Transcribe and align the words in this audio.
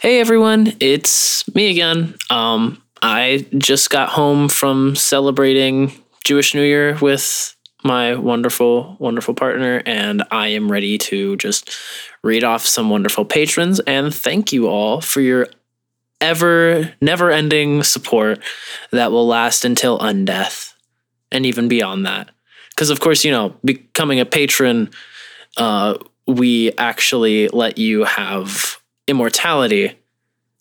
Hey 0.00 0.18
everyone, 0.18 0.72
it's 0.80 1.46
me 1.54 1.68
again. 1.68 2.14
Um, 2.30 2.82
I 3.02 3.46
just 3.58 3.90
got 3.90 4.08
home 4.08 4.48
from 4.48 4.96
celebrating 4.96 5.92
Jewish 6.24 6.54
New 6.54 6.62
Year 6.62 6.96
with 7.02 7.54
my 7.84 8.14
wonderful, 8.14 8.96
wonderful 8.98 9.34
partner, 9.34 9.82
and 9.84 10.24
I 10.30 10.48
am 10.48 10.72
ready 10.72 10.96
to 10.96 11.36
just 11.36 11.76
read 12.22 12.44
off 12.44 12.64
some 12.64 12.88
wonderful 12.88 13.26
patrons 13.26 13.78
and 13.80 14.14
thank 14.14 14.54
you 14.54 14.68
all 14.68 15.02
for 15.02 15.20
your 15.20 15.48
ever, 16.22 16.94
never 17.02 17.30
ending 17.30 17.82
support 17.82 18.38
that 18.92 19.12
will 19.12 19.26
last 19.26 19.66
until 19.66 19.98
undeath 19.98 20.72
and 21.30 21.44
even 21.44 21.68
beyond 21.68 22.06
that. 22.06 22.30
Because, 22.70 22.88
of 22.88 23.00
course, 23.00 23.22
you 23.22 23.32
know, 23.32 23.54
becoming 23.62 24.18
a 24.18 24.24
patron, 24.24 24.88
uh, 25.58 25.98
we 26.26 26.72
actually 26.78 27.48
let 27.48 27.76
you 27.76 28.04
have 28.04 28.79
immortality, 29.10 29.98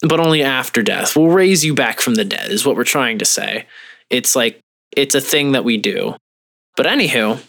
but 0.02 0.20
only 0.20 0.42
after 0.44 0.82
death. 0.82 1.16
We'll 1.16 1.30
raise 1.30 1.64
you 1.64 1.74
back 1.74 2.02
from 2.02 2.16
the 2.16 2.26
dead, 2.26 2.52
is 2.52 2.66
what 2.66 2.76
we're 2.76 2.84
trying 2.84 3.20
to 3.20 3.26
say. 3.26 3.68
It's 4.10 4.36
like, 4.36 4.60
it's 4.92 5.16
a 5.16 5.22
thing 5.22 5.54
that 5.54 5.64
we 5.64 5.78
do. 5.78 6.16
But 6.76 6.86
anywho, 6.86 7.42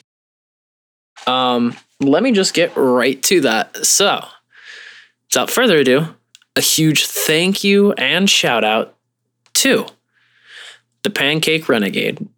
um, 1.26 1.76
let 2.00 2.22
me 2.22 2.32
just 2.32 2.54
get 2.54 2.76
right 2.76 3.22
to 3.24 3.40
that. 3.42 3.84
So, 3.86 4.24
without 5.28 5.50
further 5.50 5.78
ado, 5.78 6.14
a 6.56 6.60
huge 6.60 7.06
thank 7.06 7.62
you 7.62 7.92
and 7.92 8.28
shout 8.28 8.64
out 8.64 8.96
to 9.54 9.86
the 11.02 11.10
Pancake 11.10 11.68
Renegade, 11.68 12.28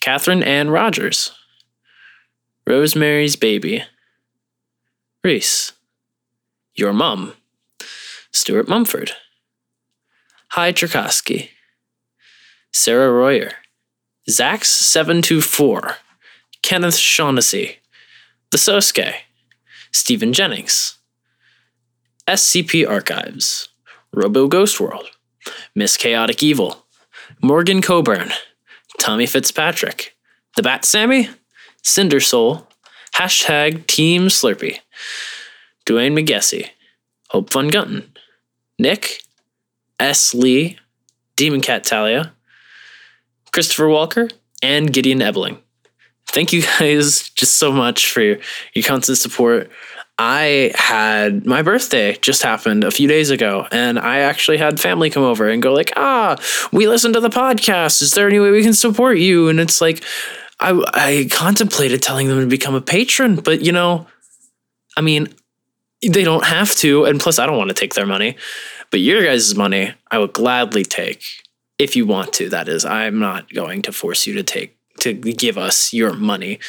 Catherine 0.00 0.42
Ann 0.42 0.70
Rogers, 0.70 1.32
Rosemary's 2.66 3.36
Baby, 3.36 3.84
Reese, 5.22 5.72
Your 6.74 6.92
Mom, 6.92 7.34
Stuart 8.34 8.66
Mumford, 8.66 9.12
Hi 10.50 10.72
Cherkosky, 10.72 11.50
Sarah 12.72 13.12
Royer, 13.12 13.52
Zax724, 14.28 15.94
Kenneth 16.60 16.96
Shaughnessy, 16.96 17.76
The 18.50 18.58
Sosuke, 18.58 19.12
Stephen 19.92 20.32
Jennings, 20.32 20.98
SCP 22.26 22.86
Archives, 22.86 23.68
Robo 24.12 24.48
Ghost 24.48 24.80
World, 24.80 25.10
Miss 25.76 25.96
Chaotic 25.96 26.42
Evil, 26.42 26.84
Morgan 27.40 27.80
Coburn, 27.80 28.32
Tommy 28.98 29.26
Fitzpatrick, 29.26 30.16
The 30.56 30.62
Bat 30.64 30.84
Sammy, 30.84 31.30
Cinder 31.84 32.18
Soul, 32.18 32.66
Hashtag 33.14 33.86
Team 33.86 34.26
Slurpee, 34.26 34.80
Dwayne 35.86 36.18
McGessie, 36.18 36.70
Hope 37.30 37.52
Von 37.52 37.68
Gunton, 37.68 38.10
Nick, 38.78 39.22
S. 40.00 40.34
Lee, 40.34 40.78
Demon 41.36 41.60
Cat 41.60 41.84
Talia, 41.84 42.32
Christopher 43.52 43.88
Walker, 43.88 44.28
and 44.62 44.92
Gideon 44.92 45.22
Ebling. 45.22 45.58
Thank 46.28 46.52
you 46.52 46.62
guys 46.78 47.28
just 47.30 47.54
so 47.56 47.70
much 47.72 48.10
for 48.10 48.20
your, 48.20 48.38
your 48.74 48.84
constant 48.84 49.18
support. 49.18 49.70
I 50.16 50.72
had 50.76 51.44
my 51.44 51.62
birthday 51.62 52.16
just 52.16 52.42
happened 52.42 52.84
a 52.84 52.90
few 52.90 53.08
days 53.08 53.30
ago, 53.30 53.66
and 53.72 53.98
I 53.98 54.18
actually 54.20 54.58
had 54.58 54.78
family 54.78 55.10
come 55.10 55.24
over 55.24 55.48
and 55.48 55.60
go 55.60 55.72
like, 55.72 55.92
"Ah, 55.96 56.36
we 56.72 56.86
listened 56.86 57.14
to 57.14 57.20
the 57.20 57.30
podcast. 57.30 58.00
Is 58.00 58.12
there 58.12 58.28
any 58.28 58.38
way 58.38 58.52
we 58.52 58.62
can 58.62 58.74
support 58.74 59.18
you?" 59.18 59.48
And 59.48 59.58
it's 59.58 59.80
like, 59.80 60.04
I 60.60 60.80
I 60.94 61.28
contemplated 61.32 62.00
telling 62.00 62.28
them 62.28 62.38
to 62.40 62.46
become 62.46 62.76
a 62.76 62.80
patron, 62.80 63.36
but 63.36 63.62
you 63.62 63.72
know, 63.72 64.06
I 64.96 65.00
mean, 65.00 65.34
they 66.08 66.24
don't 66.24 66.44
have 66.44 66.72
to, 66.76 67.04
and 67.04 67.20
plus, 67.20 67.38
I 67.38 67.46
don't 67.46 67.58
want 67.58 67.68
to 67.68 67.74
take 67.74 67.94
their 67.94 68.06
money. 68.06 68.36
But 68.90 69.00
your 69.00 69.24
guys' 69.24 69.54
money, 69.54 69.92
I 70.10 70.18
would 70.18 70.32
gladly 70.32 70.84
take 70.84 71.24
if 71.78 71.96
you 71.96 72.06
want 72.06 72.32
to. 72.34 72.48
That 72.48 72.68
is, 72.68 72.84
I'm 72.84 73.18
not 73.18 73.52
going 73.52 73.82
to 73.82 73.92
force 73.92 74.26
you 74.26 74.34
to 74.34 74.42
take 74.42 74.76
to 75.00 75.12
give 75.12 75.58
us 75.58 75.92
your 75.92 76.12
money. 76.12 76.60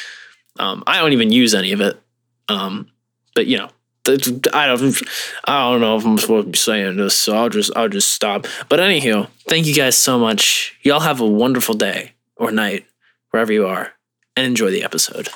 Um, 0.58 0.82
I 0.86 1.00
don't 1.00 1.12
even 1.12 1.30
use 1.30 1.54
any 1.54 1.72
of 1.72 1.80
it. 1.80 2.00
Um, 2.48 2.90
but 3.34 3.46
you 3.46 3.58
know, 3.58 3.70
I 4.52 4.66
don't, 4.66 4.96
I 5.44 5.70
don't 5.70 5.80
know 5.80 5.96
if 5.96 6.04
I'm 6.04 6.18
supposed 6.18 6.46
to 6.46 6.50
be 6.50 6.58
saying 6.58 6.96
this, 6.96 7.14
so 7.14 7.36
I'll 7.36 7.48
just, 7.48 7.70
I'll 7.76 7.88
just 7.88 8.12
stop. 8.12 8.46
But 8.68 8.80
anywho, 8.80 9.28
thank 9.48 9.66
you 9.66 9.74
guys 9.74 9.96
so 9.96 10.18
much. 10.18 10.76
Y'all 10.82 11.00
have 11.00 11.20
a 11.20 11.26
wonderful 11.26 11.74
day 11.74 12.12
or 12.36 12.50
night 12.52 12.86
wherever 13.30 13.52
you 13.52 13.66
are, 13.66 13.92
and 14.36 14.46
enjoy 14.46 14.70
the 14.70 14.84
episode. 14.84 15.28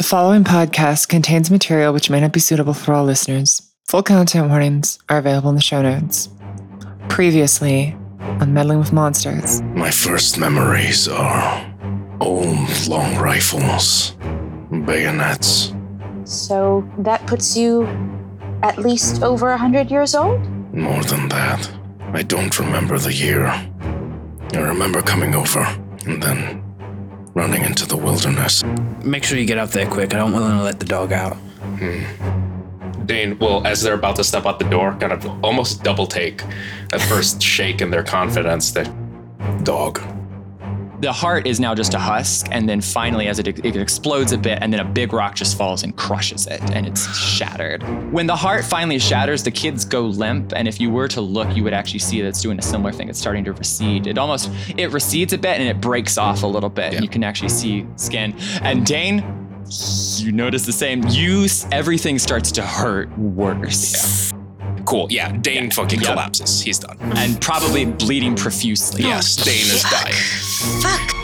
The 0.00 0.04
following 0.04 0.44
podcast 0.44 1.10
contains 1.10 1.50
material 1.50 1.92
which 1.92 2.08
may 2.08 2.20
not 2.20 2.32
be 2.32 2.40
suitable 2.40 2.72
for 2.72 2.94
all 2.94 3.04
listeners. 3.04 3.60
Full 3.88 4.02
content 4.02 4.48
warnings 4.48 4.98
are 5.10 5.18
available 5.18 5.50
in 5.50 5.56
the 5.56 5.60
show 5.60 5.82
notes. 5.82 6.30
Previously, 7.10 7.94
on 8.18 8.54
Meddling 8.54 8.78
with 8.78 8.94
Monsters. 8.94 9.60
My 9.60 9.90
first 9.90 10.38
memories 10.38 11.06
are 11.06 11.70
old 12.18 12.88
long 12.88 13.14
rifles, 13.18 14.16
bayonets. 14.86 15.74
So 16.24 16.90
that 16.96 17.26
puts 17.26 17.54
you 17.54 17.86
at 18.62 18.78
least 18.78 19.22
over 19.22 19.50
a 19.50 19.58
hundred 19.58 19.90
years 19.90 20.14
old? 20.14 20.40
More 20.72 21.04
than 21.04 21.28
that. 21.28 21.70
I 22.14 22.22
don't 22.22 22.58
remember 22.58 22.98
the 22.98 23.12
year. 23.12 23.48
I 23.48 24.60
remember 24.60 25.02
coming 25.02 25.34
over 25.34 25.60
and 26.06 26.22
then 26.22 26.69
running 27.40 27.64
into 27.64 27.86
the 27.86 27.96
wilderness. 27.96 28.62
Make 29.02 29.24
sure 29.24 29.38
you 29.38 29.46
get 29.46 29.56
out 29.56 29.70
there 29.70 29.86
quick. 29.86 30.12
I 30.12 30.18
don't 30.18 30.32
want 30.32 30.44
to 30.44 30.62
let 30.62 30.78
the 30.78 30.84
dog 30.84 31.10
out. 31.10 31.36
Hmm. 31.80 33.06
Dane 33.06 33.38
will, 33.38 33.66
as 33.66 33.80
they're 33.80 33.94
about 33.94 34.16
to 34.16 34.24
step 34.24 34.44
out 34.44 34.58
the 34.58 34.68
door, 34.68 34.94
kind 35.00 35.10
of 35.10 35.26
almost 35.42 35.82
double 35.82 36.06
take 36.06 36.44
that 36.90 37.00
first 37.00 37.40
shake 37.54 37.80
in 37.80 37.90
their 37.90 38.02
confidence 38.02 38.72
that 38.72 38.88
Dog. 39.64 40.00
The 41.00 41.12
heart 41.12 41.46
is 41.46 41.58
now 41.58 41.74
just 41.74 41.94
a 41.94 41.98
husk, 41.98 42.48
and 42.50 42.68
then 42.68 42.82
finally, 42.82 43.26
as 43.26 43.38
it, 43.38 43.64
it 43.64 43.74
explodes 43.74 44.32
a 44.32 44.38
bit, 44.38 44.58
and 44.60 44.70
then 44.70 44.80
a 44.80 44.84
big 44.84 45.14
rock 45.14 45.34
just 45.34 45.56
falls 45.56 45.82
and 45.82 45.96
crushes 45.96 46.46
it, 46.46 46.60
and 46.72 46.86
it's 46.86 47.16
shattered. 47.16 47.82
When 48.12 48.26
the 48.26 48.36
heart 48.36 48.66
finally 48.66 48.98
shatters, 48.98 49.42
the 49.42 49.50
kids 49.50 49.86
go 49.86 50.02
limp, 50.02 50.52
and 50.54 50.68
if 50.68 50.78
you 50.78 50.90
were 50.90 51.08
to 51.08 51.22
look, 51.22 51.56
you 51.56 51.64
would 51.64 51.72
actually 51.72 52.00
see 52.00 52.20
that 52.20 52.28
it's 52.28 52.42
doing 52.42 52.58
a 52.58 52.62
similar 52.62 52.92
thing. 52.92 53.08
It's 53.08 53.18
starting 53.18 53.44
to 53.44 53.54
recede. 53.54 54.06
It 54.06 54.18
almost 54.18 54.50
it 54.76 54.92
recedes 54.92 55.32
a 55.32 55.38
bit, 55.38 55.58
and 55.58 55.66
it 55.66 55.80
breaks 55.80 56.18
off 56.18 56.42
a 56.42 56.46
little 56.46 56.68
bit, 56.68 56.92
and 56.92 57.02
you 57.02 57.08
can 57.08 57.24
actually 57.24 57.48
see 57.48 57.86
skin. 57.96 58.34
And 58.60 58.84
Dane, 58.84 59.24
you 60.16 60.32
notice 60.32 60.66
the 60.66 60.72
same. 60.72 61.02
You 61.08 61.46
everything 61.72 62.18
starts 62.18 62.52
to 62.52 62.62
hurt 62.62 63.08
worse, 63.16 64.32
cool. 64.90 65.06
Yeah, 65.10 65.30
Dane 65.32 65.70
fucking 65.70 66.00
Yep. 66.00 66.10
collapses. 66.10 66.60
He's 66.62 66.78
done. 66.80 66.98
and 67.16 67.40
probably 67.40 67.84
bleeding 67.84 68.34
profusely. 68.34 69.02
Yes, 69.02 69.36
Dane 69.36 69.54
is 69.76 69.82
dying. 69.84 70.14
Fuck. 70.82 71.19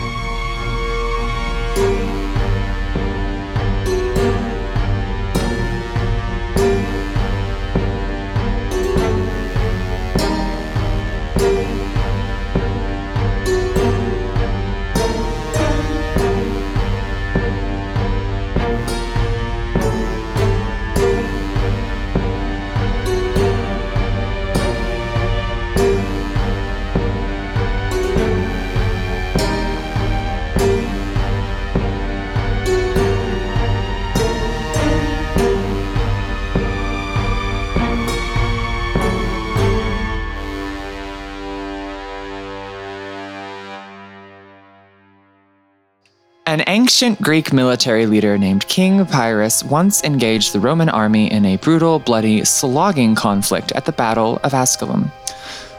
An 46.57 46.65
ancient 46.69 47.21
Greek 47.21 47.53
military 47.53 48.07
leader 48.07 48.39
named 48.39 48.67
King 48.67 49.05
Pyrrhus 49.05 49.63
once 49.63 50.03
engaged 50.05 50.55
the 50.55 50.59
Roman 50.59 50.89
army 50.89 51.31
in 51.31 51.45
a 51.45 51.59
brutal, 51.59 51.99
bloody, 51.99 52.47
slogging 52.47 53.15
conflict 53.15 53.73
at 53.73 53.85
the 53.85 53.93
Battle 53.93 54.41
of 54.43 54.53
Asculum. 54.53 55.11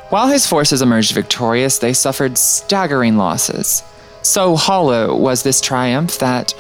While 0.10 0.28
his 0.28 0.46
forces 0.46 0.84
emerged 0.84 1.16
victorious, 1.16 1.80
they 1.80 1.94
suffered 1.94 2.38
staggering 2.38 3.18
losses. 3.18 3.82
So 4.22 4.56
hollow 4.56 5.18
was 5.18 5.42
this 5.42 5.62
triumph 5.62 6.20
that, 6.20 6.54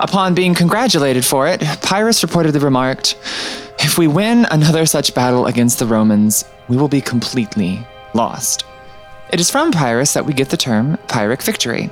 upon 0.00 0.34
being 0.34 0.56
congratulated 0.56 1.24
for 1.24 1.46
it, 1.46 1.60
Pyrrhus 1.60 2.24
reportedly 2.24 2.60
remarked, 2.60 3.16
If 3.78 3.98
we 3.98 4.08
win 4.08 4.48
another 4.50 4.84
such 4.84 5.14
battle 5.14 5.46
against 5.46 5.78
the 5.78 5.86
Romans, 5.86 6.44
we 6.66 6.76
will 6.76 6.88
be 6.88 7.00
completely 7.00 7.86
lost. 8.14 8.64
It 9.32 9.38
is 9.38 9.48
from 9.48 9.70
Pyrrhus 9.70 10.14
that 10.14 10.26
we 10.26 10.32
get 10.32 10.48
the 10.48 10.56
term 10.56 10.98
Pyrrhic 11.06 11.42
victory, 11.42 11.88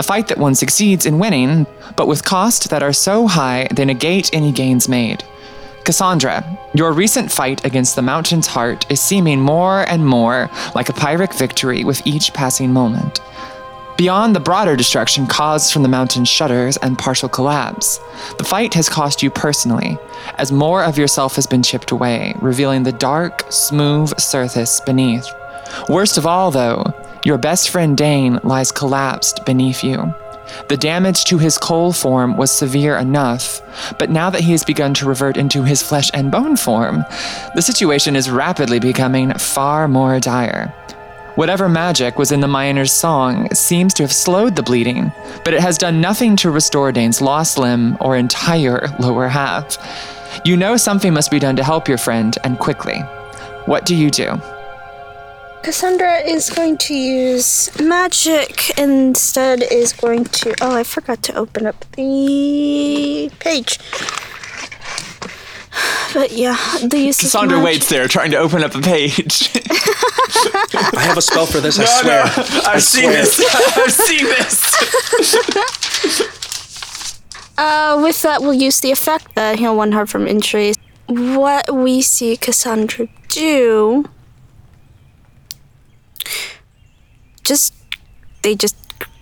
a 0.00 0.02
fight 0.02 0.28
that 0.28 0.38
one 0.38 0.54
succeeds 0.54 1.04
in 1.04 1.18
winning, 1.18 1.66
but 1.94 2.08
with 2.08 2.24
costs 2.24 2.66
that 2.68 2.82
are 2.82 2.92
so 2.92 3.26
high 3.26 3.68
they 3.70 3.84
negate 3.84 4.30
any 4.32 4.50
gains 4.50 4.88
made. 4.88 5.22
Cassandra, 5.84 6.42
your 6.72 6.92
recent 6.92 7.30
fight 7.30 7.62
against 7.66 7.96
the 7.96 8.02
mountain's 8.02 8.46
heart 8.46 8.90
is 8.90 8.98
seeming 8.98 9.42
more 9.42 9.82
and 9.90 10.06
more 10.06 10.48
like 10.74 10.88
a 10.88 10.94
Pyrrhic 10.94 11.34
victory 11.34 11.84
with 11.84 12.06
each 12.06 12.32
passing 12.32 12.72
moment. 12.72 13.20
Beyond 13.98 14.34
the 14.34 14.40
broader 14.40 14.74
destruction 14.74 15.26
caused 15.26 15.70
from 15.70 15.82
the 15.82 15.88
mountain's 15.88 16.30
shudders 16.30 16.78
and 16.78 16.98
partial 16.98 17.28
collapse, 17.28 18.00
the 18.38 18.44
fight 18.44 18.72
has 18.72 18.88
cost 18.88 19.22
you 19.22 19.30
personally, 19.30 19.98
as 20.38 20.50
more 20.50 20.82
of 20.82 20.96
yourself 20.96 21.36
has 21.36 21.46
been 21.46 21.62
chipped 21.62 21.90
away, 21.90 22.34
revealing 22.40 22.84
the 22.84 22.92
dark, 22.92 23.44
smooth 23.50 24.18
surface 24.18 24.80
beneath. 24.86 25.26
Worst 25.90 26.16
of 26.16 26.24
all, 26.24 26.50
though, 26.50 26.82
your 27.24 27.38
best 27.38 27.70
friend 27.70 27.96
Dane 27.96 28.40
lies 28.42 28.72
collapsed 28.72 29.44
beneath 29.44 29.84
you. 29.84 30.14
The 30.68 30.76
damage 30.76 31.24
to 31.26 31.38
his 31.38 31.58
coal 31.58 31.92
form 31.92 32.36
was 32.36 32.50
severe 32.50 32.96
enough, 32.96 33.62
but 33.98 34.10
now 34.10 34.30
that 34.30 34.40
he 34.40 34.52
has 34.52 34.64
begun 34.64 34.94
to 34.94 35.06
revert 35.06 35.36
into 35.36 35.62
his 35.62 35.82
flesh 35.82 36.10
and 36.12 36.30
bone 36.30 36.56
form, 36.56 37.04
the 37.54 37.62
situation 37.62 38.16
is 38.16 38.30
rapidly 38.30 38.80
becoming 38.80 39.32
far 39.34 39.86
more 39.86 40.18
dire. 40.18 40.74
Whatever 41.36 41.68
magic 41.68 42.18
was 42.18 42.32
in 42.32 42.40
the 42.40 42.48
miner's 42.48 42.92
song 42.92 43.48
seems 43.54 43.94
to 43.94 44.02
have 44.02 44.12
slowed 44.12 44.56
the 44.56 44.62
bleeding, 44.62 45.12
but 45.44 45.54
it 45.54 45.60
has 45.60 45.78
done 45.78 46.00
nothing 46.00 46.36
to 46.36 46.50
restore 46.50 46.90
Dane's 46.90 47.20
lost 47.20 47.56
limb 47.56 47.96
or 48.00 48.16
entire 48.16 48.88
lower 48.98 49.28
half. 49.28 49.78
You 50.44 50.56
know 50.56 50.76
something 50.76 51.12
must 51.12 51.30
be 51.30 51.38
done 51.38 51.56
to 51.56 51.64
help 51.64 51.88
your 51.88 51.98
friend, 51.98 52.36
and 52.44 52.58
quickly. 52.58 52.98
What 53.66 53.86
do 53.86 53.94
you 53.94 54.10
do? 54.10 54.40
Cassandra 55.62 56.18
is 56.20 56.48
going 56.50 56.78
to 56.78 56.94
use 56.94 57.70
magic 57.80 58.78
instead 58.78 59.62
is 59.62 59.92
going 59.92 60.24
to 60.24 60.54
oh 60.60 60.74
I 60.74 60.84
forgot 60.84 61.22
to 61.24 61.34
open 61.34 61.66
up 61.66 61.84
the 61.96 63.30
page. 63.38 63.78
But 66.12 66.32
yeah, 66.32 66.56
the 66.82 66.98
use 66.98 67.18
of 67.20 67.26
Cassandra 67.26 67.58
mag- 67.58 67.64
waits 67.64 67.88
there, 67.88 68.08
trying 68.08 68.30
to 68.32 68.38
open 68.38 68.64
up 68.64 68.74
a 68.74 68.80
page. 68.80 69.50
I 70.92 71.00
have 71.02 71.16
a 71.16 71.22
spell 71.22 71.46
for 71.46 71.60
this. 71.60 71.78
I 71.78 71.84
swear. 71.84 72.22
I've 72.66 72.82
seen 72.82 73.10
this. 73.10 73.40
I've 73.76 73.92
seen 73.92 74.24
this. 74.24 74.60
Uh, 77.56 78.00
with 78.02 78.22
that, 78.22 78.40
we'll 78.40 78.54
use 78.54 78.80
the 78.80 78.90
effect 78.90 79.34
that 79.36 79.58
heal 79.58 79.76
one 79.76 79.92
heart 79.92 80.08
from 80.08 80.26
injuries. 80.26 80.76
What 81.06 81.72
we 81.72 82.02
see 82.02 82.36
Cassandra 82.36 83.06
do, 83.28 84.06
just 87.44 87.74
they 88.42 88.54
just 88.54 88.76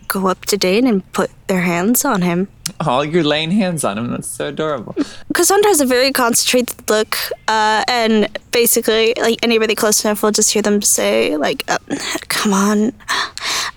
go 0.09 0.27
up 0.27 0.47
to 0.47 0.57
Dane 0.57 0.87
and 0.87 1.13
put 1.13 1.31
their 1.47 1.61
hands 1.61 2.05
on 2.05 2.23
him. 2.23 2.49
Oh, 2.81 3.03
you're 3.03 3.25
laying 3.25 3.51
hands 3.51 3.85
on 3.85 3.99
him. 3.99 4.11
That's 4.11 4.29
so 4.29 4.49
adorable. 4.49 4.95
Cassandra 5.35 5.69
has 5.69 5.81
a 5.81 5.87
very 5.87 6.13
concentrated 6.13 6.89
look, 6.89 7.17
uh, 7.47 7.85
and 7.89 8.29
basically, 8.51 9.15
like 9.21 9.39
anybody 9.43 9.75
close 9.75 10.05
enough 10.05 10.23
will 10.23 10.31
just 10.31 10.53
hear 10.53 10.63
them 10.63 10.81
say, 10.83 11.37
like, 11.37 11.65
uh, 11.69 11.79
"Come 12.29 12.53
on, 12.53 12.93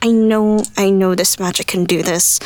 I 0.01 0.11
know, 0.11 0.63
I 0.77 0.89
know 0.89 1.15
this 1.15 1.39
magic 1.39 1.67
can 1.67 1.85
do 1.85 2.01
this." 2.03 2.39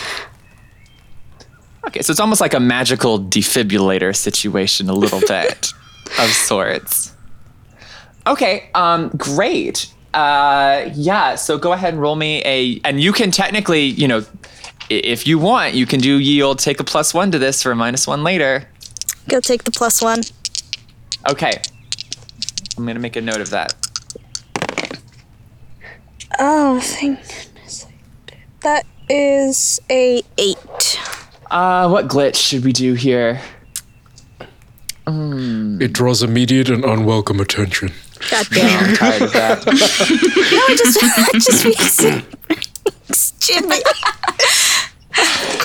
Okay, 1.88 2.02
so 2.02 2.12
it's 2.12 2.20
almost 2.20 2.42
like 2.42 2.54
a 2.54 2.60
magical 2.60 3.20
defibrillator 3.20 4.16
situation, 4.16 4.90
a 4.90 4.94
little 4.94 5.20
bit 5.28 5.72
of 6.20 6.30
sorts. 6.30 7.12
Okay, 8.28 8.70
um, 8.74 9.10
great. 9.18 9.94
Uh, 10.16 10.90
yeah, 10.94 11.36
so 11.36 11.58
go 11.58 11.74
ahead 11.74 11.94
and 11.94 12.02
roll 12.02 12.16
me 12.16 12.42
a, 12.46 12.80
and 12.86 13.02
you 13.02 13.12
can 13.12 13.32
technically, 13.32 13.84
you 13.84 14.08
know, 14.08 14.24
if 14.90 15.28
you 15.28 15.38
want, 15.38 15.74
you 15.74 15.86
can 15.86 16.00
do 16.00 16.18
yield, 16.20 16.60
take 16.60 16.80
a 16.80 16.86
plus 16.86 17.14
one 17.14 17.32
to 17.32 17.38
this 17.38 17.62
for 17.62 17.72
a 17.72 17.76
minus 17.76 18.08
one 18.08 18.24
later. 18.24 18.66
Go 19.28 19.42
take 19.42 19.66
the 19.66 19.72
plus 19.72 20.02
one. 20.02 20.22
Okay, 21.30 21.62
I'm 22.78 22.86
gonna 22.86 23.00
make 23.00 23.18
a 23.18 23.22
note 23.22 23.42
of 23.42 23.50
that. 23.50 23.74
Oh, 26.40 26.80
thank 26.80 27.20
goodness. 27.20 27.88
That 28.62 28.86
is 29.10 29.82
a 29.90 30.24
eight. 30.38 31.00
Uh, 31.52 31.90
what 31.90 32.08
glitch 32.08 32.36
should 32.36 32.64
we 32.64 32.72
do 32.72 32.94
here? 32.94 33.42
It 35.08 35.94
draws 35.94 36.24
immediate 36.24 36.70
and 36.70 36.86
unwelcome 36.86 37.42
attention. 37.42 37.92
God 38.30 38.48
damn. 38.52 38.90
I'm 38.90 38.96
tired 38.96 39.22
of 39.22 39.34
that. 39.34 39.66
no, 39.68 39.74
it 39.74 40.78
just, 40.78 40.98
it 41.34 41.42
just 41.42 41.66
makes 41.66 42.00
it. 42.04 43.40
Jimmy. 43.40 43.82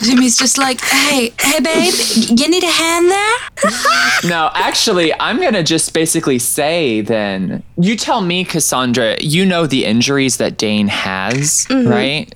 Jimmy's 0.02 0.38
just 0.38 0.58
like, 0.58 0.80
hey, 0.80 1.32
hey, 1.40 1.60
babe, 1.60 1.92
you 2.14 2.48
need 2.48 2.62
a 2.62 2.70
hand 2.70 3.10
there? 3.10 4.30
No, 4.30 4.50
actually, 4.54 5.12
I'm 5.18 5.40
gonna 5.40 5.62
just 5.62 5.92
basically 5.92 6.38
say 6.38 7.00
then. 7.00 7.62
You 7.76 7.96
tell 7.96 8.20
me, 8.20 8.44
Cassandra. 8.44 9.16
You 9.20 9.44
know 9.44 9.66
the 9.66 9.84
injuries 9.84 10.36
that 10.36 10.56
Dane 10.56 10.88
has, 10.88 11.66
right? 11.70 12.32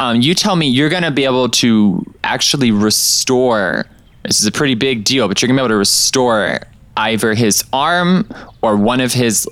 Um, 0.00 0.20
you 0.20 0.34
tell 0.34 0.56
me 0.56 0.66
you're 0.66 0.90
gonna 0.90 1.10
be 1.10 1.24
able 1.24 1.48
to 1.50 2.04
actually 2.24 2.70
restore. 2.70 3.86
This 4.24 4.40
is 4.40 4.46
a 4.46 4.52
pretty 4.52 4.74
big 4.74 5.04
deal, 5.04 5.28
but 5.28 5.40
you're 5.40 5.46
gonna 5.48 5.58
be 5.58 5.62
able 5.62 5.68
to 5.70 5.76
restore 5.76 6.60
either 6.96 7.34
his 7.34 7.64
arm 7.72 8.28
or 8.62 8.76
one 8.76 9.00
of 9.00 9.12
his 9.12 9.48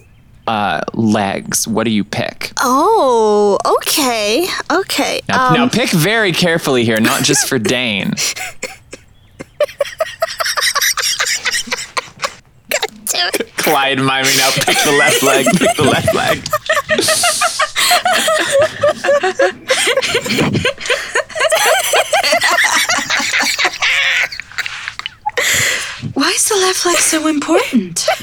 uh, 0.47 0.81
legs. 0.95 1.69
What 1.69 1.85
do 1.85 1.91
you 1.91 2.05
pick? 2.05 2.53
Oh, 2.59 3.59
okay. 3.79 4.47
Okay. 4.71 5.21
Now, 5.29 5.49
Um, 5.49 5.55
now 5.55 5.69
pick 5.69 5.91
very 5.91 6.33
carefully 6.33 6.85
here, 6.85 7.01
not 7.01 7.23
just 7.23 7.49
for 7.49 7.59
Dane. 7.59 8.15
damn 13.07 13.29
it. 13.35 13.57
Clyde 13.57 13.99
miming 13.99 14.41
out, 14.41 14.53
pick 14.55 14.77
the 14.85 14.93
left 14.99 15.23
leg, 15.23 15.47
pick 15.57 15.77
the 15.77 15.85
left 15.85 16.15
leg. 16.15 16.43
Why 26.15 26.29
is 26.31 26.49
the 26.49 26.57
left 26.57 26.85
leg 26.87 26.97
so 26.97 27.27
important? 27.29 28.07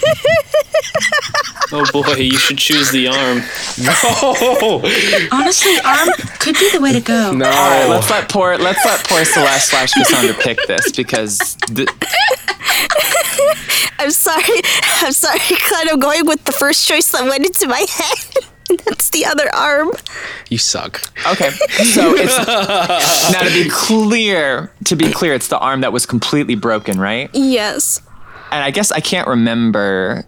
Oh 1.72 1.86
boy, 1.94 2.14
you 2.16 2.38
should 2.38 2.58
choose 2.58 2.90
the 2.90 3.08
arm. 3.10 3.44
No. 3.80 4.82
Honestly, 5.32 5.78
arm 5.86 6.10
could 6.40 6.56
be 6.56 6.70
the 6.72 6.82
way 6.82 6.94
to 6.94 7.00
go. 7.00 7.32
No. 7.32 7.46
All 7.46 7.52
right, 7.52 7.88
let's 7.88 8.10
let 8.10 8.28
poor 8.28 8.58
let's 8.58 8.84
let 8.86 9.08
poor 9.08 9.24
Celeste 9.24 9.70
slash 9.70 9.94
Cassandra 9.94 10.34
pick 10.44 10.58
this 10.68 10.92
because 10.92 11.38
the, 11.70 11.86
I'm 14.00 14.10
sorry. 14.10 14.44
I'm 14.84 15.12
sorry, 15.12 15.40
Clyde. 15.40 15.90
I'm 15.92 16.00
going 16.00 16.26
with 16.26 16.44
the 16.46 16.52
first 16.52 16.88
choice 16.88 17.12
that 17.12 17.24
went 17.26 17.46
into 17.46 17.68
my 17.68 17.86
head. 17.88 18.46
That's 18.86 19.10
the 19.10 19.26
other 19.26 19.54
arm. 19.54 19.92
You 20.50 20.58
suck. 20.58 21.02
okay. 21.28 21.50
So 21.50 22.14
it's 22.16 23.32
now 23.32 23.44
to 23.44 23.64
be 23.64 23.70
clear. 23.70 24.72
To 24.86 24.96
be 24.96 25.12
clear, 25.12 25.34
it's 25.34 25.48
the 25.48 25.60
arm 25.60 25.82
that 25.82 25.94
was 25.94 26.06
completely 26.06 26.56
broken, 26.56 27.00
right? 27.00 27.30
Yes. 27.34 28.02
And 28.52 28.64
I 28.64 28.72
guess 28.72 28.92
I 28.92 29.00
can't 29.00 29.28
remember. 29.28 30.26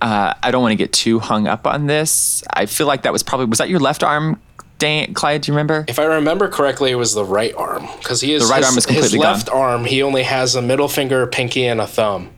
Uh, 0.00 0.34
I 0.42 0.50
don't 0.50 0.62
want 0.62 0.72
to 0.72 0.76
get 0.76 0.92
too 0.92 1.18
hung 1.18 1.46
up 1.46 1.66
on 1.66 1.86
this. 1.86 2.42
I 2.52 2.66
feel 2.66 2.86
like 2.86 3.02
that 3.02 3.12
was 3.12 3.22
probably 3.22 3.46
was 3.46 3.58
that 3.58 3.68
your 3.70 3.80
left 3.80 4.02
arm, 4.02 4.40
Dan, 4.78 5.14
Clyde? 5.14 5.42
Do 5.42 5.52
you 5.52 5.54
remember? 5.54 5.84
If 5.88 5.98
I 5.98 6.04
remember 6.04 6.48
correctly, 6.48 6.90
it 6.90 6.96
was 6.96 7.14
the 7.14 7.24
right 7.24 7.54
arm 7.54 7.88
because 7.98 8.20
he 8.20 8.34
is 8.34 8.46
The 8.46 8.52
right 8.52 8.58
his, 8.58 8.66
arm 8.66 8.78
is 8.78 8.84
his 8.84 8.86
completely 8.86 9.18
left 9.18 9.48
arm. 9.48 9.84
He 9.84 10.02
only 10.02 10.24
has 10.24 10.54
a 10.54 10.62
middle 10.62 10.88
finger, 10.88 11.26
pinky, 11.26 11.66
and 11.66 11.80
a 11.80 11.86
thumb. 11.86 12.30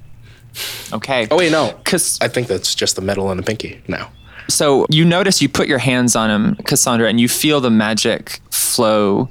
Okay. 0.93 1.27
Oh 1.31 1.37
wait, 1.39 1.53
no. 1.53 1.75
Because 1.85 2.19
I 2.21 2.29
think 2.29 2.47
that's 2.47 2.75
just 2.75 2.97
the 2.97 3.03
middle 3.03 3.31
and 3.31 3.39
the 3.39 3.45
pinky 3.45 3.83
now. 3.89 4.11
So 4.49 4.87
you 4.91 5.05
notice 5.05 5.43
you 5.43 5.49
put 5.49 5.69
your 5.69 5.79
hands 5.79 6.15
on 6.17 6.31
him, 6.31 6.57
Cassandra, 6.65 7.09
and 7.09 7.21
you 7.21 7.29
feel 7.29 7.61
the 7.61 7.71
magic 7.71 8.41
flow 8.51 9.29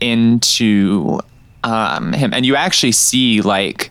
into 0.00 1.20
um, 1.64 2.12
him, 2.12 2.32
and 2.34 2.44
you 2.46 2.56
actually 2.56 2.92
see 2.92 3.40
like, 3.42 3.90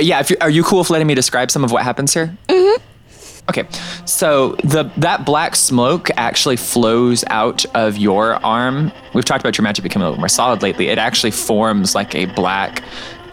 yeah. 0.00 0.20
If 0.20 0.32
are 0.40 0.50
you 0.50 0.64
cool 0.64 0.80
with 0.80 0.90
letting 0.90 1.06
me 1.06 1.14
describe 1.14 1.50
some 1.50 1.64
of 1.64 1.72
what 1.72 1.82
happens 1.82 2.12
here? 2.12 2.36
Mm-hmm. 2.48 2.82
Okay, 3.48 3.68
so 4.06 4.56
the 4.64 4.90
that 4.96 5.26
black 5.26 5.54
smoke 5.54 6.08
actually 6.16 6.56
flows 6.56 7.24
out 7.28 7.66
of 7.74 7.96
your 7.96 8.34
arm. 8.44 8.90
We've 9.12 9.24
talked 9.24 9.42
about 9.42 9.58
your 9.58 9.64
magic 9.64 9.82
becoming 9.82 10.06
a 10.06 10.10
little 10.10 10.20
more 10.20 10.28
solid 10.28 10.62
lately. 10.62 10.88
It 10.88 10.98
actually 10.98 11.30
forms 11.30 11.94
like 11.94 12.14
a 12.14 12.24
black 12.24 12.82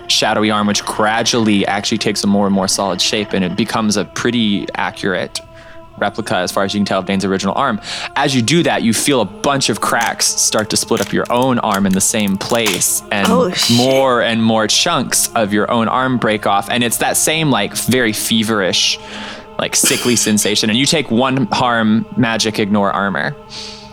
shadowy 0.07 0.51
arm, 0.51 0.67
which 0.67 0.83
gradually 0.83 1.65
actually 1.65 1.97
takes 1.97 2.23
a 2.23 2.27
more 2.27 2.45
and 2.45 2.53
more 2.53 2.67
solid 2.67 3.01
shape, 3.01 3.31
and 3.31 3.45
it 3.45 3.55
becomes 3.55 3.95
a 3.95 4.05
pretty 4.05 4.67
accurate 4.75 5.39
replica 5.97 6.37
as 6.37 6.51
far 6.51 6.63
as 6.63 6.73
you 6.73 6.79
can 6.79 6.85
tell 6.85 6.99
of 6.99 7.05
Dane's 7.05 7.25
original 7.25 7.53
arm. 7.55 7.79
As 8.15 8.33
you 8.35 8.41
do 8.41 8.63
that, 8.63 8.83
you 8.83 8.93
feel 8.93 9.21
a 9.21 9.25
bunch 9.25 9.69
of 9.69 9.81
cracks 9.81 10.25
start 10.25 10.69
to 10.71 10.77
split 10.77 11.01
up 11.01 11.13
your 11.13 11.25
own 11.29 11.59
arm 11.59 11.85
in 11.85 11.93
the 11.93 12.01
same 12.01 12.37
place, 12.37 13.01
and 13.11 13.27
Oh, 13.29 13.53
more 13.75 14.21
and 14.21 14.43
more 14.43 14.67
chunks 14.67 15.31
of 15.35 15.53
your 15.53 15.69
own 15.69 15.87
arm 15.87 16.17
break 16.17 16.45
off. 16.47 16.69
And 16.69 16.83
it's 16.83 16.97
that 16.97 17.17
same, 17.17 17.51
like, 17.51 17.75
very 17.75 18.13
feverish, 18.13 18.97
like, 19.59 19.75
sickly 19.75 20.15
sensation. 20.27 20.69
And 20.69 20.77
you 20.79 20.85
take 20.85 21.11
one 21.11 21.45
harm, 21.47 22.05
magic, 22.17 22.57
ignore 22.59 22.91
armor. 22.91 23.35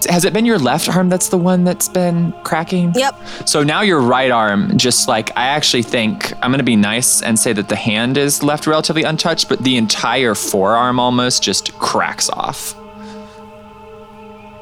Has 0.06 0.24
it 0.24 0.32
been 0.32 0.44
your 0.44 0.58
left 0.58 0.88
arm 0.88 1.08
that's 1.08 1.28
the 1.28 1.38
one 1.38 1.64
that's 1.64 1.88
been 1.88 2.32
cracking? 2.44 2.92
Yep. 2.94 3.14
So 3.46 3.62
now 3.62 3.80
your 3.80 4.00
right 4.00 4.30
arm, 4.30 4.76
just 4.78 5.08
like 5.08 5.30
I 5.36 5.46
actually 5.46 5.82
think 5.82 6.32
I'm 6.42 6.50
gonna 6.50 6.62
be 6.62 6.76
nice 6.76 7.22
and 7.22 7.38
say 7.38 7.52
that 7.52 7.68
the 7.68 7.76
hand 7.76 8.16
is 8.16 8.42
left 8.42 8.66
relatively 8.66 9.02
untouched, 9.02 9.48
but 9.48 9.60
the 9.60 9.76
entire 9.76 10.34
forearm 10.34 11.00
almost 11.00 11.42
just 11.42 11.76
cracks 11.78 12.30
off. 12.30 12.74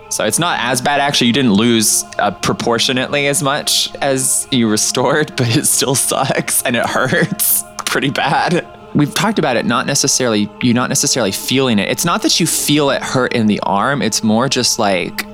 So 0.09 0.25
it's 0.25 0.38
not 0.38 0.59
as 0.61 0.81
bad 0.81 1.00
actually. 1.00 1.26
You 1.28 1.33
didn't 1.33 1.55
lose 1.55 2.05
uh, 2.19 2.31
proportionately 2.31 3.26
as 3.26 3.43
much 3.43 3.95
as 3.97 4.49
you 4.50 4.69
restored, 4.71 5.33
but 5.37 5.55
it 5.57 5.66
still 5.66 5.95
sucks 5.95 6.62
and 6.62 6.76
it 6.76 6.87
hurts 6.87 7.64
pretty 7.85 8.11
bad. 8.11 8.66
We've 8.96 9.12
talked 9.12 9.38
about 9.38 9.58
it 9.58 9.66
not 9.66 9.86
necessarily 9.86 10.50
you 10.62 10.72
not 10.72 10.88
necessarily 10.88 11.30
feeling 11.30 11.78
it. 11.78 11.90
It's 11.90 12.06
not 12.06 12.22
that 12.22 12.40
you 12.40 12.46
feel 12.46 12.88
it 12.88 13.02
hurt 13.02 13.34
in 13.34 13.46
the 13.46 13.60
arm, 13.60 14.00
it's 14.00 14.24
more 14.24 14.48
just 14.48 14.78
like 14.78 15.26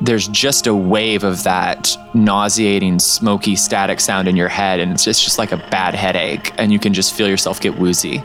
there's 0.00 0.28
just 0.28 0.68
a 0.68 0.74
wave 0.74 1.24
of 1.24 1.42
that 1.42 1.96
nauseating, 2.14 3.00
smoky, 3.00 3.56
static 3.56 3.98
sound 3.98 4.28
in 4.28 4.36
your 4.36 4.48
head, 4.48 4.78
and 4.78 4.92
it's 4.92 5.04
just, 5.04 5.22
just 5.22 5.38
like 5.38 5.50
a 5.50 5.56
bad 5.56 5.94
headache, 5.94 6.52
and 6.58 6.72
you 6.72 6.78
can 6.78 6.94
just 6.94 7.12
feel 7.12 7.28
yourself 7.28 7.60
get 7.60 7.76
woozy. 7.76 8.22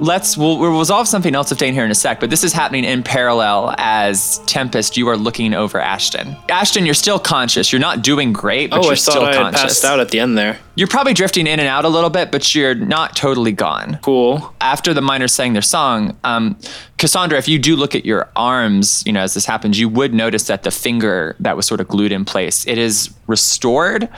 Let's 0.00 0.36
we'll, 0.36 0.58
we'll 0.58 0.78
resolve 0.78 1.06
something 1.08 1.34
else 1.34 1.52
of 1.52 1.58
Dane 1.58 1.74
here 1.74 1.84
in 1.84 1.90
a 1.90 1.94
sec, 1.94 2.20
but 2.20 2.30
this 2.30 2.42
is 2.42 2.52
happening 2.54 2.84
in 2.84 3.02
parallel 3.02 3.74
as 3.76 4.38
Tempest. 4.46 4.96
You 4.96 5.08
are 5.08 5.16
looking 5.16 5.52
over 5.52 5.78
Ashton. 5.78 6.36
Ashton, 6.48 6.86
you're 6.86 6.94
still 6.94 7.18
conscious. 7.18 7.70
You're 7.70 7.80
not 7.80 8.02
doing 8.02 8.32
great, 8.32 8.70
but 8.70 8.80
oh, 8.80 8.82
you're 8.84 8.92
I 8.92 8.96
still 8.96 9.24
I 9.24 9.34
conscious. 9.34 9.60
passed 9.60 9.84
out 9.84 10.00
at 10.00 10.08
the 10.10 10.18
end 10.18 10.38
there. 10.38 10.58
You're 10.74 10.88
probably 10.88 11.12
drifting 11.12 11.46
in 11.46 11.60
and 11.60 11.68
out 11.68 11.84
a 11.84 11.88
little 11.90 12.08
bit, 12.08 12.32
but 12.32 12.54
you're 12.54 12.74
not 12.74 13.14
totally 13.14 13.52
gone 13.52 13.98
Cool. 14.02 14.54
after 14.62 14.94
the 14.94 15.02
miners 15.02 15.34
sang 15.34 15.52
their 15.52 15.60
song, 15.60 16.16
um, 16.24 16.56
Cassandra, 16.96 17.36
if 17.36 17.48
you 17.48 17.58
do 17.58 17.76
look 17.76 17.94
at 17.94 18.06
your 18.06 18.30
arms, 18.36 19.02
you 19.06 19.12
know, 19.12 19.20
as 19.20 19.34
this 19.34 19.44
happens, 19.44 19.78
you 19.78 19.88
would 19.90 20.14
notice 20.14 20.44
that 20.44 20.62
the 20.62 20.70
finger 20.70 21.36
that 21.40 21.56
was 21.56 21.66
sort 21.66 21.80
of 21.80 21.88
glued 21.88 22.12
in 22.12 22.24
place, 22.24 22.66
it 22.66 22.78
is 22.78 23.10
restored. 23.26 24.08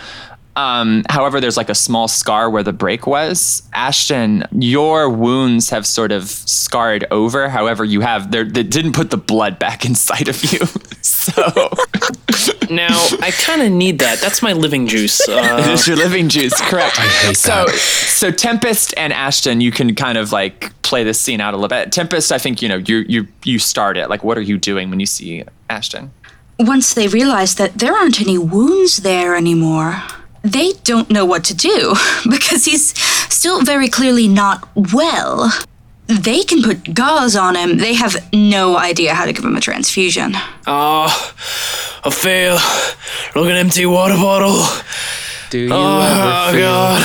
Um, 0.55 1.05
however, 1.09 1.41
there's 1.41 1.57
like 1.57 1.71
a 1.71 1.75
small 1.75 2.09
scar 2.09 2.51
where 2.51 2.63
the 2.63 2.73
break 2.75 3.07
was. 3.07 3.63
Ashton, 3.73 4.45
your 4.53 5.09
wounds 5.09 5.71
have 5.71 5.87
sort 5.87 6.13
of 6.13 6.29
scarred 6.29 7.07
over. 7.11 7.49
However, 7.49 7.85
you 7.85 8.03
have 8.03 8.31
they 8.31 8.43
they 8.45 8.63
didn't 8.63 8.93
put 8.93 9.11
the 9.11 9.17
blood 9.17 9.59
back 9.59 9.85
inside 9.87 10.29
of 10.29 10.43
you. 10.53 10.61
so 11.01 11.71
Now 12.71 12.97
I 13.21 13.31
kind 13.33 13.63
of 13.63 13.73
need 13.73 13.99
that. 14.01 14.19
That's 14.21 14.43
my 14.43 14.53
living 14.53 14.87
juice. 14.87 15.21
it 15.29 15.33
Uh, 15.53 15.71
is 15.71 15.87
your 15.89 15.97
living 15.97 16.29
juice, 16.29 16.59
correct? 16.61 16.99
I 16.99 17.07
hate 17.07 17.37
so, 17.37 17.67
that. 17.67 17.75
so 17.75 18.31
Tempest 18.31 18.95
and 18.97 19.13
Ashton, 19.13 19.61
you 19.61 19.73
can 19.73 19.95
kind 19.95 20.19
of 20.19 20.33
like 20.33 20.73
play 20.83 21.03
this 21.05 21.21
scene 21.21 21.41
out 21.41 21.55
a 21.55 21.57
little 21.57 21.69
bit. 21.69 21.93
Tempest, 21.93 22.31
I 22.31 22.39
think 22.39 22.61
you 22.63 22.69
know 22.69 22.77
you 22.77 22.99
you 23.09 23.27
you 23.45 23.59
start 23.59 23.97
it. 23.97 24.11
Like, 24.11 24.23
what 24.23 24.37
are 24.37 24.43
you 24.43 24.59
doing 24.59 24.91
when 24.91 25.01
you 25.01 25.07
see 25.07 25.45
Ashton? 25.71 26.13
Once 26.59 26.95
they 26.95 27.09
realize 27.09 27.55
that 27.57 27.79
there 27.79 27.95
aren't 27.95 28.21
any 28.21 28.37
wounds 28.39 28.99
there 28.99 29.35
anymore, 29.35 30.03
they 30.43 30.73
don't 30.85 31.11
know 31.11 31.25
what 31.25 31.45
to 31.45 31.55
do 31.55 31.95
because 32.31 32.65
he's 32.65 32.97
still 33.33 33.63
very 33.63 33.89
clearly 33.89 34.29
not 34.29 34.69
well. 34.75 35.51
They 36.07 36.43
can 36.43 36.63
put 36.63 36.95
gauze 36.95 37.37
on 37.37 37.55
him. 37.57 37.79
They 37.79 37.95
have 37.95 38.17
no 38.33 38.77
idea 38.77 39.15
how 39.15 39.25
to 39.25 39.33
give 39.33 39.45
him 39.45 39.57
a 39.57 39.61
transfusion. 39.61 40.33
oh, 40.67 41.35
I 42.05 42.11
fail. 42.11 42.59
Look 43.35 43.49
at 43.51 43.57
empty 43.57 43.87
water 43.87 44.15
bottle. 44.15 44.67
Do 45.51 45.59
you 45.59 45.69
Oh 45.73 46.01
ever 46.01 46.53
feel 46.53 46.63
god. 46.63 47.03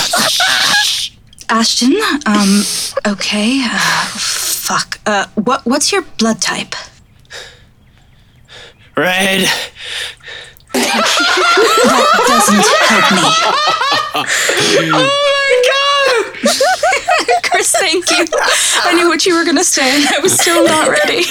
Ashton, 1.48 1.96
um, 2.26 2.62
okay. 3.06 3.60
Uh, 3.64 3.78
fuck. 4.16 5.00
Uh, 5.04 5.26
what, 5.34 5.64
what's 5.66 5.90
your 5.90 6.02
blood 6.18 6.40
type? 6.40 6.74
Red. 8.96 9.48
That 10.72 12.14
doesn't 12.28 12.66
help 12.88 13.06
me. 13.12 13.22
oh 14.92 15.18
my 15.24 15.52
god! 15.70 17.42
Chris, 17.50 17.72
thank 17.72 18.10
you. 18.10 18.26
I 18.84 18.94
knew 18.94 19.08
what 19.08 19.24
you 19.26 19.34
were 19.34 19.44
gonna 19.44 19.64
say, 19.64 19.96
and 19.96 20.06
I 20.08 20.20
was 20.20 20.32
still 20.32 20.64
not 20.64 20.88
ready. 20.88 21.24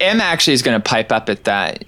M 0.00 0.20
actually 0.20 0.54
is 0.54 0.62
going 0.62 0.80
to 0.80 0.82
pipe 0.82 1.12
up 1.12 1.28
at 1.28 1.44
that. 1.44 1.84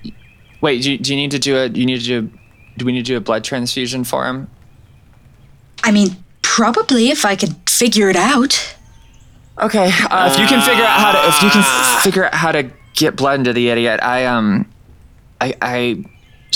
Wait, 0.61 0.83
do 0.83 0.93
you, 0.93 0.99
do 0.99 1.13
you 1.13 1.17
need 1.17 1.31
to 1.33 1.39
do 1.39 1.57
a? 1.57 1.67
You 1.67 1.87
need 1.87 2.01
to 2.01 2.07
do. 2.07 2.31
Do 2.77 2.85
we 2.85 2.93
need 2.93 3.05
to 3.07 3.13
do 3.13 3.17
a 3.17 3.21
blood 3.21 3.45
transfusion 3.45 4.05
for 4.05 4.27
him? 4.27 4.49
I 5.83 5.91
mean, 5.93 6.17
probably 6.43 7.11
if 7.11 7.25
I 7.25 7.37
could 7.37 7.55
figure 7.69 8.09
it 8.11 8.17
out. 8.17 8.75
Okay, 9.61 9.91
uh, 10.11 10.31
if 10.31 10.39
you 10.39 10.47
can 10.47 10.61
figure 10.67 10.85
out 10.85 11.01
how 11.01 11.13
to, 11.13 11.29
if 11.29 11.43
you 11.43 11.51
can 11.51 12.03
figure 12.03 12.27
out 12.27 12.35
how 12.35 12.53
to 12.53 12.71
get 12.95 13.17
blood 13.17 13.39
into 13.39 13.53
the 13.53 13.69
idiot, 13.69 14.01
I 14.03 14.27
um, 14.27 14.71
I 15.41 15.55
I, 15.63 16.05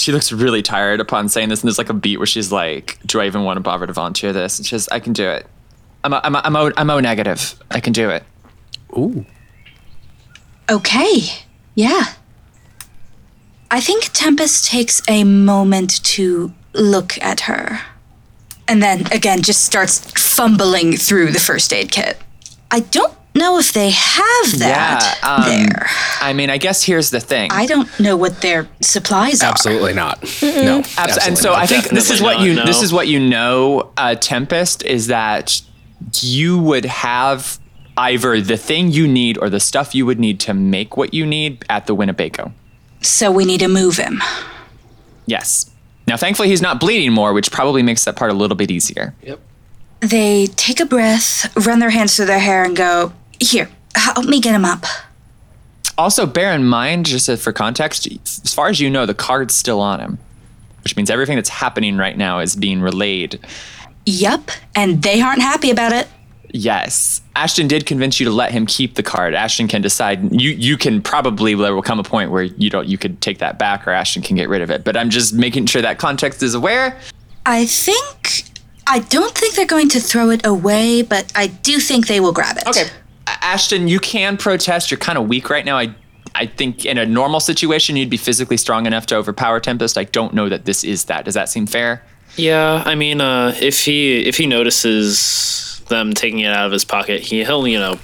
she 0.01 0.13
looks 0.13 0.33
really 0.33 0.63
tired 0.63 1.01
upon 1.01 1.29
saying 1.29 1.49
this, 1.51 1.61
and 1.61 1.69
there's 1.69 1.79
like 1.79 1.91
a 1.91 1.95
beat 1.95 2.17
where 2.17 2.27
she's 2.27 2.51
like, 2.51 2.99
"Do 3.07 3.21
I 3.21 3.27
even 3.27 3.45
want 3.45 3.59
to 3.59 3.61
bother 3.61 3.87
to 3.87 3.93
volunteer 3.93 4.33
this?" 4.33 4.59
And 4.59 4.67
she 4.67 4.71
says, 4.71 4.89
"I 4.91 5.01
can 5.01 5.13
do 5.13 5.29
it. 5.29 5.47
I'm 6.03 6.13
a, 6.13 6.21
I'm 6.25 6.35
a, 6.35 6.43
I'm 6.45 6.57
o, 6.57 6.73
I'm 6.77 6.91
O 6.91 7.01
negative. 7.01 7.55
I 7.71 7.81
can 7.81 7.93
do 7.93 8.11
it." 8.11 8.25
Ooh. 8.97 9.25
Okay, 10.71 11.21
yeah. 11.75 12.15
I 13.71 13.81
think 13.81 14.11
Tempest 14.13 14.67
takes 14.69 15.03
a 15.09 15.23
moment 15.25 16.03
to 16.05 16.53
look 16.73 17.21
at 17.23 17.41
her. 17.43 17.81
And 18.67 18.83
then 18.83 19.07
again 19.13 19.43
just 19.43 19.65
starts 19.65 20.11
fumbling 20.13 20.97
through 20.97 21.33
the 21.33 21.41
first 21.41 21.73
aid 21.73 21.91
kit. 21.91 22.19
I 22.71 22.81
don't 22.81 23.15
know 23.35 23.59
if 23.59 23.73
they 23.73 23.91
have 23.91 24.59
that 24.59 25.19
yeah. 25.23 25.35
Um, 25.35 25.45
there. 25.45 25.87
I 26.21 26.33
mean, 26.33 26.51
I 26.51 26.59
guess 26.59 26.83
here's 26.83 27.11
the 27.11 27.21
thing. 27.21 27.51
I 27.53 27.67
don't 27.67 27.89
know 28.01 28.17
what 28.17 28.41
their 28.41 28.69
supplies 28.81 29.43
are. 29.43 29.51
Absolutely 29.51 29.95
not. 29.95 30.23
No. 30.43 30.83
Abs- 30.97 31.27
and 31.27 31.39
so 31.39 31.51
not. 31.51 31.59
I 31.59 31.67
think 31.67 31.89
this 31.91 32.11
is 32.11 32.21
what 32.21 32.39
not, 32.39 32.47
you 32.47 32.55
no. 32.55 32.67
this 32.67 32.83
is 32.83 32.93
what 32.93 33.09
you 33.09 33.21
know, 33.21 33.93
uh, 33.97 34.15
Tempest, 34.15 34.85
is 34.85 35.09
that 35.09 35.63
you 36.21 36.59
would 36.59 36.85
have 36.85 37.59
either 37.97 38.41
the 38.41 38.57
thing 38.57 38.91
you 38.91 39.07
need 39.07 39.39
or 39.39 39.51
the 39.51 39.61
stuff 39.61 39.95
you 39.95 40.07
would 40.07 40.19
need 40.19 40.41
to 40.41 40.55
make 40.55 40.97
what 40.97 41.13
you 41.13 41.27
need 41.27 41.65
at 41.69 41.87
the 41.87 41.95
Winnebago. 41.95 42.53
So 43.03 43.31
we 43.31 43.45
need 43.45 43.61
to 43.61 43.69
move 43.69 43.97
him. 43.97 44.23
Yes. 45.27 45.71
Now, 46.07 46.17
thankfully, 46.17 46.49
he's 46.49 46.63
not 46.63 46.81
bleeding 46.81 47.13
more, 47.13 47.33
which 47.33 47.53
probably 47.53 47.83
makes 47.83 48.05
that 48.05 48.17
part 48.17 48.31
a 48.31 48.35
little 48.35 48.57
bit 48.57 48.71
easier. 48.71 49.15
Yep. 49.23 49.41
They 50.01 50.47
take 50.47 50.81
a 50.81 50.87
breath, 50.87 51.55
run 51.67 51.79
their 51.79 51.91
hands 51.91 52.17
through 52.17 52.27
their 52.27 52.39
hair, 52.39 52.65
and 52.65 52.75
go, 52.75 53.13
Here, 53.41 53.69
help 53.95 54.27
me 54.27 54.41
get 54.41 54.55
him 54.55 54.65
up. 54.65 54.85
Also, 55.99 56.27
bear 56.27 56.53
in 56.53 56.65
mind, 56.65 57.07
just 57.07 57.29
uh, 57.29 57.37
for 57.37 57.53
context, 57.53 58.07
as 58.45 58.55
far 58.55 58.69
as 58.69 58.81
you 58.81 58.89
know, 58.89 59.07
the 59.07 59.15
card's 59.15 59.55
still 59.55 59.81
on 59.81 60.01
him, 60.01 60.19
which 60.85 60.97
means 60.97 61.11
everything 61.11 61.37
that's 61.37 61.49
happening 61.49 61.97
right 61.97 62.17
now 62.17 62.39
is 62.39 62.57
being 62.57 62.81
relayed. 62.81 63.39
Yup, 64.07 64.51
and 64.75 65.03
they 65.03 65.21
aren't 65.21 65.43
happy 65.43 65.71
about 65.71 65.93
it. 65.93 66.09
Yes. 66.53 67.21
Ashton 67.37 67.69
did 67.69 67.87
convince 67.87 68.19
you 68.19 68.25
to 68.27 68.33
let 68.33 68.51
him 68.51 68.67
keep 68.67 68.95
the 68.95 69.03
card. 69.03 69.35
Ashton 69.35 69.69
can 69.69 69.83
decide 69.83 70.33
you 70.33 70.51
you 70.51 70.77
can 70.77 71.01
probably 71.01 71.55
there 71.55 71.75
will 71.75 71.83
come 71.83 72.01
a 72.01 72.05
point 72.05 72.31
where 72.31 72.43
you 72.43 72.71
don't 72.71 72.89
you 72.89 72.99
could 72.99 73.21
take 73.21 73.39
that 73.39 73.59
back 73.59 73.87
or 73.87 73.93
Ashton 73.93 74.23
can 74.23 74.37
get 74.37 74.49
rid 74.49 74.63
of 74.63 74.71
it. 74.71 74.85
But 74.85 74.97
I'm 74.97 75.11
just 75.11 75.33
making 75.33 75.67
sure 75.67 75.81
that 75.83 75.99
context 75.99 76.43
is 76.43 76.55
aware. 76.55 76.99
I 77.47 77.67
think. 77.67 78.45
I 78.87 78.99
don't 78.99 79.37
think 79.37 79.55
they're 79.55 79.67
going 79.67 79.89
to 79.91 80.01
throw 80.01 80.31
it 80.31 80.45
away, 80.45 81.03
but 81.03 81.31
I 81.37 81.47
do 81.47 81.79
think 81.79 82.09
they 82.09 82.19
will 82.19 82.33
grab 82.33 82.57
it. 82.57 82.67
Okay. 82.67 82.89
Ashton, 83.41 83.89
you 83.89 84.01
can 84.01 84.37
protest. 84.37 84.91
You're 84.91 84.99
kind 84.99 85.19
of 85.19 85.29
weak 85.29 85.51
right 85.51 85.65
now. 85.65 85.77
I 85.79 85.95
I 86.35 86.47
think 86.47 86.85
in 86.85 86.99
a 86.99 87.07
normal 87.07 87.41
situation 87.41 87.97
you'd 87.97 88.11
be 88.11 88.17
physically 88.17 88.57
strong 88.57 88.87
enough 88.87 89.07
to 89.07 89.17
overpower 89.17 89.61
Tempest. 89.61 89.99
I 89.99 90.05
don't 90.05 90.33
know 90.33 90.49
that 90.49 90.65
this 90.65 90.85
is 90.85 91.05
that. 91.07 91.25
Does 91.25 91.35
that 91.35 91.49
seem 91.49 91.67
fair? 91.67 92.03
Yeah, 92.37 92.83
I 92.87 92.95
mean, 92.95 93.21
uh, 93.21 93.55
if 93.61 93.85
he 93.85 94.27
if 94.27 94.37
he 94.37 94.47
notices 94.47 95.83
them 95.89 96.13
taking 96.13 96.41
it 96.41 96.53
out 96.53 96.67
of 96.67 96.73
his 96.73 96.85
pocket, 96.85 97.23
he 97.23 97.45
he'll 97.45 97.67
you 97.67 97.79
know, 97.79 97.99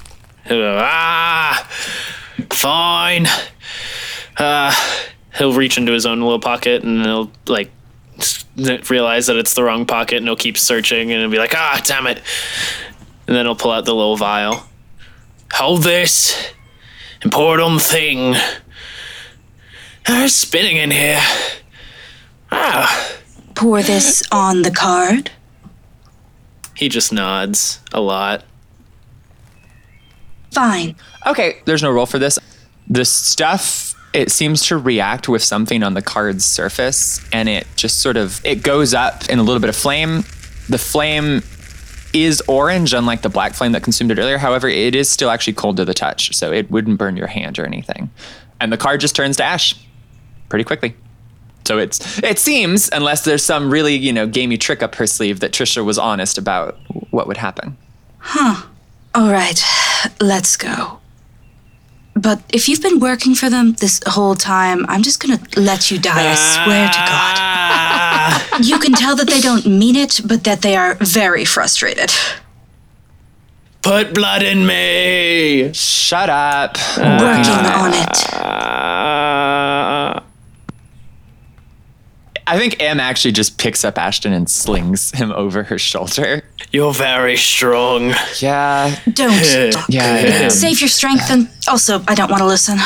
he'll 0.47 0.59
go, 0.59 0.79
ah, 0.81 1.69
fine. 2.51 3.27
Uh, 4.37 4.75
he'll 5.37 5.55
reach 5.55 5.79
into 5.79 5.93
his 5.93 6.05
own 6.05 6.21
little 6.21 6.41
pocket 6.41 6.83
and 6.83 7.03
he'll 7.05 7.31
like 7.47 7.71
realize 8.91 9.27
that 9.27 9.37
it's 9.37 9.55
the 9.55 9.63
wrong 9.63 9.87
pocket 9.87 10.17
and 10.17 10.27
he'll 10.27 10.37
keep 10.37 10.59
searching 10.59 11.13
and 11.13 11.21
he'll 11.21 11.31
be 11.31 11.39
like, 11.39 11.55
ah, 11.55 11.81
damn 11.85 12.07
it. 12.07 12.21
And 13.27 13.37
then 13.37 13.47
he'll 13.47 13.57
pull 13.57 13.71
out 13.71 13.85
the 13.85 13.95
little 13.95 14.17
vial. 14.17 14.67
Hold 15.55 15.83
this 15.83 16.53
and 17.23 17.33
pour 17.33 17.59
it 17.59 17.63
on 17.63 17.75
the 17.75 17.81
thing. 17.81 18.35
Ah, 20.09 20.25
it's 20.25 20.35
spinning 20.35 20.77
in 20.77 20.91
here. 20.91 21.21
Ah. 22.51 23.13
Pour 23.55 23.83
this 23.83 24.23
on 24.31 24.63
the 24.63 24.71
card. 24.71 25.31
He 26.75 26.89
just 26.89 27.13
nods 27.13 27.81
a 27.93 28.01
lot. 28.01 28.45
Fine. 30.53 30.97
Okay, 31.27 31.59
there's 31.65 31.83
no 31.83 31.91
roll 31.91 32.07
for 32.07 32.19
this. 32.19 32.39
The 32.89 33.05
stuff 33.05 33.95
it 34.13 34.31
seems 34.31 34.63
to 34.67 34.79
react 34.79 35.29
with 35.29 35.43
something 35.43 35.83
on 35.83 35.93
the 35.93 36.01
card's 36.01 36.45
surface 36.45 37.21
and 37.33 37.51
it 37.51 37.67
just 37.77 38.01
sort 38.01 38.17
of 38.17 38.41
it 38.47 38.63
goes 38.63 38.95
up 38.95 39.29
in 39.29 39.39
a 39.39 39.43
little 39.43 39.61
bit 39.61 39.69
of 39.69 39.77
flame. 39.77 40.25
The 40.69 40.79
flame 40.79 41.43
is 42.25 42.43
orange, 42.49 42.93
unlike 42.93 43.23
the 43.23 43.29
black 43.29 43.55
flame 43.55 43.73
that 43.73 43.83
consumed 43.83 44.11
it 44.11 44.19
earlier. 44.19 44.39
However, 44.39 44.69
it 44.69 44.95
is 44.95 45.11
still 45.11 45.31
actually 45.31 45.55
cold 45.55 45.77
to 45.79 45.85
the 45.85 45.95
touch, 45.95 46.35
so 46.35 46.53
it 46.53 46.71
wouldn't 46.71 46.99
burn 46.99 47.17
your 47.17 47.27
hand 47.27 47.59
or 47.59 47.67
anything. 47.67 48.11
And 48.61 48.73
the 48.73 48.77
card 48.77 49.01
just 49.01 49.15
turns 49.15 49.37
to 49.37 49.45
ash 49.45 49.75
pretty 50.49 50.65
quickly. 50.65 50.95
So 51.67 51.79
it's 51.79 52.19
it 52.23 52.39
seems, 52.39 52.89
unless 52.93 53.25
there's 53.25 53.45
some 53.45 53.71
really 53.71 53.97
you 53.97 54.13
know 54.13 54.27
gamey 54.27 54.57
trick 54.57 54.83
up 54.83 54.95
her 54.97 55.07
sleeve, 55.07 55.41
that 55.41 55.53
Trisha 55.53 55.85
was 55.85 55.99
honest 55.99 56.39
about 56.39 56.79
what 57.11 57.27
would 57.27 57.37
happen. 57.37 57.77
Huh. 58.19 58.67
All 59.15 59.31
right, 59.31 59.61
let's 60.21 60.57
go. 60.57 61.01
But 62.15 62.43
if 62.51 62.69
you've 62.69 62.83
been 62.83 63.01
working 63.01 63.35
for 63.35 63.51
them 63.51 63.75
this 63.75 64.01
whole 64.07 64.35
time, 64.35 64.87
I'm 64.89 65.03
just 65.03 65.21
gonna 65.21 65.41
let 65.57 65.91
you 65.91 65.99
die. 65.99 66.33
I 66.33 66.35
swear 66.35 66.89
to 66.89 66.99
God. 66.99 68.03
You 68.63 68.79
can 68.79 68.93
tell 68.93 69.15
that 69.17 69.27
they 69.29 69.41
don't 69.41 69.67
mean 69.67 69.97
it, 69.97 70.21
but 70.25 70.45
that 70.45 70.63
they 70.63 70.77
are 70.77 70.95
very 70.95 71.45
frustrated. 71.45 72.11
Put 73.83 74.15
blood 74.15 74.43
in 74.43 74.67
me. 74.67 75.73
Shut 75.73 76.29
up. 76.31 76.77
Working 76.97 77.67
on 77.71 77.93
it. 77.95 78.35
Uh, 78.35 80.21
I 82.49 82.59
think 82.59 82.81
Em 82.81 83.01
actually 83.01 83.33
just 83.33 83.59
picks 83.59 83.85
up 83.85 83.99
Ashton 83.99 84.33
and 84.33 84.49
slings 84.49 85.11
him 85.13 85.33
over 85.33 85.65
her 85.65 85.79
shoulder. 85.79 86.43
you're 86.73 86.93
very 86.95 87.37
strong. 87.37 88.15
Yeah, 88.41 88.97
Don't. 89.13 89.85
yeah, 89.89 90.49
Save 90.49 90.81
your 90.81 90.89
strength 90.89 91.31
and 91.31 91.49
also, 91.69 92.03
I 92.09 92.15
don't 92.15 92.31
want 92.31 92.41
to 92.41 92.47
listen. 92.47 92.79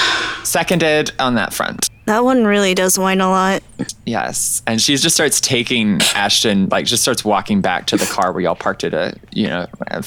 Seconded 0.45 1.13
on 1.19 1.35
that 1.35 1.53
front. 1.53 1.89
That 2.11 2.25
one 2.25 2.45
really 2.45 2.75
does 2.75 2.99
whine 2.99 3.21
a 3.21 3.31
lot. 3.31 3.63
Yes, 4.05 4.63
and 4.67 4.83
she 4.83 4.97
just 4.97 5.15
starts 5.15 5.41
taking 5.41 6.01
Ashton, 6.17 6.69
like 6.69 6.85
just 6.85 7.03
starts 7.03 7.25
walking 7.25 7.61
back 7.61 7.87
to 7.87 7.97
the 7.97 8.05
car 8.05 8.33
where 8.33 8.43
y'all 8.43 8.57
parked 8.57 8.83
it. 8.83 8.93
A 8.93 9.15
you 9.31 9.47
know, 9.47 9.69
a 9.87 10.05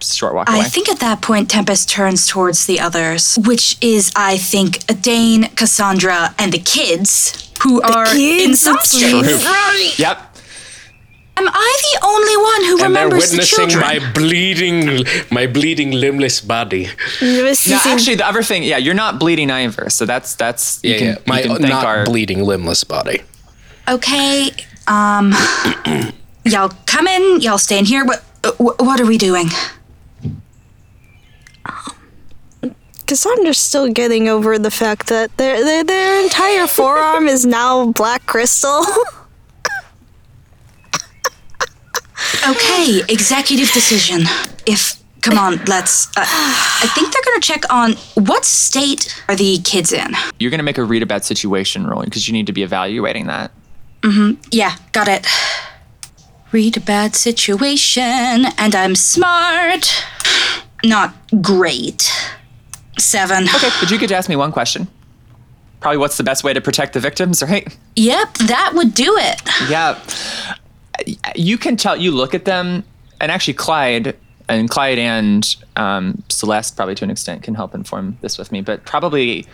short 0.00 0.32
walk 0.32 0.48
away. 0.48 0.60
I 0.60 0.62
think 0.62 0.88
at 0.88 0.98
that 1.00 1.20
point, 1.20 1.50
Tempest 1.50 1.90
turns 1.90 2.26
towards 2.26 2.64
the 2.64 2.80
others, 2.80 3.38
which 3.44 3.76
is, 3.82 4.12
I 4.16 4.38
think, 4.38 4.86
Dane, 5.02 5.50
Cassandra, 5.56 6.34
and 6.38 6.54
the 6.54 6.58
kids 6.58 7.52
who 7.62 7.82
are 7.82 8.06
in 8.06 8.16
kids, 8.16 8.60
some 8.60 8.76
that's 8.76 8.88
strange. 8.88 9.98
Yep. 9.98 10.35
Am 11.38 11.46
I 11.48 11.76
the 11.92 12.06
only 12.06 12.36
one 12.36 12.64
who 12.64 12.70
And 12.86 12.96
they're 12.96 13.04
remembers 13.04 13.30
the 13.30 13.36
witnessing 13.36 13.68
children? 13.68 13.80
my 14.00 14.12
bleeding, 14.14 15.04
my 15.30 15.46
bleeding 15.46 15.90
limbless 15.92 16.40
body. 16.40 16.88
No, 17.20 17.52
actually, 17.84 18.14
the 18.16 18.26
other 18.26 18.42
thing, 18.42 18.62
yeah, 18.62 18.78
you're 18.78 18.94
not 18.94 19.18
bleeding 19.20 19.50
either, 19.50 19.90
so 19.90 20.06
that's 20.06 20.34
that's 20.34 20.80
you 20.82 20.92
Yeah, 20.92 20.98
can, 20.98 21.06
yeah. 21.08 21.18
My 21.26 21.40
you 21.42 21.56
can 21.56 21.68
not 21.68 21.84
our 21.84 22.04
bleeding 22.06 22.42
limbless 22.42 22.84
body. 22.84 23.22
Okay, 23.88 24.50
um, 24.88 25.34
y'all 26.44 26.72
come 26.86 27.06
in. 27.06 27.40
Y'all 27.42 27.58
stay 27.58 27.78
in 27.78 27.84
here. 27.84 28.04
What, 28.06 28.20
wh- 28.56 28.80
what 28.80 28.98
are 29.00 29.06
we 29.06 29.18
doing? 29.18 29.48
Um 31.66 31.92
Cassandra's 33.06 33.58
still 33.58 33.88
getting 33.92 34.28
over 34.28 34.58
the 34.58 34.70
fact 34.70 35.06
that 35.08 35.36
their 35.36 35.62
their, 35.62 35.84
their 35.84 36.22
entire 36.24 36.66
forearm 36.66 37.28
is 37.28 37.44
now 37.46 37.92
black 37.92 38.24
crystal. 38.26 38.82
Okay, 42.46 43.02
executive 43.08 43.70
decision. 43.72 44.22
If 44.66 45.02
come 45.22 45.36
on, 45.38 45.56
let's. 45.66 46.06
Uh, 46.16 46.22
I 46.24 46.88
think 46.94 47.12
they're 47.12 47.22
gonna 47.24 47.40
check 47.40 47.64
on 47.72 47.92
what 48.14 48.44
state 48.44 49.20
are 49.28 49.34
the 49.34 49.58
kids 49.58 49.92
in. 49.92 50.14
you're 50.38 50.50
gonna 50.50 50.62
make 50.62 50.78
a 50.78 50.84
read 50.84 51.02
about 51.02 51.24
situation 51.24 51.86
rolling 51.86 52.06
because 52.06 52.28
you 52.28 52.32
need 52.32 52.46
to 52.46 52.52
be 52.52 52.62
evaluating 52.62 53.26
that. 53.26 53.50
Mhm. 54.02 54.36
Yeah, 54.52 54.76
got 54.92 55.08
it. 55.08 55.26
Read 56.52 56.76
a 56.76 56.80
bad 56.80 57.16
situation, 57.16 58.46
and 58.56 58.74
I'm 58.74 58.94
smart. 58.94 60.04
Not 60.84 61.14
great. 61.42 62.12
Seven. 62.98 63.44
Okay, 63.48 63.70
but 63.80 63.90
you 63.90 63.98
could 63.98 64.12
ask 64.12 64.28
me 64.28 64.36
one 64.36 64.52
question. 64.52 64.86
Probably 65.80 65.98
what's 65.98 66.16
the 66.16 66.22
best 66.24 66.44
way 66.44 66.54
to 66.54 66.60
protect 66.60 66.92
the 66.94 67.00
victims, 67.00 67.42
right? 67.42 67.76
Yep, 67.96 68.34
that 68.46 68.72
would 68.74 68.94
do 68.94 69.16
it. 69.18 69.42
Yeah. 69.68 69.98
You 71.34 71.58
can 71.58 71.76
tell, 71.76 71.96
you 71.96 72.10
look 72.10 72.34
at 72.34 72.44
them, 72.44 72.84
and 73.20 73.30
actually, 73.32 73.54
Clyde 73.54 74.16
and 74.48 74.70
Clyde 74.70 74.98
and 74.98 75.56
um, 75.76 76.22
Celeste, 76.28 76.76
probably 76.76 76.94
to 76.96 77.04
an 77.04 77.10
extent, 77.10 77.42
can 77.42 77.54
help 77.54 77.74
inform 77.74 78.16
this 78.20 78.38
with 78.38 78.52
me, 78.52 78.60
but 78.60 78.84
probably 78.84 79.44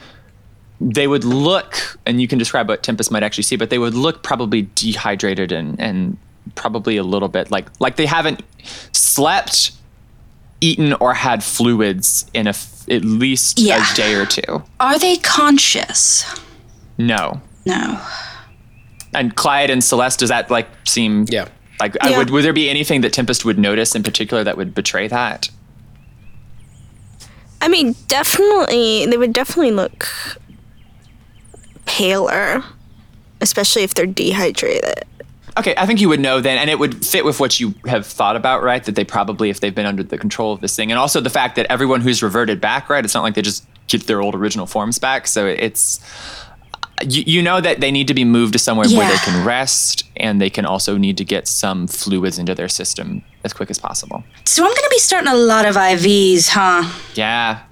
they 0.81 1.07
would 1.07 1.25
look, 1.25 1.99
and 2.07 2.21
you 2.21 2.29
can 2.29 2.39
describe 2.39 2.69
what 2.69 2.83
Tempest 2.83 3.11
might 3.11 3.23
actually 3.23 3.45
see, 3.45 3.57
but 3.57 3.71
they 3.71 3.79
would 3.79 3.95
look 3.95 4.23
probably 4.23 4.69
dehydrated 4.75 5.53
and, 5.53 5.81
and 5.81 6.19
probably 6.57 6.97
a 6.97 7.05
little 7.05 7.29
bit 7.29 7.51
like 7.53 7.67
like 7.81 7.97
they 7.97 8.05
haven't 8.07 8.43
slept, 8.93 9.71
eaten, 10.61 10.93
or 10.95 11.15
had 11.15 11.43
fluids 11.45 12.29
in 12.35 12.47
a 12.47 12.51
f- 12.51 12.85
at 12.91 13.05
least 13.05 13.59
Yeah. 13.61 13.85
a 13.93 13.95
day 13.95 14.15
or 14.15 14.27
two. 14.27 14.63
Are 14.81 14.99
they 14.99 15.17
conscious? 15.19 16.25
No. 16.99 17.41
No. 17.65 18.01
And 19.15 19.35
Clyde 19.37 19.71
and 19.71 19.83
Celeste, 19.85 20.21
does 20.21 20.29
that 20.31 20.51
like 20.51 20.69
seem 20.85 21.27
Yeah. 21.29 21.49
like 21.81 21.97
I 22.01 22.17
would 22.17 22.31
would 22.31 22.45
there 22.45 22.53
be 22.53 22.71
anything 22.71 23.03
that 23.03 23.13
Tempest 23.13 23.45
would 23.45 23.59
notice 23.59 23.95
in 23.95 24.03
particular 24.03 24.43
that 24.45 24.57
would 24.57 24.75
betray 24.75 25.09
that? 25.09 25.51
I 27.61 27.69
mean, 27.69 27.95
definitely, 28.09 29.07
they 29.07 29.17
would 29.17 29.33
definitely 29.33 29.71
look 29.71 30.09
paler, 31.87 32.63
especially 33.41 33.83
if 33.83 33.95
they're 33.95 34.07
dehydrated. 34.07 35.05
Okay, 35.59 35.75
I 35.77 35.85
think 35.85 36.01
you 36.01 36.09
would 36.09 36.19
know 36.19 36.41
then, 36.41 36.57
and 36.59 36.71
it 36.71 36.79
would 36.79 37.05
fit 37.05 37.25
with 37.25 37.39
what 37.39 37.61
you 37.61 37.75
have 37.87 38.07
thought 38.07 38.37
about, 38.37 38.63
right? 38.63 38.83
That 38.83 38.95
they 38.95 39.05
probably, 39.05 39.51
if 39.51 39.61
they've 39.61 39.75
been 39.75 39.87
under 39.87 40.03
the 40.03 40.17
control 40.17 40.53
of 40.53 40.61
this 40.61 40.75
thing, 40.75 40.91
and 40.91 40.99
also 40.99 41.21
the 41.21 41.31
fact 41.31 41.57
that 41.57 41.67
everyone 41.69 42.01
who's 42.01 42.23
reverted 42.23 42.61
back, 42.61 42.89
right? 42.89 43.05
It's 43.05 43.15
not 43.15 43.23
like 43.23 43.35
they 43.35 43.43
just 43.43 43.67
get 43.87 44.07
their 44.07 44.23
old 44.23 44.35
original 44.35 44.67
forms 44.67 44.99
back. 44.99 45.27
So 45.27 45.47
it's 45.47 46.01
you, 47.09 47.23
you 47.27 47.43
know 47.43 47.61
that 47.61 47.81
they 47.81 47.91
need 47.91 48.09
to 48.09 48.15
be 48.15 48.25
moved 48.25 48.53
to 48.55 48.59
somewhere 48.59 48.89
where 48.89 49.09
they 49.09 49.19
can 49.19 49.45
rest, 49.45 50.05
and 50.17 50.41
they 50.41 50.51
can 50.51 50.65
also 50.65 50.97
need 50.97 51.17
to 51.19 51.25
get 51.25 51.49
some 51.49 51.87
fluids 51.87 52.39
into 52.39 52.55
their 52.55 52.69
system 52.69 53.23
as 53.45 53.53
quick 53.53 53.71
as 53.71 53.79
possible. 53.79 54.25
So 54.45 54.65
I'm 54.65 54.75
gonna 54.75 54.89
be 54.91 54.99
starting 54.99 55.33
a 55.33 55.37
lot 55.37 55.67
of 55.67 55.77
IVs, 55.77 56.49
huh? 56.51 56.91
Yeah. 57.15 57.63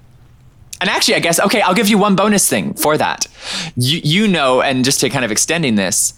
And 0.79 0.89
actually, 0.89 1.15
I 1.15 1.19
guess 1.19 1.39
okay, 1.39 1.61
I'll 1.61 1.75
give 1.75 1.89
you 1.89 1.97
one 1.97 2.15
bonus 2.15 2.49
thing 2.49 2.73
for 2.73 2.97
that. 2.97 3.27
You 3.75 4.01
you 4.03 4.27
know, 4.27 4.61
and 4.61 4.83
just 4.83 4.99
to 5.01 5.09
kind 5.09 5.23
of 5.23 5.31
extending 5.31 5.75
this, 5.75 6.13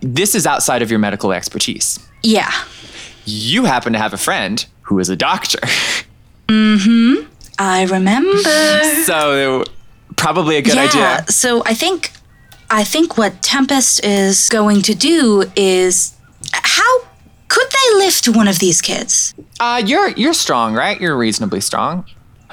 this 0.00 0.34
is 0.34 0.46
outside 0.46 0.82
of 0.82 0.90
your 0.90 0.98
medical 0.98 1.32
expertise. 1.32 1.98
Yeah. 2.22 2.52
You 3.24 3.64
happen 3.64 3.92
to 3.94 3.98
have 3.98 4.12
a 4.12 4.18
friend 4.18 4.64
who 4.82 4.98
is 4.98 5.08
a 5.08 5.16
doctor, 5.16 5.60
Mm 6.48 6.84
hmm. 6.84 7.30
I 7.58 7.84
remember. 7.84 8.38
so 9.04 9.64
probably 10.16 10.56
a 10.56 10.62
good 10.62 10.74
yeah. 10.74 10.82
idea. 10.82 11.24
So 11.28 11.62
I 11.64 11.74
think 11.74 12.10
I 12.70 12.84
think 12.84 13.16
what 13.18 13.42
Tempest 13.42 14.04
is 14.04 14.48
going 14.48 14.82
to 14.82 14.94
do 14.94 15.44
is 15.56 16.14
how 16.52 17.00
could 17.48 17.66
they 17.70 17.96
lift 17.98 18.28
one 18.28 18.48
of 18.48 18.58
these 18.58 18.80
kids? 18.82 19.34
Uh, 19.60 19.82
you're 19.84 20.08
you're 20.10 20.34
strong, 20.34 20.74
right? 20.74 21.00
You're 21.00 21.16
reasonably 21.16 21.60
strong. 21.60 22.04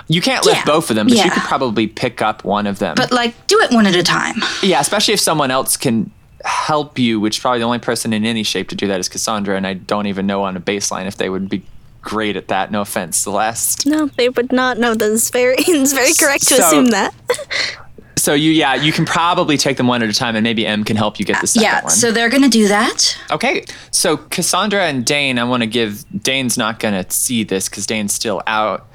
You 0.07 0.21
can't 0.21 0.45
lift 0.45 0.59
Yeah. 0.59 0.65
both 0.65 0.89
of 0.89 0.95
them, 0.95 1.07
but 1.07 1.17
you 1.17 1.31
could 1.31 1.43
probably 1.43 1.87
pick 1.87 2.21
up 2.21 2.43
one 2.43 2.67
of 2.67 2.79
them. 2.79 2.95
But 2.95 3.11
like 3.11 3.33
do 3.47 3.59
it 3.59 3.71
one 3.71 3.85
at 3.87 3.95
a 3.95 4.03
time. 4.03 4.35
yeah, 4.61 4.79
especially 4.79 5.13
if 5.13 5.19
someone 5.19 5.51
else 5.51 5.77
can 5.77 6.11
help 6.43 6.97
you, 6.99 7.19
which 7.19 7.39
probably 7.41 7.59
the 7.59 7.65
only 7.65 7.79
person 7.79 8.13
in 8.13 8.25
any 8.25 8.43
shape 8.43 8.67
to 8.69 8.75
do 8.75 8.87
that 8.87 8.99
is 8.99 9.07
Cassandra, 9.07 9.55
and 9.55 9.65
I 9.65 9.75
don't 9.75 10.07
even 10.07 10.25
know 10.27 10.43
on 10.43 10.57
a 10.57 10.59
baseline 10.59 11.05
if 11.07 11.17
they 11.17 11.29
would 11.29 11.49
be 11.49 11.63
great 12.01 12.35
at 12.35 12.47
that. 12.49 12.71
No 12.71 12.81
offense, 12.81 13.17
Celeste. 13.17 13.85
No, 13.85 14.07
they 14.17 14.27
would 14.27 14.51
not 14.51 14.77
know. 14.79 14.95
That's 14.95 15.29
very, 15.29 15.55
it's 15.59 15.93
very 15.93 16.13
correct 16.13 16.47
to 16.47 16.55
So- 16.55 16.65
assume 16.67 16.85
that. 16.87 17.13
So 18.21 18.35
you, 18.35 18.51
yeah, 18.51 18.75
you 18.75 18.91
can 18.91 19.03
probably 19.05 19.57
take 19.57 19.77
them 19.77 19.87
one 19.87 20.03
at 20.03 20.09
a 20.09 20.13
time, 20.13 20.35
and 20.35 20.43
maybe 20.43 20.63
M 20.67 20.83
can 20.83 20.95
help 20.95 21.19
you 21.19 21.25
get 21.25 21.41
the 21.41 21.47
second 21.47 21.63
yeah, 21.63 21.81
one. 21.81 21.89
so 21.89 22.11
they're 22.11 22.29
gonna 22.29 22.49
do 22.49 22.67
that. 22.67 23.17
okay, 23.31 23.65
so 23.89 24.15
Cassandra 24.17 24.83
and 24.85 25.03
Dane, 25.03 25.39
I 25.39 25.43
want 25.43 25.63
to 25.63 25.67
give 25.67 26.05
Dane's 26.21 26.55
not 26.55 26.79
gonna 26.79 27.03
see 27.09 27.43
this 27.43 27.67
because 27.67 27.87
Dane's 27.87 28.13
still 28.13 28.43
out, 28.45 28.85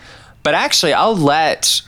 but 0.44 0.54
actually, 0.54 0.92
I'll 0.92 1.16
let. 1.16 1.82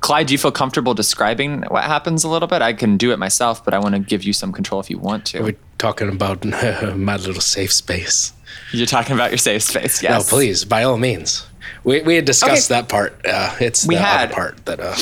Clyde, 0.00 0.26
do 0.26 0.34
you 0.34 0.38
feel 0.38 0.52
comfortable 0.52 0.92
describing 0.92 1.62
what 1.68 1.84
happens 1.84 2.24
a 2.24 2.28
little 2.28 2.48
bit? 2.48 2.60
I 2.60 2.74
can 2.74 2.98
do 2.98 3.12
it 3.12 3.18
myself, 3.18 3.64
but 3.64 3.72
I 3.72 3.78
want 3.78 3.94
to 3.94 4.00
give 4.00 4.22
you 4.22 4.34
some 4.34 4.52
control 4.52 4.78
if 4.80 4.90
you 4.90 4.98
want 4.98 5.24
to. 5.26 5.40
We're 5.40 5.56
talking 5.78 6.10
about 6.10 6.44
my 6.96 7.16
little 7.16 7.40
safe 7.40 7.72
space. 7.72 8.34
You're 8.72 8.86
talking 8.86 9.14
about 9.14 9.30
your 9.30 9.38
safe 9.38 9.62
space, 9.62 10.02
yes? 10.02 10.30
No, 10.30 10.36
please, 10.36 10.64
by 10.66 10.82
all 10.82 10.98
means. 10.98 11.46
We, 11.84 12.02
we 12.02 12.16
had 12.16 12.26
discussed 12.26 12.70
Okay. 12.70 12.80
that 12.82 12.88
part. 12.90 13.18
Uh, 13.24 13.54
it's 13.60 13.86
We 13.86 13.94
the 13.94 14.02
had. 14.02 14.24
other 14.26 14.34
part 14.34 14.66
that 14.66 14.80
uh, 14.80 14.94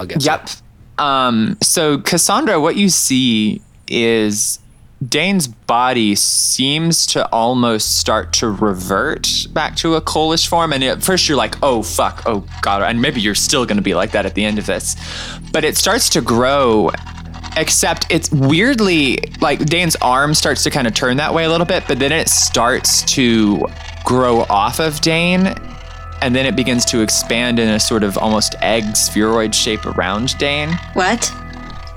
I'll 0.00 0.06
get. 0.06 0.18
to. 0.20 0.56
Um, 1.00 1.56
so 1.62 1.98
Cassandra, 1.98 2.60
what 2.60 2.76
you 2.76 2.90
see 2.90 3.62
is 3.88 4.60
Dane's 5.08 5.48
body 5.48 6.14
seems 6.14 7.06
to 7.06 7.26
almost 7.30 7.98
start 7.98 8.34
to 8.34 8.50
revert 8.50 9.26
back 9.52 9.74
to 9.76 9.94
a 9.94 10.02
coalish 10.02 10.46
form. 10.46 10.74
And 10.74 10.84
at 10.84 11.02
first 11.02 11.26
you're 11.26 11.38
like, 11.38 11.56
oh, 11.62 11.82
fuck, 11.82 12.22
oh, 12.26 12.46
God. 12.60 12.82
And 12.82 13.00
maybe 13.00 13.20
you're 13.20 13.34
still 13.34 13.64
going 13.64 13.78
to 13.78 13.82
be 13.82 13.94
like 13.94 14.10
that 14.12 14.26
at 14.26 14.34
the 14.34 14.44
end 14.44 14.58
of 14.58 14.66
this. 14.66 14.96
But 15.52 15.64
it 15.64 15.78
starts 15.78 16.10
to 16.10 16.20
grow, 16.20 16.90
except 17.56 18.06
it's 18.10 18.30
weirdly 18.30 19.18
like 19.40 19.64
Dane's 19.64 19.96
arm 19.96 20.34
starts 20.34 20.62
to 20.64 20.70
kind 20.70 20.86
of 20.86 20.92
turn 20.92 21.16
that 21.16 21.32
way 21.32 21.44
a 21.44 21.50
little 21.50 21.66
bit, 21.66 21.84
but 21.88 21.98
then 21.98 22.12
it 22.12 22.28
starts 22.28 23.02
to 23.14 23.66
grow 24.04 24.40
off 24.50 24.80
of 24.80 25.00
Dane, 25.00 25.54
and 26.22 26.34
then 26.34 26.46
it 26.46 26.56
begins 26.56 26.84
to 26.86 27.00
expand 27.00 27.58
in 27.58 27.68
a 27.68 27.80
sort 27.80 28.02
of 28.02 28.18
almost 28.18 28.54
egg 28.60 28.96
spheroid 28.96 29.54
shape 29.54 29.86
around 29.86 30.36
Dane. 30.38 30.70
What? 30.92 31.32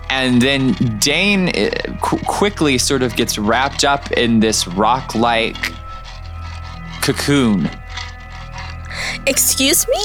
And 0.09 0.41
then 0.41 0.73
Dane 0.99 1.49
uh, 1.49 1.97
qu- 2.01 2.19
quickly 2.25 2.77
sort 2.77 3.01
of 3.03 3.15
gets 3.15 3.37
wrapped 3.37 3.83
up 3.83 4.11
in 4.11 4.39
this 4.39 4.67
rock 4.67 5.15
like 5.15 5.57
cocoon. 7.01 7.69
Excuse 9.25 9.87
me? 9.87 9.97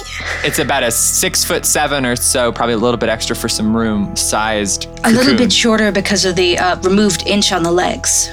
It's 0.44 0.58
about 0.58 0.82
a 0.82 0.90
six 0.90 1.44
foot 1.44 1.66
seven 1.66 2.06
or 2.06 2.16
so, 2.16 2.52
probably 2.52 2.74
a 2.74 2.78
little 2.78 2.98
bit 2.98 3.08
extra 3.08 3.36
for 3.36 3.48
some 3.48 3.76
room 3.76 4.14
sized. 4.16 4.86
A 5.04 5.10
little 5.10 5.36
bit 5.36 5.52
shorter 5.52 5.92
because 5.92 6.24
of 6.24 6.36
the 6.36 6.58
uh, 6.58 6.80
removed 6.80 7.26
inch 7.26 7.52
on 7.52 7.62
the 7.62 7.72
legs. 7.72 8.30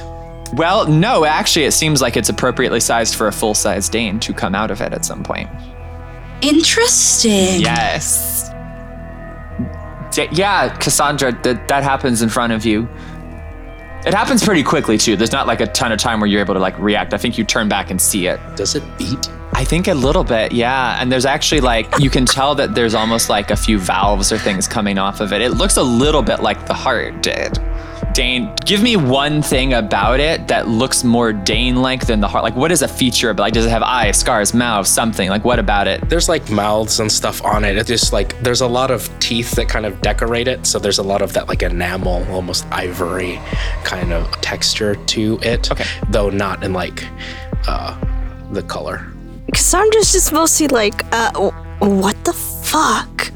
Well, 0.54 0.88
no, 0.88 1.26
actually, 1.26 1.66
it 1.66 1.72
seems 1.72 2.02
like 2.02 2.16
it's 2.16 2.30
appropriately 2.30 2.80
sized 2.80 3.16
for 3.16 3.28
a 3.28 3.32
full 3.32 3.54
size 3.54 3.90
Dane 3.90 4.20
to 4.22 4.34
come 4.34 4.56
out 4.56 4.72
of 4.72 4.80
it 4.80 4.94
at 4.94 5.04
some 5.04 5.24
point. 5.24 5.50
Interesting. 6.42 7.62
Yes. 7.62 8.50
D- 10.12 10.28
yeah, 10.32 10.76
Cassandra, 10.78 11.32
that 11.44 11.68
that 11.68 11.84
happens 11.84 12.22
in 12.22 12.30
front 12.30 12.54
of 12.54 12.66
you. 12.66 12.88
It 14.06 14.14
happens 14.14 14.44
pretty 14.44 14.62
quickly 14.64 14.98
too. 14.98 15.16
There's 15.16 15.32
not 15.32 15.48
like 15.48 15.62
a 15.62 15.68
ton 15.68 15.92
of 15.92 15.98
time 16.00 16.20
where 16.20 16.28
you're 16.28 16.42
able 16.42 16.54
to 16.54 16.60
like 16.60 16.78
react. 16.78 17.14
I 17.14 17.18
think 17.18 17.38
you 17.38 17.44
turn 17.44 17.68
back 17.68 17.90
and 17.90 18.00
see 18.00 18.28
it. 18.28 18.40
Does 18.56 18.76
it 18.76 18.84
beat? 18.98 19.30
I 19.54 19.64
think 19.64 19.88
a 19.88 19.94
little 19.94 20.24
bit, 20.24 20.52
yeah. 20.52 21.02
And 21.02 21.12
there's 21.12 21.26
actually 21.26 21.62
like 21.62 21.88
you 22.00 22.10
can 22.10 22.26
tell 22.26 22.54
that 22.56 22.76
there's 22.76 22.94
almost 22.94 23.30
like 23.30 23.50
a 23.52 23.56
few 23.56 23.80
valves 23.80 24.32
or 24.32 24.38
things 24.38 24.68
coming 24.68 24.98
off 25.00 25.22
of 25.22 25.34
it. 25.34 25.42
It 25.42 25.52
looks 25.52 25.78
a 25.78 25.84
little 25.84 26.22
bit 26.22 26.42
like 26.42 26.68
the 26.68 26.74
heart 26.74 27.24
did. 27.24 27.58
Dane, 28.16 28.56
give 28.66 28.82
me 28.82 28.96
one 28.96 29.42
thing 29.42 29.74
about 29.74 30.22
it 30.22 30.48
that 30.48 30.70
looks 30.70 31.04
more 31.04 31.34
Dane-like 31.34 32.08
than 32.08 32.22
the 32.22 32.30
heart. 32.30 32.46
Like, 32.46 32.56
what 32.56 32.72
is 32.72 32.82
a 32.82 32.88
feature? 32.88 33.30
About? 33.30 33.44
Like, 33.44 33.54
does 33.54 33.66
it 33.66 33.70
have 33.70 33.84
eyes, 33.84 34.18
scars, 34.18 34.54
mouth, 34.54 34.88
something? 34.88 35.30
Like, 35.30 35.44
what 35.44 35.60
about 35.60 35.86
it? 35.86 36.08
There's 36.08 36.30
like 36.30 36.50
mouths 36.50 37.02
and 37.02 37.12
stuff 37.12 37.44
on 37.44 37.66
it. 37.66 37.76
It's 37.76 37.90
just 37.90 38.14
like 38.14 38.42
there's 38.42 38.62
a 38.62 38.68
lot 38.68 38.90
of 38.90 39.10
teeth 39.20 39.52
that 39.56 39.68
kind 39.68 39.86
of 39.86 40.02
decorate 40.02 40.48
it. 40.48 40.66
So 40.66 40.80
there's 40.80 40.98
a 40.98 41.04
lot 41.04 41.22
of 41.22 41.34
that 41.34 41.50
like 41.50 41.62
enamel, 41.62 42.26
almost 42.30 42.66
ivory 42.72 43.38
kind 43.84 44.14
of 44.14 44.32
texture 44.40 44.96
to 44.96 45.38
it. 45.42 45.70
Okay. 45.70 45.84
Though 46.10 46.30
not 46.30 46.64
in 46.64 46.72
like 46.72 47.06
uh 47.68 48.00
the 48.52 48.64
color. 48.64 49.12
Cassandra's 49.54 50.14
just 50.14 50.32
mostly 50.32 50.70
like, 50.70 51.04
uh, 51.14 51.52
what 51.80 52.16
the 52.24 52.32
fuck? 52.32 53.32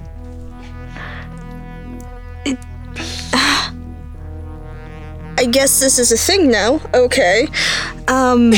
It, 2.46 2.58
I 5.40 5.46
guess 5.46 5.80
this 5.80 6.00
is 6.00 6.12
a 6.12 6.18
thing 6.18 6.52
now. 6.52 6.82
Okay. 6.94 7.48
Um. 8.10 8.52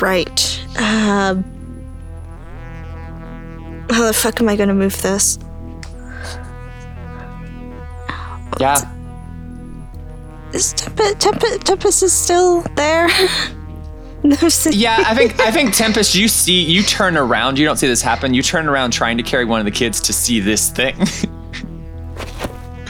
right. 0.00 0.64
Um. 0.78 1.42
how 3.90 4.06
the 4.06 4.12
fuck 4.14 4.40
am 4.40 4.48
I 4.48 4.54
gonna 4.54 4.74
move 4.74 5.02
this? 5.02 5.40
Yeah. 8.60 8.78
Is 10.52 10.72
Tempest, 10.74 11.18
Tempest, 11.18 11.60
Tempest 11.62 12.02
is 12.04 12.12
still 12.12 12.62
there? 12.76 13.08
no, 14.22 14.36
Yeah, 14.70 15.02
I 15.04 15.16
think 15.16 15.40
I 15.40 15.50
think 15.50 15.74
Tempest, 15.74 16.14
you 16.14 16.28
see, 16.28 16.62
you 16.62 16.84
turn 16.84 17.16
around. 17.16 17.58
You 17.58 17.64
don't 17.64 17.76
see 17.76 17.88
this 17.88 18.02
happen. 18.02 18.34
You 18.34 18.42
turn 18.42 18.68
around 18.68 18.92
trying 18.92 19.16
to 19.16 19.24
carry 19.24 19.44
one 19.44 19.58
of 19.58 19.64
the 19.64 19.72
kids 19.72 20.00
to 20.02 20.12
see 20.12 20.38
this 20.38 20.70
thing. 20.70 20.96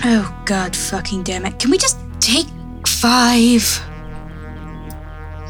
Oh 0.04 0.42
god 0.46 0.76
fucking 0.76 1.24
damn 1.24 1.44
it. 1.44 1.58
Can 1.58 1.72
we 1.72 1.76
just 1.76 1.98
take 2.20 2.46
five? 2.86 3.62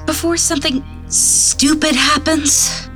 Before 0.06 0.36
something 0.36 0.84
stupid 1.08 1.94
happens? 1.94 2.88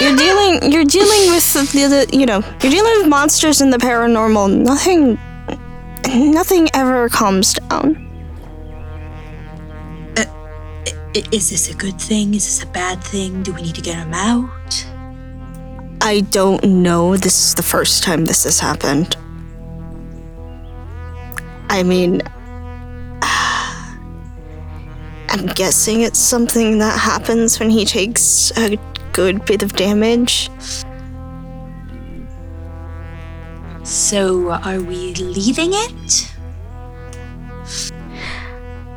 You're 0.00 0.16
dealing. 0.16 0.72
You're 0.72 0.84
dealing 0.84 1.30
with 1.30 1.52
the, 1.52 2.06
the. 2.10 2.16
You 2.16 2.26
know. 2.26 2.40
You're 2.62 2.72
dealing 2.72 2.92
with 2.98 3.08
monsters 3.08 3.60
and 3.60 3.72
the 3.72 3.78
paranormal. 3.78 4.62
Nothing. 4.62 5.18
Nothing 6.32 6.68
ever 6.74 7.08
calms 7.08 7.54
down. 7.54 7.96
Uh, 10.16 10.24
I- 11.16 11.24
is 11.30 11.50
this 11.50 11.70
a 11.70 11.74
good 11.74 12.00
thing? 12.00 12.34
Is 12.34 12.44
this 12.44 12.62
a 12.68 12.72
bad 12.72 13.02
thing? 13.02 13.42
Do 13.42 13.52
we 13.52 13.62
need 13.62 13.76
to 13.76 13.80
get 13.82 13.94
him 13.94 14.12
out? 14.12 14.86
I 16.00 16.20
don't 16.30 16.64
know. 16.64 17.16
This 17.16 17.38
is 17.46 17.54
the 17.54 17.62
first 17.62 18.02
time 18.02 18.24
this 18.24 18.42
has 18.44 18.58
happened. 18.58 19.16
I 21.72 21.82
mean, 21.82 22.20
I'm 25.30 25.46
guessing 25.54 26.02
it's 26.02 26.18
something 26.18 26.76
that 26.78 27.00
happens 27.00 27.58
when 27.58 27.70
he 27.70 27.86
takes 27.86 28.52
a 28.58 28.78
good 29.14 29.42
bit 29.46 29.62
of 29.62 29.72
damage. 29.72 30.50
So, 33.84 34.50
are 34.50 34.82
we 34.82 35.14
leaving 35.14 35.70
it? 35.72 36.34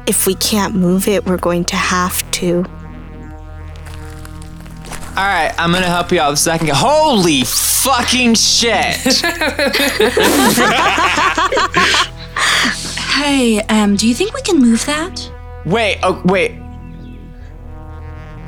If 0.05 0.27
we 0.27 0.35
can't 0.35 0.75
move 0.75 1.07
it, 1.07 1.25
we're 1.25 1.37
going 1.37 1.63
to 1.65 1.77
have 1.77 2.29
to. 2.31 2.65
All 5.15 5.23
right, 5.23 5.55
I'm 5.57 5.71
gonna 5.71 5.85
help 5.85 6.11
you 6.11 6.19
out 6.19 6.31
with 6.31 6.39
a 6.39 6.41
second. 6.41 6.71
Holy 6.73 7.45
fucking 7.45 8.33
shit! 8.35 9.23
Hey, 12.37 13.61
um, 13.69 13.95
do 13.95 14.07
you 14.07 14.13
think 14.15 14.33
we 14.33 14.41
can 14.41 14.59
move 14.59 14.85
that? 14.85 15.31
wait, 15.65 15.99
oh 16.03 16.21
wait. 16.25 16.51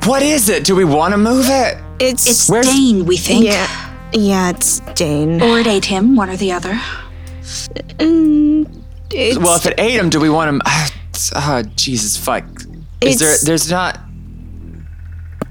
What 0.04 0.22
is 0.22 0.48
it? 0.48 0.64
Do 0.64 0.76
we 0.76 0.84
want 0.84 1.12
to 1.12 1.18
move 1.18 1.46
it? 1.48 1.78
It's, 2.00 2.26
It's 2.28 2.48
Where's- 2.48 2.66
Dane, 2.66 3.04
we 3.04 3.16
think. 3.16 3.44
yeah, 3.44 3.94
yeah. 4.12 4.50
It's 4.50 4.80
Dane. 4.94 5.42
Or 5.42 5.58
it 5.58 5.66
ate 5.66 5.84
him, 5.86 6.14
one 6.16 6.30
or 6.30 6.36
the 6.36 6.52
other. 6.52 6.74
Mm, 7.98 8.82
it's, 9.10 9.38
Well, 9.38 9.56
if 9.56 9.66
it 9.66 9.74
ate 9.78 9.98
him, 9.98 10.08
do 10.10 10.20
we 10.20 10.30
want 10.30 10.48
him? 10.50 10.62
Oh, 11.34 11.62
Jesus, 11.74 12.16
fuck. 12.16 12.44
Is 13.00 13.18
there? 13.18 13.28
It's- 13.30 13.42
There's 13.42 13.70
not. 13.70 13.98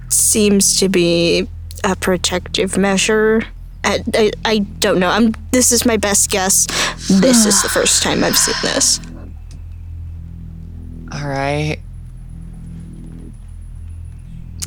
seems 0.10 0.80
to 0.80 0.88
be 0.90 1.48
a 1.84 1.96
protective 1.96 2.78
measure. 2.78 3.42
I, 3.88 4.04
I, 4.14 4.32
I 4.44 4.60
don't 4.60 5.00
know. 5.00 5.08
I'm. 5.10 5.34
This 5.52 5.72
is 5.72 5.86
my 5.86 5.96
best 5.98 6.30
guess. 6.30 6.66
This 7.08 7.46
is 7.46 7.62
the 7.64 7.70
first 7.70 8.04
time 8.04 8.22
I've 8.24 8.38
seen 8.38 8.56
this. 8.62 9.00
All 11.14 11.28
right. 11.28 11.78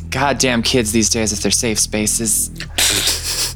Goddamn 0.09 0.63
kids 0.63 0.91
these 0.91 1.09
days 1.09 1.31
with 1.31 1.41
their 1.41 1.51
safe 1.51 1.79
spaces. 1.79 2.49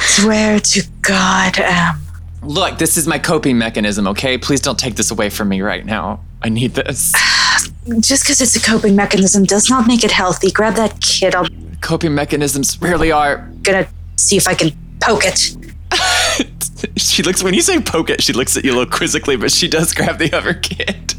Swear 0.00 0.60
to 0.60 0.82
God, 1.00 1.58
um. 1.60 2.02
Look, 2.42 2.78
this 2.78 2.96
is 2.96 3.06
my 3.08 3.18
coping 3.18 3.58
mechanism, 3.58 4.06
okay? 4.08 4.38
Please 4.38 4.60
don't 4.60 4.78
take 4.78 4.94
this 4.94 5.10
away 5.10 5.28
from 5.30 5.48
me 5.48 5.60
right 5.60 5.84
now. 5.84 6.20
I 6.42 6.50
need 6.50 6.74
this. 6.74 7.12
Just 8.00 8.24
because 8.24 8.40
it's 8.40 8.54
a 8.54 8.60
coping 8.60 8.94
mechanism 8.94 9.44
does 9.44 9.68
not 9.70 9.86
make 9.88 10.04
it 10.04 10.10
healthy. 10.12 10.50
Grab 10.50 10.74
that 10.74 11.00
kid. 11.00 11.34
I'm 11.34 11.46
Coping 11.80 12.14
mechanisms 12.14 12.80
rarely 12.80 13.10
are. 13.10 13.48
gonna 13.62 13.88
see 14.18 14.36
if 14.36 14.46
I 14.48 14.54
can 14.54 14.70
poke 15.00 15.22
it. 15.24 15.56
she 16.96 17.22
looks, 17.22 17.42
when 17.42 17.54
you 17.54 17.62
say 17.62 17.80
poke 17.80 18.10
it, 18.10 18.22
she 18.22 18.32
looks 18.32 18.56
at 18.56 18.64
you 18.64 18.72
a 18.72 18.76
little 18.76 18.90
quizzically, 18.90 19.36
but 19.36 19.50
she 19.50 19.68
does 19.68 19.94
grab 19.94 20.18
the 20.18 20.32
other 20.36 20.54
kid. 20.54 21.14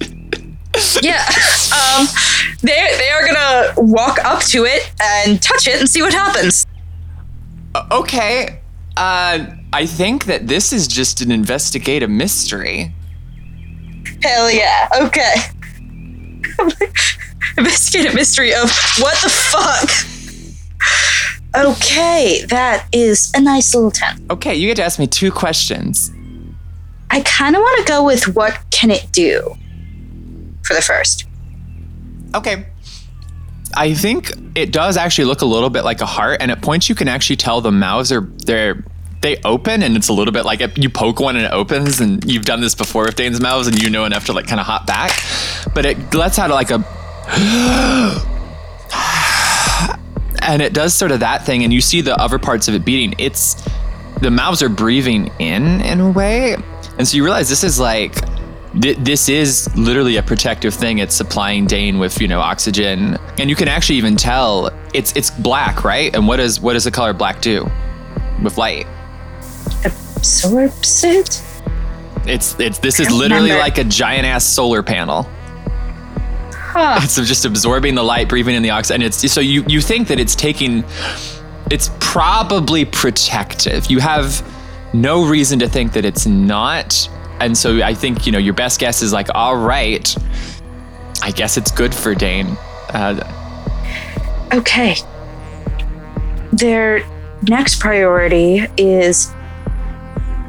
Yeah. 1.02 1.26
Um, 1.74 2.08
they 2.62 2.96
they 2.98 3.10
are 3.10 3.26
gonna 3.26 3.74
walk 3.78 4.24
up 4.24 4.44
to 4.44 4.64
it 4.66 4.90
and 5.04 5.42
touch 5.42 5.68
it 5.68 5.80
and 5.80 5.90
see 5.90 6.02
what 6.02 6.14
happens. 6.14 6.66
okay. 7.92 8.62
Uh, 8.96 9.48
I 9.74 9.86
think 9.86 10.26
that 10.26 10.48
this 10.48 10.72
is 10.72 10.88
just 10.88 11.22
an 11.22 11.32
investigative 11.32 12.10
mystery. 12.10 12.94
Hell 14.24 14.50
yeah. 14.52 14.88
Okay. 15.02 15.36
Investigate 17.58 18.12
a 18.12 18.16
mystery 18.16 18.54
of 18.54 18.70
what 19.00 19.16
the 19.22 19.30
fuck. 19.30 19.90
Okay, 21.56 22.44
that 22.50 22.88
is 22.92 23.32
a 23.36 23.42
nice 23.42 23.74
little 23.74 23.92
ten. 23.92 24.26
Okay, 24.30 24.54
you 24.56 24.68
get 24.68 24.76
to 24.76 24.84
ask 24.84 25.00
me 25.00 25.08
two 25.08 25.32
questions. 25.32 26.12
I 27.10 27.22
kind 27.22 27.56
of 27.56 27.62
want 27.62 27.86
to 27.86 27.92
go 27.92 28.04
with 28.04 28.36
what 28.36 28.60
can 28.70 28.92
it 28.92 29.08
do 29.12 29.56
for 30.64 30.76
the 30.76 30.82
first. 30.82 31.26
Okay. 32.36 32.68
I 33.76 33.94
think 33.94 34.32
it 34.56 34.72
does 34.72 34.98
actually 34.98 35.26
look 35.26 35.42
a 35.42 35.46
little 35.46 35.70
bit 35.70 35.84
like 35.84 36.02
a 36.02 36.06
heart, 36.06 36.38
and 36.40 36.52
at 36.52 36.62
points 36.62 36.88
you 36.88 36.96
can 36.96 37.08
actually 37.08 37.36
tell 37.36 37.62
the 37.62 37.72
mouths 37.72 38.12
are 38.12 38.22
they're 38.46 38.84
they 39.22 39.38
open, 39.44 39.82
and 39.82 39.98
it's 39.98 40.08
a 40.08 40.14
little 40.14 40.32
bit 40.32 40.46
like 40.46 40.62
if 40.62 40.78
you 40.78 40.90
poke 40.90 41.20
one 41.20 41.36
and 41.36 41.46
it 41.46 41.52
opens, 41.52 42.00
and 42.00 42.24
you've 42.30 42.46
done 42.46 42.62
this 42.62 42.76
before 42.76 43.06
with 43.06 43.16
Dane's 43.16 43.42
mouths, 43.42 43.68
and 43.68 43.82
you 43.82 43.90
know 43.90 44.06
enough 44.06 44.26
to 44.28 44.34
like 44.34 44.46
kind 44.46 44.60
of 44.60 44.68
hop 44.68 44.86
back, 44.86 45.12
but 45.74 45.86
it 45.86 46.14
lets 46.14 46.38
out 46.38 46.52
like 46.52 46.70
a. 46.70 46.86
And 50.50 50.64
it 50.64 50.74
does 50.74 50.96
sort 50.96 51.12
of 51.12 51.20
that 51.20 51.46
thing, 51.46 51.64
and 51.64 51.72
you 51.72 51.80
see 51.80 52.02
the 52.02 52.16
other 52.18 52.40
parts 52.40 52.68
of 52.68 52.74
it 52.74 52.84
beating. 52.84 53.14
It's 53.20 53.56
the 54.20 54.32
mouths 54.32 54.64
are 54.64 54.70
breathing 54.70 55.32
in 55.38 55.80
in 55.82 56.00
a 56.00 56.10
way, 56.10 56.56
and 56.98 57.08
so 57.08 57.16
you 57.16 57.24
realize 57.24 57.48
this 57.50 57.64
is 57.64 57.80
like 57.80 58.16
th- 58.82 58.98
this 58.98 59.30
is 59.30 59.70
literally 59.76 60.18
a 60.18 60.24
protective 60.24 60.74
thing. 60.74 60.98
It's 60.98 61.16
supplying 61.16 61.68
Dane 61.68 62.00
with 62.00 62.20
you 62.20 62.28
know 62.28 62.40
oxygen, 62.40 63.18
and 63.38 63.48
you 63.48 63.56
can 63.56 63.68
actually 63.68 63.98
even 63.98 64.16
tell 64.16 64.72
it's 64.94 65.16
it's 65.16 65.30
black, 65.30 65.84
right? 65.84 66.14
And 66.16 66.28
what 66.28 66.38
does 66.38 66.60
what 66.60 66.74
does 66.74 66.84
the 66.84 66.92
color 66.92 67.14
black 67.14 67.42
do 67.42 67.70
with 68.42 68.58
light? 68.58 68.88
Absorbs 69.86 71.04
it? 71.04 71.44
It's 72.26 72.60
it's 72.60 72.80
this 72.80 73.00
is 73.00 73.12
literally 73.12 73.52
remember. 73.52 73.62
like 73.62 73.78
a 73.78 73.84
giant 73.84 74.26
ass 74.26 74.46
solar 74.46 74.84
panel. 74.84 75.28
Huh. 76.80 77.00
It's 77.04 77.16
just 77.16 77.44
absorbing 77.46 77.96
the 77.96 78.04
light, 78.04 78.30
breathing 78.30 78.56
in 78.56 78.64
the 78.64 78.70
oxygen. 78.70 79.02
And 79.02 79.08
it's 79.14 79.32
so 79.32 79.42
you 79.42 79.66
you 79.68 79.82
think 79.82 80.08
that 80.08 80.20
it's 80.20 80.34
taking 80.34 80.84
it's 81.70 81.92
probably 82.00 82.86
protective. 82.86 83.92
You 83.92 84.00
have 84.00 84.44
no 84.94 85.28
reason 85.28 85.60
to 85.60 85.68
think 85.68 85.94
that 85.94 86.06
it's 86.06 86.26
not. 86.26 87.10
And 87.40 87.58
so 87.58 87.82
I 87.82 87.94
think, 87.94 88.26
you 88.26 88.32
know, 88.32 88.40
your 88.40 88.54
best 88.54 88.80
guess 88.80 89.02
is 89.02 89.14
like, 89.14 89.28
all 89.36 89.56
right, 89.56 90.16
I 91.22 91.32
guess 91.32 91.58
it's 91.58 91.72
good 91.72 91.94
for 91.94 92.16
Dane. 92.16 92.48
Uh, 92.90 93.36
Okay. 94.52 94.96
Their 96.52 97.04
next 97.44 97.80
priority 97.80 98.66
is 98.78 99.32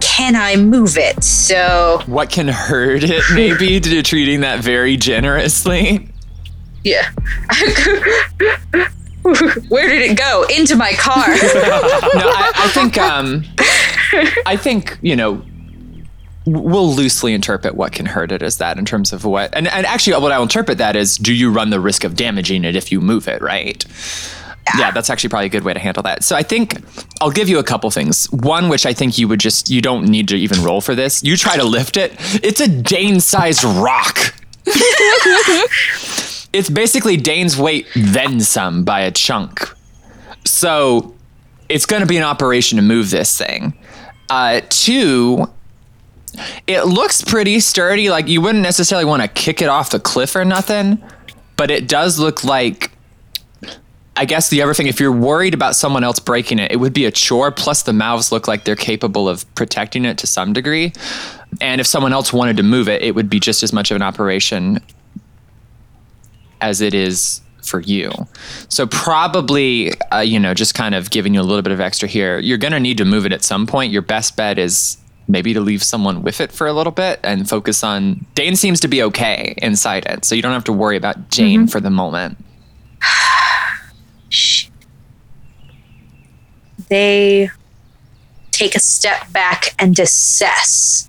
can 0.00 0.36
I 0.36 0.56
move 0.56 0.96
it? 0.96 1.22
So, 1.22 2.02
what 2.06 2.30
can 2.30 2.48
hurt 2.48 3.02
it, 3.04 3.22
maybe, 3.34 3.80
to 3.80 4.02
treating 4.04 4.40
that 4.40 4.60
very 4.60 4.96
generously? 4.96 6.09
Yeah. 6.84 7.10
Where 9.68 9.88
did 9.88 10.10
it 10.10 10.18
go? 10.18 10.44
Into 10.44 10.76
my 10.76 10.92
car. 10.92 11.28
no, 11.28 11.34
I, 11.36 12.52
I 12.54 12.68
think 12.68 12.96
um, 13.10 13.44
I 14.46 14.56
think 14.56 14.98
you 15.02 15.14
know 15.14 15.42
we'll 16.46 16.92
loosely 16.94 17.34
interpret 17.34 17.74
what 17.74 17.92
can 17.92 18.06
hurt 18.06 18.32
it 18.32 18.42
as 18.42 18.56
that 18.56 18.78
in 18.78 18.84
terms 18.86 19.12
of 19.12 19.24
what 19.24 19.54
and, 19.54 19.68
and 19.68 19.84
actually 19.84 20.18
what 20.20 20.32
I'll 20.32 20.42
interpret 20.42 20.78
that 20.78 20.96
is 20.96 21.18
do 21.18 21.34
you 21.34 21.52
run 21.52 21.68
the 21.68 21.78
risk 21.78 22.02
of 22.02 22.16
damaging 22.16 22.64
it 22.64 22.74
if 22.74 22.90
you 22.90 23.00
move 23.00 23.28
it, 23.28 23.42
right? 23.42 23.84
Yeah, 24.78 24.90
that's 24.90 25.10
actually 25.10 25.30
probably 25.30 25.46
a 25.46 25.50
good 25.50 25.64
way 25.64 25.74
to 25.74 25.80
handle 25.80 26.02
that. 26.04 26.22
So 26.22 26.36
I 26.36 26.42
think 26.42 26.76
I'll 27.20 27.30
give 27.30 27.48
you 27.48 27.58
a 27.58 27.64
couple 27.64 27.90
things. 27.90 28.30
One, 28.30 28.68
which 28.68 28.86
I 28.86 28.92
think 28.92 29.18
you 29.18 29.26
would 29.26 29.40
just 29.40 29.68
you 29.68 29.82
don't 29.82 30.06
need 30.06 30.28
to 30.28 30.36
even 30.36 30.62
roll 30.62 30.80
for 30.80 30.94
this. 30.94 31.24
You 31.24 31.36
try 31.36 31.56
to 31.56 31.64
lift 31.64 31.96
it. 31.96 32.14
It's 32.44 32.60
a 32.60 32.68
Dane-sized 32.68 33.64
rock. 33.64 34.34
It's 36.52 36.70
basically 36.70 37.16
Dane's 37.16 37.56
weight 37.56 37.86
then 37.94 38.40
some 38.40 38.84
by 38.84 39.00
a 39.00 39.10
chunk. 39.10 39.68
So 40.44 41.14
it's 41.68 41.86
going 41.86 42.00
to 42.00 42.06
be 42.06 42.16
an 42.16 42.22
operation 42.22 42.76
to 42.76 42.82
move 42.82 43.10
this 43.10 43.36
thing. 43.36 43.74
Uh, 44.28 44.60
two, 44.68 45.48
it 46.66 46.84
looks 46.84 47.22
pretty 47.22 47.60
sturdy. 47.60 48.10
Like 48.10 48.28
you 48.28 48.40
wouldn't 48.40 48.62
necessarily 48.62 49.04
want 49.04 49.22
to 49.22 49.28
kick 49.28 49.62
it 49.62 49.68
off 49.68 49.90
the 49.90 50.00
cliff 50.00 50.34
or 50.34 50.44
nothing, 50.44 51.02
but 51.56 51.70
it 51.70 51.88
does 51.88 52.18
look 52.18 52.44
like. 52.44 52.92
I 54.16 54.26
guess 54.26 54.50
the 54.50 54.60
other 54.60 54.74
thing, 54.74 54.86
if 54.86 55.00
you're 55.00 55.12
worried 55.12 55.54
about 55.54 55.76
someone 55.76 56.04
else 56.04 56.18
breaking 56.18 56.58
it, 56.58 56.72
it 56.72 56.76
would 56.76 56.92
be 56.92 57.06
a 57.06 57.10
chore. 57.10 57.50
Plus, 57.50 57.84
the 57.84 57.94
mouths 57.94 58.30
look 58.30 58.46
like 58.46 58.64
they're 58.64 58.76
capable 58.76 59.28
of 59.28 59.46
protecting 59.54 60.04
it 60.04 60.18
to 60.18 60.26
some 60.26 60.52
degree. 60.52 60.92
And 61.62 61.80
if 61.80 61.86
someone 61.86 62.12
else 62.12 62.30
wanted 62.30 62.58
to 62.58 62.62
move 62.62 62.86
it, 62.86 63.00
it 63.02 63.14
would 63.14 63.30
be 63.30 63.40
just 63.40 63.62
as 63.62 63.72
much 63.72 63.90
of 63.90 63.96
an 63.96 64.02
operation 64.02 64.80
as 66.60 66.80
it 66.80 66.94
is 66.94 67.40
for 67.62 67.80
you. 67.80 68.10
So 68.68 68.86
probably, 68.86 69.92
uh, 70.12 70.20
you 70.20 70.40
know, 70.40 70.54
just 70.54 70.74
kind 70.74 70.94
of 70.94 71.10
giving 71.10 71.34
you 71.34 71.40
a 71.40 71.42
little 71.42 71.62
bit 71.62 71.72
of 71.72 71.80
extra 71.80 72.08
here. 72.08 72.38
You're 72.38 72.58
going 72.58 72.72
to 72.72 72.80
need 72.80 72.98
to 72.98 73.04
move 73.04 73.26
it 73.26 73.32
at 73.32 73.42
some 73.42 73.66
point. 73.66 73.92
Your 73.92 74.02
best 74.02 74.36
bet 74.36 74.58
is 74.58 74.96
maybe 75.28 75.54
to 75.54 75.60
leave 75.60 75.82
someone 75.82 76.22
with 76.22 76.40
it 76.40 76.50
for 76.52 76.66
a 76.66 76.72
little 76.72 76.92
bit 76.92 77.20
and 77.22 77.48
focus 77.48 77.84
on. 77.84 78.26
Dane 78.34 78.56
seems 78.56 78.80
to 78.80 78.88
be 78.88 79.02
okay 79.04 79.54
inside 79.58 80.06
it, 80.06 80.24
so 80.24 80.34
you 80.34 80.42
don't 80.42 80.52
have 80.52 80.64
to 80.64 80.72
worry 80.72 80.96
about 80.96 81.30
Jane 81.30 81.66
for 81.66 81.80
the 81.80 81.90
moment. 81.90 82.38
they 86.88 87.50
take 88.50 88.74
a 88.74 88.80
step 88.80 89.32
back 89.32 89.74
and 89.78 89.98
assess. 89.98 91.08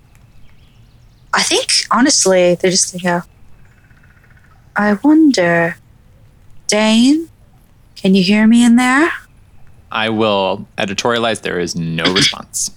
I 1.34 1.42
think, 1.42 1.70
honestly, 1.90 2.54
they're 2.54 2.70
just 2.70 2.92
gonna 2.92 3.20
go, 3.20 3.26
I 4.74 4.94
wonder, 4.94 5.76
Dane, 6.66 7.28
can 7.96 8.14
you 8.14 8.22
hear 8.22 8.46
me 8.46 8.64
in 8.64 8.76
there? 8.76 9.10
I 9.90 10.08
will 10.08 10.66
editorialize. 10.78 11.42
There 11.42 11.60
is 11.60 11.76
no 11.76 12.04
response. 12.14 12.70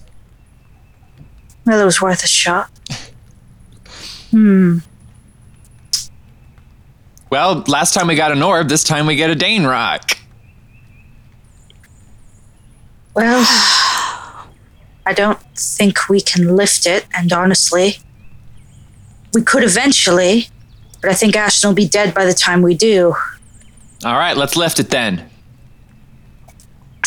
Well, 1.64 1.80
it 1.80 1.84
was 1.84 2.00
worth 2.00 2.22
a 2.22 2.28
shot. 2.28 2.70
Hmm. 4.30 4.78
Well, 7.30 7.64
last 7.66 7.92
time 7.94 8.06
we 8.06 8.14
got 8.14 8.32
an 8.32 8.42
orb. 8.42 8.68
This 8.68 8.84
time 8.84 9.06
we 9.06 9.16
get 9.16 9.30
a 9.30 9.34
Dane 9.34 9.64
rock. 9.64 10.18
Well, 13.14 13.42
I 15.06 15.12
don't 15.14 15.40
think 15.56 16.08
we 16.08 16.20
can 16.20 16.54
lift 16.54 16.86
it, 16.86 17.06
and 17.14 17.32
honestly, 17.32 17.96
we 19.32 19.42
could 19.42 19.64
eventually, 19.64 20.48
but 21.00 21.10
I 21.10 21.14
think 21.14 21.36
Ashton 21.36 21.68
will 21.68 21.74
be 21.74 21.88
dead 21.88 22.14
by 22.14 22.24
the 22.24 22.34
time 22.34 22.62
we 22.62 22.74
do. 22.74 23.14
All 24.04 24.14
right, 24.14 24.36
let's 24.36 24.56
lift 24.56 24.78
it 24.78 24.90
then. 24.90 25.28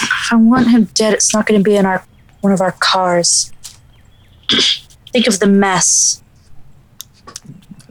If 0.02 0.32
I 0.32 0.36
want 0.36 0.69
him 0.69 0.86
dead, 0.93 1.13
it's 1.13 1.34
not 1.34 1.45
going 1.45 1.60
to 1.60 1.63
be 1.63 1.75
in 1.75 1.86
our 1.86 2.06
one 2.41 2.54
of 2.54 2.62
our 2.62 2.71
cars. 2.73 3.52
think 5.12 5.28
of 5.28 5.39
the 5.39 5.47
mess. 5.47 6.23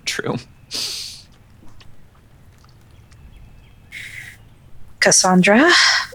True. 0.05 0.37
Cassandra, 5.01 5.71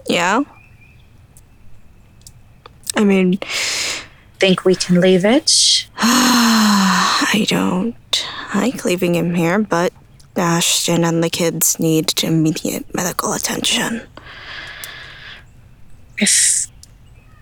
Yeah. 0.08 0.42
I 2.96 3.02
mean, 3.02 3.38
think 4.38 4.64
we 4.64 4.74
can 4.74 5.00
leave 5.00 5.24
it? 5.24 5.88
I 7.20 7.46
don't 7.48 8.26
like 8.54 8.84
leaving 8.84 9.14
him 9.14 9.34
here, 9.34 9.58
but 9.60 9.92
Ashton 10.36 11.04
and 11.04 11.22
the 11.22 11.30
kids 11.30 11.78
need 11.78 12.24
immediate 12.24 12.92
medical 12.92 13.32
attention. 13.32 14.02
If 16.18 16.66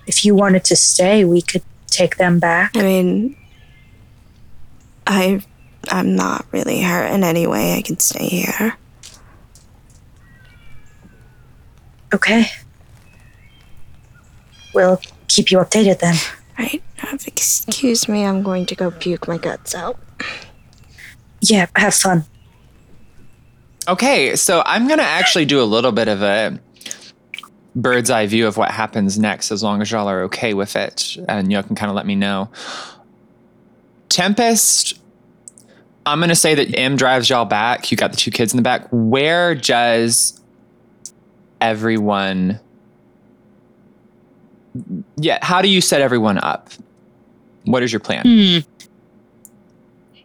if 0.06 0.24
you 0.24 0.34
wanted 0.34 0.64
to 0.64 0.76
stay, 0.76 1.24
we 1.24 1.40
could 1.40 1.62
take 1.86 2.16
them 2.16 2.38
back. 2.38 2.76
I 2.76 2.82
mean, 2.82 3.36
I 5.06 5.42
I'm 5.88 6.14
not 6.14 6.46
really 6.52 6.82
hurt 6.82 7.10
in 7.12 7.24
any 7.24 7.46
way. 7.46 7.74
I 7.74 7.82
can 7.82 7.98
stay 7.98 8.26
here. 8.26 8.76
Okay. 12.12 12.44
We'll 14.74 15.00
keep 15.28 15.50
you 15.50 15.58
updated 15.58 16.00
then. 16.00 16.16
Right. 16.58 16.82
Uh, 17.02 17.18
Excuse 17.26 18.08
me, 18.08 18.24
I'm 18.24 18.42
going 18.42 18.66
to 18.66 18.74
go 18.74 18.90
puke 18.90 19.28
my 19.28 19.38
guts 19.38 19.74
out. 19.74 19.98
Yeah, 21.40 21.66
have 21.76 21.94
fun. 21.94 22.24
Okay, 23.88 24.36
so 24.36 24.62
I'm 24.64 24.86
gonna 24.86 25.02
actually 25.02 25.44
do 25.44 25.60
a 25.60 25.64
little 25.64 25.90
bit 25.90 26.06
of 26.06 26.22
a 26.22 26.58
bird's 27.74 28.10
eye 28.10 28.26
view 28.26 28.46
of 28.46 28.56
what 28.56 28.70
happens 28.70 29.18
next, 29.18 29.50
as 29.50 29.62
long 29.62 29.82
as 29.82 29.90
y'all 29.90 30.08
are 30.08 30.22
okay 30.22 30.54
with 30.54 30.76
it, 30.76 31.16
and 31.28 31.50
y'all 31.50 31.64
can 31.64 31.74
kind 31.74 31.90
of 31.90 31.96
let 31.96 32.06
me 32.06 32.14
know. 32.14 32.48
Tempest, 34.08 35.00
I'm 36.06 36.20
gonna 36.20 36.36
say 36.36 36.54
that 36.54 36.78
M 36.78 36.94
drives 36.96 37.28
y'all 37.28 37.44
back. 37.44 37.90
You 37.90 37.96
got 37.96 38.12
the 38.12 38.16
two 38.16 38.30
kids 38.30 38.52
in 38.52 38.56
the 38.56 38.62
back. 38.62 38.86
Where 38.92 39.56
does 39.56 40.40
everyone? 41.60 42.60
Yeah, 45.16 45.38
how 45.42 45.60
do 45.60 45.68
you 45.68 45.80
set 45.80 46.00
everyone 46.00 46.38
up? 46.38 46.70
What 47.64 47.82
is 47.82 47.92
your 47.92 48.00
plan? 48.00 48.64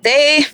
They 0.02 0.45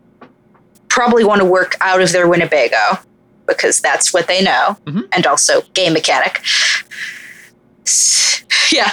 probably 0.90 1.24
want 1.24 1.40
to 1.42 1.46
work 1.46 1.76
out 1.82 2.02
of 2.02 2.12
their 2.12 2.28
Winnebago 2.28 3.00
because 3.48 3.80
that's 3.82 4.14
what 4.14 4.28
they 4.28 4.42
know, 4.42 4.78
Mhm. 4.86 5.08
and 5.12 5.26
also 5.28 5.62
game 5.74 5.94
mechanic. 5.94 6.42
Yeah. 8.72 8.92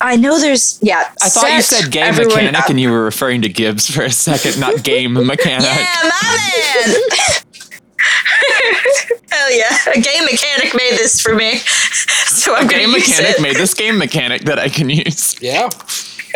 I 0.00 0.16
know 0.16 0.38
there's, 0.38 0.78
yeah. 0.82 1.10
I 1.22 1.28
thought 1.30 1.50
you 1.52 1.62
said 1.62 1.90
game 1.90 2.04
everyone 2.04 2.34
mechanic 2.36 2.60
up. 2.60 2.68
and 2.68 2.78
you 2.78 2.90
were 2.90 3.04
referring 3.04 3.40
to 3.42 3.48
Gibbs 3.48 3.90
for 3.90 4.02
a 4.02 4.10
second, 4.10 4.60
not 4.60 4.82
game 4.84 5.14
mechanic. 5.14 5.64
Yeah, 5.64 5.86
my 6.02 6.38
man! 6.86 6.96
Hell 9.30 9.52
yeah. 9.52 9.76
A 9.94 10.00
game 10.00 10.24
mechanic 10.24 10.74
made 10.74 10.92
this 10.98 11.20
for 11.20 11.34
me. 11.34 11.60
So 12.26 12.54
I'm 12.54 12.66
A 12.66 12.68
going 12.68 12.82
game 12.82 12.92
to 12.92 12.98
use 12.98 13.08
mechanic 13.18 13.40
made 13.40 13.56
this 13.56 13.72
game 13.74 13.98
mechanic 13.98 14.42
that 14.42 14.58
I 14.58 14.68
can 14.68 14.90
use. 14.90 15.40
Yeah. 15.40 15.68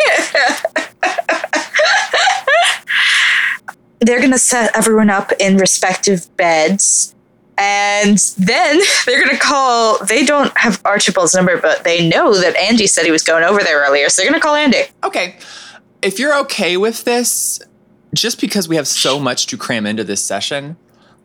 they're 3.99 4.19
going 4.19 4.31
to 4.31 4.39
set 4.39 4.75
everyone 4.75 5.09
up 5.09 5.31
in 5.39 5.57
respective 5.57 6.35
beds. 6.37 7.15
And 7.57 8.17
then 8.37 8.81
they're 9.05 9.23
going 9.23 9.35
to 9.35 9.41
call, 9.41 10.03
they 10.03 10.25
don't 10.25 10.55
have 10.57 10.81
Archibald's 10.83 11.35
number, 11.35 11.57
but 11.57 11.83
they 11.83 12.07
know 12.07 12.35
that 12.35 12.55
Andy 12.55 12.87
said 12.87 13.05
he 13.05 13.11
was 13.11 13.23
going 13.23 13.43
over 13.43 13.61
there 13.61 13.83
earlier. 13.85 14.09
So 14.09 14.21
they're 14.21 14.31
going 14.31 14.41
to 14.41 14.45
call 14.45 14.55
Andy. 14.55 14.83
Okay. 15.03 15.37
If 16.01 16.17
you're 16.17 16.37
okay 16.41 16.77
with 16.77 17.03
this, 17.03 17.61
just 18.13 18.41
because 18.41 18.67
we 18.67 18.75
have 18.75 18.87
so 18.87 19.19
much 19.19 19.47
to 19.47 19.57
cram 19.57 19.85
into 19.85 20.03
this 20.03 20.23
session, 20.23 20.77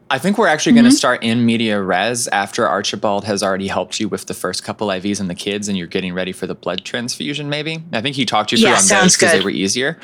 I 0.08 0.18
think 0.18 0.38
we're 0.38 0.46
actually 0.46 0.72
going 0.72 0.84
to 0.84 0.90
mm-hmm. 0.90 0.96
start 0.96 1.24
in 1.24 1.44
media 1.44 1.82
res 1.82 2.28
after 2.28 2.66
Archibald 2.66 3.24
has 3.24 3.42
already 3.42 3.66
helped 3.66 3.98
you 3.98 4.08
with 4.08 4.26
the 4.26 4.34
first 4.34 4.62
couple 4.62 4.86
IVs 4.86 5.18
and 5.18 5.28
the 5.28 5.34
kids, 5.34 5.68
and 5.68 5.76
you're 5.76 5.88
getting 5.88 6.14
ready 6.14 6.30
for 6.30 6.46
the 6.46 6.54
blood 6.54 6.84
transfusion. 6.84 7.48
Maybe 7.48 7.82
I 7.92 8.00
think 8.00 8.14
he 8.14 8.24
talked 8.24 8.52
you 8.52 8.58
through 8.58 8.68
Yeah, 8.68 8.78
on 8.78 8.86
those 8.86 9.16
because 9.16 9.32
they 9.32 9.40
were 9.40 9.50
easier. 9.50 9.98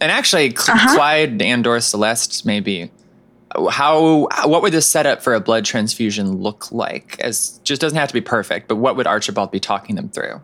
And 0.00 0.12
actually, 0.12 0.54
Cl- 0.54 0.76
uh-huh. 0.76 0.96
Clyde 0.96 1.40
and 1.40 1.66
or 1.66 1.80
Celeste, 1.80 2.44
maybe 2.44 2.90
how 3.70 4.28
what 4.44 4.60
would 4.60 4.74
the 4.74 4.82
setup 4.82 5.22
for 5.22 5.34
a 5.34 5.40
blood 5.40 5.64
transfusion 5.64 6.36
look 6.36 6.70
like? 6.70 7.18
As 7.20 7.58
just 7.64 7.80
doesn't 7.80 7.96
have 7.96 8.08
to 8.08 8.14
be 8.14 8.20
perfect, 8.20 8.68
but 8.68 8.76
what 8.76 8.96
would 8.96 9.06
Archibald 9.06 9.50
be 9.50 9.60
talking 9.60 9.96
them 9.96 10.10
through? 10.10 10.42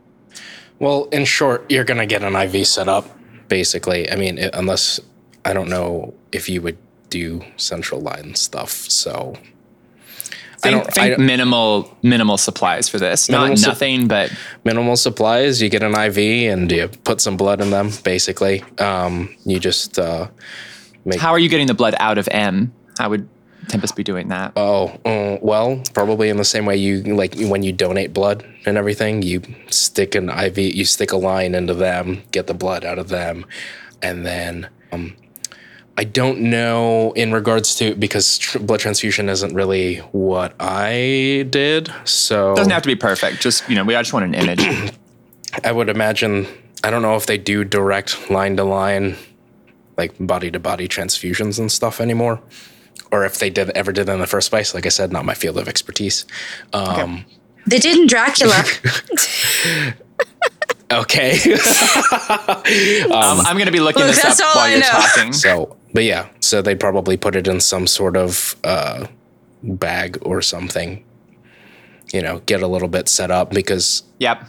Well, 0.78 1.04
in 1.12 1.26
short, 1.26 1.70
you're 1.70 1.84
going 1.84 2.00
to 2.00 2.06
get 2.06 2.22
an 2.24 2.34
IV 2.34 2.66
set 2.66 2.88
up, 2.88 3.06
basically. 3.48 4.10
I 4.10 4.16
mean, 4.16 4.38
it, 4.38 4.54
unless 4.54 5.00
I 5.44 5.52
don't 5.52 5.68
know 5.68 6.14
if 6.32 6.48
you 6.48 6.62
would 6.62 6.78
do 7.20 7.42
central 7.56 8.00
line 8.00 8.34
stuff. 8.34 8.70
So 8.70 9.34
I 9.36 10.58
Think, 10.62 10.74
don't, 10.76 10.86
I 10.88 10.90
think 10.92 11.16
don't- 11.16 11.26
minimal 11.26 11.96
minimal 12.02 12.38
supplies 12.38 12.88
for 12.88 12.98
this. 12.98 13.28
Not 13.28 13.58
sup- 13.58 13.68
nothing, 13.70 14.08
but 14.08 14.30
minimal 14.64 14.96
supplies. 14.96 15.60
You 15.60 15.68
get 15.68 15.82
an 15.82 15.94
IV 15.94 16.18
and 16.52 16.70
you 16.70 16.88
put 17.04 17.20
some 17.20 17.36
blood 17.36 17.60
in 17.60 17.70
them, 17.70 17.90
basically. 18.04 18.62
Um, 18.78 19.28
you 19.44 19.58
just 19.58 19.98
uh, 19.98 20.28
make. 21.04 21.20
how 21.20 21.30
are 21.32 21.38
you 21.38 21.48
getting 21.48 21.66
the 21.66 21.74
blood 21.74 21.94
out 21.98 22.16
of 22.18 22.28
M? 22.30 22.72
How 22.98 23.10
would 23.10 23.28
Tempest 23.68 23.94
be 23.96 24.04
doing 24.04 24.28
that? 24.28 24.52
Oh, 24.56 24.88
uh, 25.04 25.38
well, 25.42 25.80
probably 25.94 26.28
in 26.28 26.36
the 26.36 26.44
same 26.44 26.64
way 26.66 26.76
you 26.76 27.02
like 27.02 27.34
when 27.38 27.62
you 27.64 27.72
donate 27.72 28.12
blood 28.12 28.44
and 28.66 28.76
everything, 28.78 29.22
you 29.22 29.40
stick 29.70 30.14
an 30.14 30.28
IV, 30.30 30.58
you 30.58 30.84
stick 30.84 31.10
a 31.12 31.16
line 31.16 31.54
into 31.54 31.74
them, 31.74 32.22
get 32.32 32.46
the 32.46 32.54
blood 32.54 32.84
out 32.84 32.98
of 32.98 33.08
them, 33.08 33.46
and 34.00 34.24
then 34.26 34.68
um, 34.92 35.14
I 35.98 36.04
don't 36.04 36.40
know 36.40 37.12
in 37.12 37.32
regards 37.32 37.74
to 37.76 37.94
because 37.94 38.38
tr- 38.38 38.58
blood 38.58 38.80
transfusion 38.80 39.28
isn't 39.28 39.54
really 39.54 39.96
what 40.12 40.54
I 40.58 41.46
did, 41.50 41.92
so 42.04 42.54
doesn't 42.54 42.72
have 42.72 42.82
to 42.82 42.86
be 42.88 42.96
perfect. 42.96 43.40
Just 43.42 43.68
you 43.68 43.74
know, 43.74 43.84
we 43.84 43.94
I 43.94 44.00
just 44.02 44.12
want 44.12 44.24
an 44.24 44.34
image. 44.34 44.92
I 45.64 45.70
would 45.72 45.90
imagine 45.90 46.46
I 46.82 46.90
don't 46.90 47.02
know 47.02 47.16
if 47.16 47.26
they 47.26 47.36
do 47.36 47.62
direct 47.64 48.30
line 48.30 48.56
to 48.56 48.64
line, 48.64 49.16
like 49.98 50.14
body 50.18 50.50
to 50.50 50.58
body 50.58 50.88
transfusions 50.88 51.58
and 51.58 51.70
stuff 51.70 52.00
anymore, 52.00 52.40
or 53.10 53.24
if 53.26 53.38
they 53.38 53.50
did 53.50 53.68
ever 53.70 53.92
did 53.92 54.08
in 54.08 54.18
the 54.18 54.26
first 54.26 54.48
place. 54.50 54.74
Like 54.74 54.86
I 54.86 54.90
said, 54.90 55.12
not 55.12 55.26
my 55.26 55.34
field 55.34 55.58
of 55.58 55.68
expertise. 55.68 56.24
Um, 56.72 57.26
They 57.66 57.78
did 57.78 57.98
in 57.98 58.06
Dracula. 58.06 58.64
okay. 60.90 61.32
um, 61.52 63.40
I'm 63.44 63.54
going 63.56 63.66
to 63.66 63.72
be 63.72 63.80
looking 63.80 64.02
Look, 64.02 64.14
this 64.14 64.22
that's 64.22 64.40
up 64.40 64.48
all 64.48 64.54
while 64.62 64.64
I 64.64 64.70
you're 64.70 64.80
know. 64.80 64.88
talking. 64.88 65.32
so, 65.32 65.76
but 65.92 66.04
yeah, 66.04 66.28
so 66.40 66.62
they'd 66.62 66.80
probably 66.80 67.16
put 67.16 67.36
it 67.36 67.46
in 67.46 67.60
some 67.60 67.86
sort 67.86 68.16
of 68.16 68.56
uh, 68.64 69.06
bag 69.62 70.18
or 70.22 70.42
something. 70.42 71.04
You 72.12 72.20
know, 72.22 72.40
get 72.46 72.62
a 72.62 72.66
little 72.66 72.88
bit 72.88 73.08
set 73.08 73.30
up 73.30 73.50
because 73.50 74.02
Yep. 74.18 74.44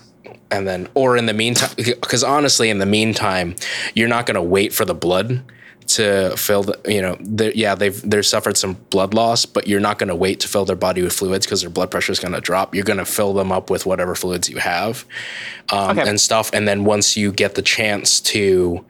and 0.51 0.67
then 0.67 0.87
or 0.95 1.15
in 1.17 1.25
the 1.27 1.33
meantime 1.33 1.69
because 1.77 2.23
honestly 2.23 2.69
in 2.69 2.79
the 2.79 2.85
meantime 2.85 3.55
you're 3.93 4.07
not 4.09 4.25
going 4.25 4.35
to 4.35 4.41
wait 4.41 4.73
for 4.73 4.83
the 4.85 4.93
blood 4.95 5.41
to 5.85 6.33
fill 6.37 6.63
the 6.63 6.79
you 6.87 7.01
know 7.01 7.17
the, 7.19 7.55
yeah 7.57 7.75
they've 7.75 8.01
they've 8.09 8.25
suffered 8.25 8.55
some 8.57 8.73
blood 8.89 9.13
loss 9.13 9.45
but 9.45 9.67
you're 9.67 9.81
not 9.81 9.99
going 9.99 10.07
to 10.07 10.15
wait 10.15 10.39
to 10.39 10.47
fill 10.47 10.63
their 10.65 10.77
body 10.77 11.01
with 11.01 11.11
fluids 11.11 11.45
because 11.45 11.59
their 11.61 11.69
blood 11.69 11.91
pressure 11.91 12.11
is 12.13 12.19
going 12.19 12.33
to 12.33 12.39
drop 12.39 12.73
you're 12.73 12.85
going 12.85 12.99
to 12.99 13.05
fill 13.05 13.33
them 13.33 13.51
up 13.51 13.69
with 13.69 13.85
whatever 13.85 14.15
fluids 14.15 14.49
you 14.49 14.57
have 14.57 15.03
um, 15.71 15.97
Okay. 15.97 16.09
and 16.09 16.19
stuff 16.21 16.49
and 16.53 16.65
then 16.67 16.85
once 16.85 17.17
you 17.17 17.31
get 17.33 17.55
the 17.55 17.61
chance 17.61 18.21
to 18.21 18.85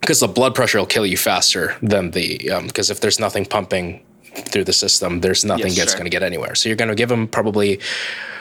because 0.00 0.20
the 0.20 0.28
blood 0.28 0.54
pressure 0.54 0.78
will 0.78 0.86
kill 0.86 1.06
you 1.06 1.16
faster 1.16 1.74
than 1.82 2.10
the 2.12 2.38
because 2.66 2.90
if 2.90 3.00
there's 3.00 3.18
nothing 3.18 3.44
pumping 3.44 4.04
through 4.34 4.64
the 4.64 4.72
system 4.72 5.20
there's 5.20 5.44
nothing 5.44 5.66
Yes, 5.66 5.76
that's 5.78 5.92
sure. 5.92 5.98
going 5.98 6.10
to 6.10 6.10
get 6.10 6.22
anywhere. 6.22 6.54
So 6.54 6.68
you're 6.68 6.76
going 6.76 6.90
to 6.90 6.94
give 6.94 7.08
them 7.08 7.26
probably 7.26 7.80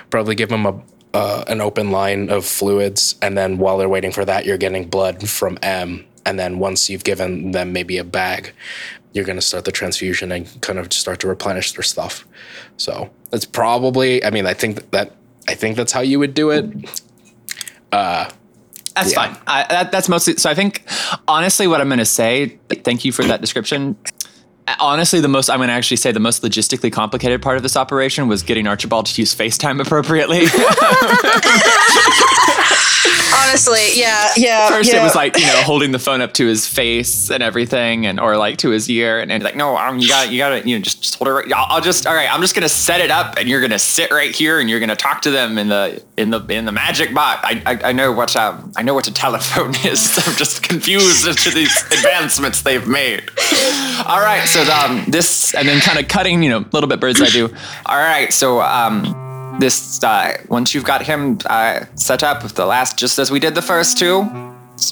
probably 0.09 0.35
give 0.35 0.49
them 0.49 0.65
a 0.65 0.79
uh, 1.13 1.45
an 1.47 1.61
open 1.61 1.91
line 1.91 2.29
of 2.29 2.45
fluids 2.45 3.15
and 3.21 3.37
then 3.37 3.57
while 3.57 3.77
they're 3.77 3.87
waiting 3.87 4.11
for 4.11 4.25
that 4.25 4.45
you're 4.45 4.57
getting 4.57 4.85
blood 4.89 5.29
from 5.29 5.57
m 5.61 6.03
and 6.25 6.37
then 6.37 6.59
once 6.59 6.89
you've 6.89 7.05
given 7.05 7.51
them 7.51 7.71
maybe 7.71 7.97
a 7.97 8.03
bag 8.03 8.51
you're 9.13 9.23
going 9.23 9.37
to 9.37 9.41
start 9.41 9.63
the 9.63 9.71
transfusion 9.71 10.29
and 10.33 10.61
kind 10.61 10.77
of 10.77 10.91
start 10.91 11.21
to 11.21 11.27
replenish 11.27 11.71
their 11.71 11.83
stuff. 11.83 12.27
So 12.75 13.09
that's 13.31 13.45
probably 13.45 14.23
i 14.25 14.29
mean 14.29 14.45
i 14.45 14.53
think 14.53 14.91
that 14.91 15.13
i 15.47 15.55
think 15.55 15.75
that's 15.77 15.91
how 15.91 16.01
you 16.01 16.19
would 16.19 16.33
do 16.33 16.51
it 16.51 16.65
That's 18.95 19.11
Yeah. 19.11 19.33
fine. 19.33 19.37
I, 19.47 19.65
that, 19.69 19.91
that's 19.91 20.07
mostly. 20.09 20.37
So 20.37 20.49
I 20.49 20.53
think, 20.55 20.83
honestly, 21.27 21.67
what 21.67 21.81
I'm 21.81 21.87
going 21.87 21.99
to 21.99 22.05
say. 22.05 22.57
Thank 22.69 23.03
you 23.05 23.11
for 23.11 23.23
that 23.25 23.41
description. 23.41 23.97
Honestly, 24.79 25.19
the 25.19 25.27
most 25.27 25.49
I'm 25.49 25.57
going 25.59 25.67
to 25.67 25.73
actually 25.73 25.97
say 25.97 26.11
the 26.11 26.19
most 26.19 26.41
logistically 26.41 26.91
complicated 26.91 27.41
part 27.41 27.57
of 27.57 27.63
this 27.63 27.77
operation 27.77 28.27
was 28.27 28.41
getting 28.41 28.65
Archibald 28.67 29.05
to 29.07 29.21
use 29.21 29.35
FaceTime 29.35 29.79
appropriately. 29.79 30.39
Honestly, 33.55 33.87
yeah, 34.01 34.33
yeah. 34.35 34.67
First, 34.67 34.91
yeah. 34.91 34.99
it 34.99 35.03
was 35.03 35.15
like 35.15 35.37
you 35.37 35.45
know 35.45 35.61
holding 35.61 35.91
the 35.91 35.99
phone 35.99 36.19
up 36.19 36.33
to 36.33 36.45
his 36.45 36.67
face 36.67 37.31
and 37.31 37.41
everything, 37.41 38.05
and 38.05 38.19
or 38.19 38.35
like 38.35 38.57
to 38.57 38.69
his 38.69 38.89
ear, 38.89 39.19
and, 39.19 39.31
and 39.31 39.43
like 39.43 39.55
no, 39.55 39.77
um, 39.77 39.97
you 39.97 40.09
got 40.09 40.25
to 40.25 40.31
you 40.31 40.37
got 40.37 40.49
to 40.49 40.67
you 40.67 40.77
know 40.77 40.83
just, 40.83 41.01
just 41.01 41.15
hold 41.15 41.29
it. 41.29 41.31
Right. 41.31 41.53
I'll, 41.53 41.77
I'll 41.77 41.81
just 41.81 42.05
all 42.05 42.13
right. 42.13 42.31
I'm 42.31 42.41
just 42.41 42.53
gonna 42.53 42.67
set 42.67 42.99
it 42.99 43.11
up, 43.11 43.35
and 43.37 43.47
you're 43.47 43.61
gonna 43.61 43.79
sit 43.79 44.11
right 44.11 44.35
here, 44.35 44.59
and 44.59 44.69
you're 44.69 44.81
gonna 44.81 44.97
talk 44.97 45.21
to 45.21 45.31
them 45.31 45.57
in 45.57 45.69
the 45.69 46.03
in 46.17 46.31
the 46.31 46.45
in 46.47 46.65
the 46.65 46.73
magic 46.73 47.13
box. 47.13 47.41
I 47.43 47.61
I, 47.65 47.89
I 47.89 47.91
know 47.93 48.11
what 48.11 48.35
um 48.35 48.73
I 48.75 48.83
know 48.83 48.93
what 48.93 49.07
a 49.07 49.13
telephone 49.13 49.69
is. 49.85 50.19
I'm 50.27 50.35
just 50.35 50.61
confused 50.61 51.25
as 51.25 51.37
to 51.37 51.51
these 51.51 51.75
advancements 51.91 52.61
they've 52.61 52.85
made. 52.85 53.23
All 54.05 54.19
right, 54.19 54.43
so 54.45 54.61
um 54.63 55.05
this 55.07 55.53
and 55.55 55.65
then 55.65 55.79
kind 55.79 55.97
of 55.97 56.09
cutting 56.09 56.43
you 56.43 56.49
know 56.49 56.59
a 56.59 56.69
little 56.73 56.89
bit 56.89 56.99
bird's 56.99 57.21
eye 57.21 57.29
view. 57.29 57.45
All 57.85 57.97
right, 57.97 58.33
so 58.33 58.59
um 58.59 59.24
this 59.59 60.03
uh, 60.03 60.37
once 60.49 60.73
you've 60.73 60.83
got 60.83 61.01
him 61.05 61.37
uh, 61.45 61.85
set 61.95 62.23
up 62.23 62.43
with 62.43 62.55
the 62.55 62.65
last 62.65 62.97
just 62.97 63.17
as 63.19 63.31
we 63.31 63.39
did 63.39 63.55
the 63.55 63.61
first 63.61 63.97
two 63.97 64.21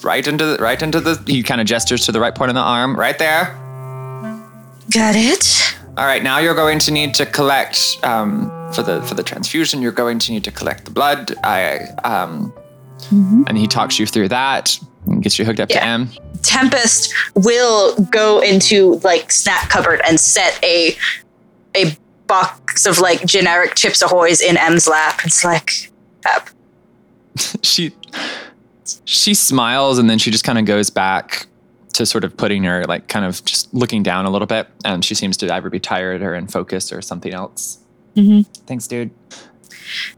right 0.03 0.27
into 0.27 0.45
the 0.45 0.57
right 0.59 0.81
into 0.81 0.99
the 0.99 1.21
he 1.27 1.43
kind 1.43 1.59
of 1.59 1.67
gestures 1.67 2.05
to 2.05 2.11
the 2.11 2.19
right 2.19 2.35
point 2.35 2.49
of 2.49 2.55
the 2.55 2.61
arm 2.61 2.95
right 2.97 3.19
there 3.19 3.59
Got 4.91 5.15
it. 5.15 5.75
all 5.97 6.05
right 6.05 6.23
now 6.23 6.37
you're 6.39 6.55
going 6.55 6.79
to 6.79 6.91
need 6.91 7.13
to 7.15 7.25
collect 7.25 7.97
um, 8.03 8.49
for 8.73 8.83
the 8.83 9.01
for 9.03 9.15
the 9.15 9.23
transfusion 9.23 9.81
you're 9.81 9.91
going 9.91 10.19
to 10.19 10.31
need 10.31 10.43
to 10.45 10.51
collect 10.51 10.85
the 10.85 10.91
blood 10.91 11.33
i 11.43 11.79
um 12.03 12.53
and 13.11 13.57
he 13.57 13.67
talks 13.67 13.99
you 13.99 14.05
through 14.05 14.29
that 14.29 14.79
and 15.07 15.21
gets 15.21 15.37
you 15.37 15.43
hooked 15.45 15.59
up 15.59 15.67
to 15.69 15.75
Yeah. 15.75 15.85
m 15.93 16.09
Tempest 16.41 17.13
will 17.35 17.95
go 18.05 18.41
into 18.41 18.95
like 19.03 19.31
snack 19.31 19.69
cupboard 19.69 20.01
and 20.07 20.19
set 20.19 20.57
a 20.63 20.95
a 21.75 21.95
box 22.33 22.85
of 22.85 22.99
like 22.99 23.25
generic 23.25 23.75
Chips 23.75 24.01
Ahoy's 24.01 24.41
in 24.41 24.57
M's 24.57 24.87
lap. 24.87 25.19
It's 25.23 25.43
like, 25.43 25.91
Pep. 26.23 26.49
she 27.61 27.91
she 29.05 29.33
smiles 29.33 29.97
and 29.99 30.09
then 30.09 30.17
she 30.19 30.29
just 30.31 30.43
kind 30.43 30.57
of 30.59 30.65
goes 30.65 30.89
back 30.89 31.47
to 31.93 32.05
sort 32.05 32.23
of 32.23 32.35
putting 32.35 32.63
her 32.63 32.83
like 32.85 33.07
kind 33.07 33.25
of 33.25 33.43
just 33.45 33.73
looking 33.73 34.03
down 34.03 34.25
a 34.25 34.29
little 34.29 34.45
bit 34.47 34.67
and 34.83 35.05
she 35.05 35.15
seems 35.15 35.37
to 35.37 35.53
either 35.53 35.69
be 35.69 35.79
tired 35.79 36.21
or 36.21 36.33
in 36.35 36.47
focus 36.47 36.91
or 36.91 37.01
something 37.01 37.33
else 37.33 37.79
Mhm. 38.15 38.45
thanks 38.67 38.87
dude 38.87 39.09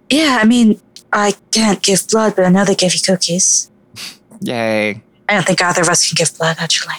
Yeah, 0.09 0.39
I 0.41 0.45
mean, 0.45 0.79
I 1.13 1.33
can't 1.51 1.81
give 1.81 2.07
blood, 2.09 2.35
but 2.35 2.45
I 2.45 2.49
know 2.49 2.65
they 2.65 2.75
give 2.75 2.93
you 2.93 2.99
cookies. 3.05 3.69
yay 4.41 5.01
I 5.29 5.33
don't 5.33 5.45
think 5.45 5.61
either 5.61 5.81
of 5.81 5.89
us 5.89 6.07
can 6.07 6.15
give 6.15 6.37
blood, 6.37 6.57
actually. 6.59 6.95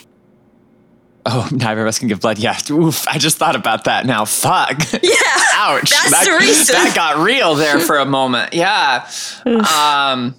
Oh 1.27 1.49
neither 1.53 1.83
of 1.83 1.89
us 1.89 1.99
can 1.99 2.09
give 2.09 2.21
blood. 2.21 2.39
Yeah. 2.39 2.59
Oof 2.71 3.07
i 3.09 3.19
just 3.19 3.37
thought 3.37 3.57
about 3.57 3.85
that 3.85 4.07
now. 4.07 4.25
Fuck. 4.25 4.81
Yeah. 5.03 5.13
ouch. 5.55 5.91
That's 5.91 6.11
that, 6.11 6.25
the 6.25 6.39
reason. 6.39 6.73
that 6.75 6.95
got 6.95 7.19
real 7.23 7.55
there 7.55 7.79
for 7.81 7.99
a 7.99 8.05
moment. 8.19 8.55
Yeah. 8.55 9.09
Um 9.47 10.35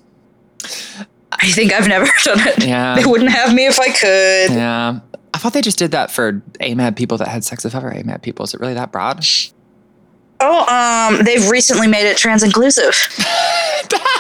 I 1.40 1.52
think 1.52 1.72
I've 1.74 1.88
never 1.88 2.10
done 2.24 2.40
it. 2.48 2.66
Yeah. 2.66 2.96
They 2.96 3.06
wouldn't 3.06 3.30
have 3.32 3.54
me 3.54 3.68
if 3.68 3.80
I 3.80 3.90
could. 3.90 4.56
yeah. 4.56 5.00
I 5.34 5.38
thought 5.38 5.54
they 5.54 5.62
just 5.62 5.78
did 5.78 5.92
that 5.92 6.10
for 6.10 6.42
amad 6.62 6.96
people 6.96 7.18
that 7.20 7.28
had 7.28 7.44
sex 7.44 7.64
with 7.64 7.76
other 7.76 7.92
amad 7.92 8.22
people 8.24 8.44
is 8.46 8.54
it 8.56 8.60
really 8.60 8.74
that 8.74 8.92
broad 8.92 9.24
Oh, 10.40 10.66
um, 11.18 11.24
they've 11.26 11.50
recently 11.50 11.88
made 11.88 12.08
it 12.08 12.18
trans 12.18 12.44
inclusive. 12.44 12.96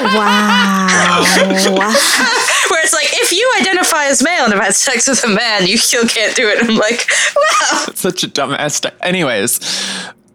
Wow. 0.02 1.24
Where 1.38 2.84
it's 2.84 2.94
like, 2.94 3.08
if 3.12 3.32
you 3.32 3.52
identify 3.60 4.06
as 4.06 4.24
male 4.24 4.46
and 4.46 4.54
have 4.54 4.64
had 4.64 4.74
sex 4.76 5.08
with 5.08 5.24
a 5.24 5.28
man, 5.28 5.68
you 5.68 5.78
still 5.78 6.08
can't 6.08 6.36
do 6.36 6.48
it. 6.48 6.64
I'm 6.64 6.76
like, 6.76 7.08
wow. 7.36 7.86
such 7.94 8.24
a 8.24 8.28
dumbass. 8.28 8.72
St- 8.72 8.94
Anyways, 9.02 9.60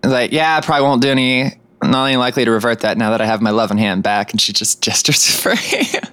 like, 0.05 0.33
yeah, 0.33 0.57
I 0.57 0.61
probably 0.61 0.85
won't 0.87 1.03
do 1.03 1.09
any. 1.11 1.59
Not 1.83 2.07
any 2.07 2.17
likely 2.17 2.45
to 2.45 2.51
revert 2.53 2.81
that 2.81 2.97
now 2.97 3.11
that 3.11 3.21
I 3.21 3.27
have 3.27 3.43
my 3.43 3.51
loving 3.51 3.79
hand 3.79 4.05
back, 4.05 4.31
and 4.31 4.41
she 4.41 4.53
just 4.53 4.81
gestures 4.83 5.27
for 5.41 5.55
hand. 5.57 6.13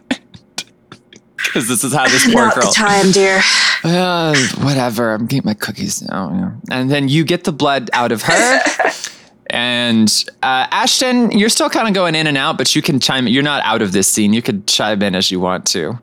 Because 1.36 1.68
this 1.68 1.84
is 1.84 1.94
how 1.94 2.06
this 2.08 2.26
poor 2.26 2.46
Not 2.46 2.56
girl. 2.56 2.68
the 2.68 2.74
time, 2.74 3.12
dear. 3.12 3.42
Uh, 3.82 4.36
whatever. 4.58 5.14
I'm 5.14 5.26
getting 5.26 5.46
my 5.46 5.54
cookies 5.54 6.02
now. 6.02 6.60
And 6.70 6.92
then 6.92 7.08
you 7.08 7.24
get 7.24 7.46
the 7.46 7.54
blood 7.54 7.90
out 7.94 8.12
of 8.12 8.24
her. 8.24 8.60
and 9.50 10.08
uh, 10.44 10.68
Ashton, 10.72 11.32
you're 11.32 11.50
still 11.50 11.70
kind 11.70 11.88
of 11.88 11.94
going 11.94 12.16
in 12.16 12.28
and 12.28 12.38
out, 12.38 12.58
but 12.58 12.76
you 12.76 12.82
can 12.82 13.00
chime. 13.00 13.28
You're 13.28 13.44
not 13.44 13.64
out 13.66 13.82
of 13.82 13.92
this 13.92 14.08
scene. 14.08 14.34
You 14.34 14.42
could 14.42 14.68
chime 14.68 15.02
in 15.02 15.16
as 15.16 15.32
you 15.32 15.40
want 15.40 15.66
to. 15.68 16.00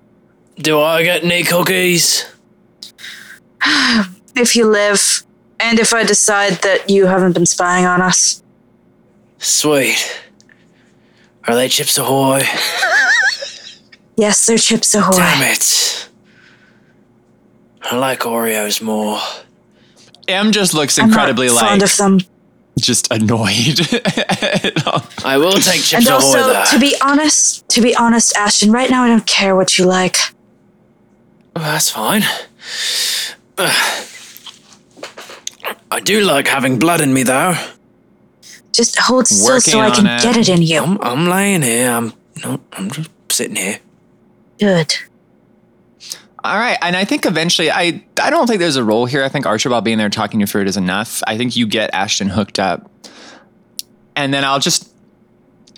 Do 0.57 0.81
I 0.81 1.03
get 1.03 1.23
any 1.25 1.45
cookies? 1.45 2.25
if 4.35 4.57
you 4.57 4.67
live, 4.67 5.23
and 5.61 5.79
if 5.79 5.93
I 5.93 6.05
decide 6.05 6.55
that 6.63 6.89
you 6.91 7.07
haven't 7.07 7.33
been 7.33 7.47
spying 7.47 7.87
on 7.87 8.01
us. 8.01 8.43
Sweet. 9.39 10.21
Are 11.47 11.55
they 11.55 11.69
Chips 11.69 11.99
Ahoy? 11.99 12.43
Yes, 14.17 14.47
they're 14.47 14.57
Chips 14.57 14.95
Ahoy. 14.95 15.13
Damn 15.13 15.53
it. 15.53 16.09
I 17.83 17.97
like 17.97 18.21
Oreos 18.21 18.81
more. 18.81 19.21
M 20.27 20.53
just 20.53 20.75
looks 20.75 20.99
I'm 20.99 21.09
incredibly 21.09 21.49
not 21.49 21.57
like 21.57 21.69
fond 21.69 21.83
of 21.83 21.97
them. 21.97 22.21
Just 22.79 23.11
annoyed. 23.13 23.81
I 25.25 25.37
will 25.39 25.53
take 25.53 25.83
Chips 25.83 25.95
And 25.95 26.07
Ahoy 26.07 26.15
also, 26.15 26.53
though. 26.53 26.65
to 26.71 26.79
be 26.79 26.95
honest, 27.03 27.69
to 27.71 27.81
be 27.81 27.95
honest, 27.97 28.37
Ashton, 28.37 28.71
right 28.71 28.91
now 28.91 29.03
I 29.05 29.09
don't 29.09 29.27
care 29.27 29.57
what 29.57 29.79
you 29.79 29.87
like. 29.87 30.17
Well, 31.55 31.65
that's 31.65 31.91
fine. 31.91 32.23
Ugh. 33.59 34.07
I 35.91 36.01
do 36.01 36.21
like 36.21 36.49
having 36.49 36.79
blood 36.79 37.01
in 37.01 37.15
me 37.15 37.23
though. 37.23 37.55
Just 38.73 38.99
hold 38.99 39.27
still 39.27 39.61
so 39.61 39.81
I 39.81 39.91
can 39.91 40.07
it. 40.07 40.23
get 40.23 40.37
it 40.37 40.49
in 40.51 40.61
you. 40.61 40.83
I'm, 40.83 41.01
I'm 41.01 41.27
laying 41.27 41.63
here. 41.63 41.91
I'm 41.91 42.13
no, 42.45 42.61
I'm 42.73 42.91
just 42.91 43.09
sitting 43.31 43.57
here. 43.57 43.79
Good. 44.59 44.95
All 46.47 46.59
right, 46.59 46.79
and 46.81 46.97
I 46.97 47.05
think 47.05 47.27
eventually, 47.27 47.73
I 47.73 48.05
I 48.23 48.31
don't 48.31 48.47
think 48.47 48.61
there's 48.61 48.77
a 48.77 48.85
role 48.85 49.07
here. 49.07 49.25
I 49.25 49.29
think 49.29 49.47
Archibald 49.47 49.83
being 49.83 49.99
there 49.99 50.09
talking 50.09 50.39
you 50.39 50.47
through 50.47 50.63
it 50.63 50.69
is 50.69 50.77
enough. 50.77 51.21
I 51.27 51.37
think 51.37 51.57
you 51.57 51.67
get 51.67 51.91
Ashton 51.93 52.29
hooked 52.29 52.61
up, 52.61 52.89
and 54.15 54.33
then 54.33 54.45
I'll 54.45 54.61
just, 54.61 54.89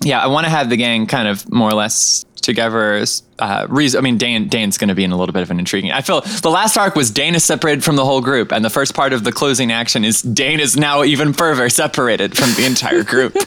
yeah, 0.05 0.21
I 0.21 0.27
want 0.27 0.45
to 0.45 0.51
have 0.51 0.69
the 0.69 0.77
gang 0.77 1.07
kind 1.07 1.27
of 1.27 1.51
more 1.51 1.71
or 1.71 1.75
less 1.75 2.27
together. 2.49 3.05
Uh, 3.39 3.67
reason, 3.69 3.99
I 3.99 4.03
mean, 4.03 4.19
Dane 4.19 4.49
Dane's 4.49 4.77
going 4.79 4.89
to 4.89 4.95
be 4.97 5.05
in 5.05 5.13
a 5.13 5.17
little 5.17 5.33
bit 5.33 5.43
of 5.43 5.51
an 5.53 5.61
intriguing. 5.61 5.93
I 5.93 6.01
feel 6.01 6.23
the 6.23 6.51
last 6.51 6.77
arc 6.77 6.97
was 6.97 7.13
Dane 7.13 7.37
is 7.37 7.45
separated 7.45 7.85
from 7.85 7.95
the 7.95 8.05
whole 8.05 8.21
group, 8.21 8.51
and 8.51 8.65
the 8.65 8.71
first 8.71 8.95
part 8.95 9.13
of 9.13 9.23
the 9.23 9.31
closing 9.31 9.71
action 9.71 10.05
is 10.05 10.23
Dane 10.23 10.59
is 10.59 10.77
now 10.77 11.05
even 11.05 11.33
further 11.33 11.69
separated 11.69 12.37
from 12.37 12.51
the 12.55 12.67
entire 12.67 13.05
group. 13.05 13.37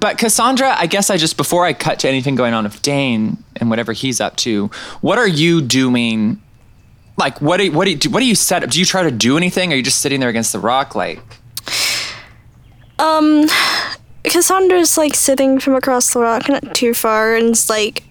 But 0.00 0.18
Cassandra, 0.18 0.74
I 0.78 0.86
guess 0.86 1.10
I 1.10 1.16
just 1.16 1.36
before 1.36 1.64
I 1.64 1.72
cut 1.72 2.00
to 2.00 2.08
anything 2.08 2.34
going 2.34 2.54
on 2.54 2.64
with 2.64 2.80
Dane 2.82 3.42
and 3.56 3.70
whatever 3.70 3.92
he's 3.92 4.20
up 4.20 4.36
to, 4.38 4.66
what 5.00 5.18
are 5.18 5.26
you 5.28 5.60
doing? 5.60 6.40
Like, 7.16 7.40
what 7.40 7.58
do 7.58 7.70
what 7.72 7.84
do 7.86 7.92
you, 7.92 8.10
what 8.10 8.20
do 8.20 8.26
you 8.26 8.34
set 8.34 8.62
up? 8.64 8.70
Do 8.70 8.78
you 8.78 8.84
try 8.84 9.02
to 9.02 9.10
do 9.10 9.36
anything? 9.36 9.72
Are 9.72 9.76
you 9.76 9.82
just 9.82 10.00
sitting 10.00 10.20
there 10.20 10.28
against 10.28 10.52
the 10.52 10.58
rock? 10.58 10.94
Like, 10.94 11.20
Um, 12.98 13.46
Cassandra's 14.26 14.98
like 14.98 15.14
sitting 15.14 15.58
from 15.58 15.74
across 15.74 16.12
the 16.12 16.20
rock, 16.20 16.48
not 16.48 16.74
too 16.74 16.94
far, 16.94 17.36
and 17.36 17.50
is 17.50 17.68
like 17.68 18.02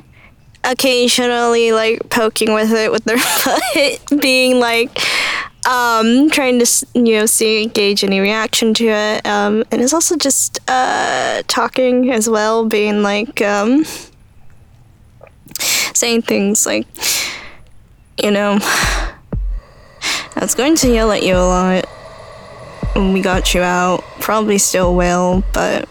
occasionally 0.63 1.71
like 1.71 2.09
poking 2.09 2.53
with 2.53 2.71
it 2.71 2.91
with 2.91 3.03
their 3.03 3.17
foot, 3.19 4.21
being 4.21 4.59
like, 4.59 4.99
um, 5.67 6.29
trying 6.29 6.59
to 6.59 6.87
you 6.93 7.19
know 7.19 7.25
see 7.25 7.67
gauge 7.67 8.03
any 8.03 8.19
reaction 8.19 8.73
to 8.75 8.87
it. 8.87 9.25
Um, 9.25 9.63
and 9.71 9.81
is 9.81 9.93
also 9.93 10.15
just 10.15 10.59
uh 10.69 11.43
talking 11.47 12.11
as 12.11 12.29
well, 12.29 12.65
being 12.65 13.03
like 13.03 13.41
um 13.41 13.85
saying 15.93 16.21
things 16.23 16.65
like, 16.65 16.87
you 18.21 18.31
know, 18.31 18.57
I 18.61 20.39
was 20.41 20.55
going 20.55 20.75
to 20.77 20.91
yell 20.91 21.11
at 21.11 21.23
you 21.23 21.35
a 21.35 21.37
lot 21.37 21.85
when 22.95 23.13
we 23.13 23.21
got 23.21 23.53
you 23.53 23.61
out. 23.61 24.03
Probably 24.19 24.57
still 24.57 24.95
will, 24.95 25.43
but 25.53 25.87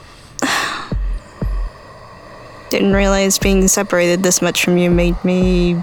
didn't 2.74 2.92
realize 2.92 3.38
being 3.38 3.68
separated 3.68 4.24
this 4.24 4.42
much 4.42 4.64
from 4.64 4.76
you 4.76 4.90
made 4.90 5.24
me. 5.24 5.74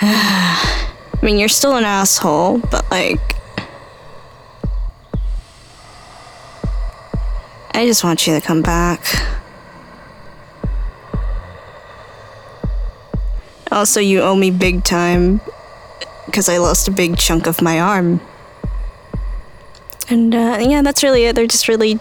I 0.00 1.18
mean, 1.20 1.36
you're 1.36 1.48
still 1.48 1.74
an 1.74 1.82
asshole, 1.82 2.58
but 2.58 2.88
like. 2.88 3.18
I 7.74 7.86
just 7.86 8.04
want 8.04 8.24
you 8.28 8.38
to 8.38 8.40
come 8.40 8.62
back. 8.62 9.04
Also, 13.72 13.98
you 13.98 14.20
owe 14.20 14.36
me 14.36 14.52
big 14.52 14.84
time 14.84 15.40
because 16.26 16.48
I 16.48 16.58
lost 16.58 16.86
a 16.86 16.92
big 16.92 17.16
chunk 17.16 17.48
of 17.48 17.60
my 17.60 17.80
arm. 17.80 18.20
And 20.08 20.32
uh, 20.32 20.58
yeah, 20.60 20.82
that's 20.82 21.02
really 21.02 21.24
it. 21.24 21.34
They're 21.34 21.48
just 21.48 21.66
really 21.66 21.98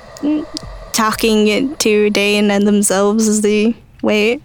talking 0.95 1.75
to 1.77 2.09
Dane 2.09 2.49
and 2.49 2.65
themselves 2.65 3.27
as 3.27 3.41
they 3.41 3.75
wait. 4.01 4.41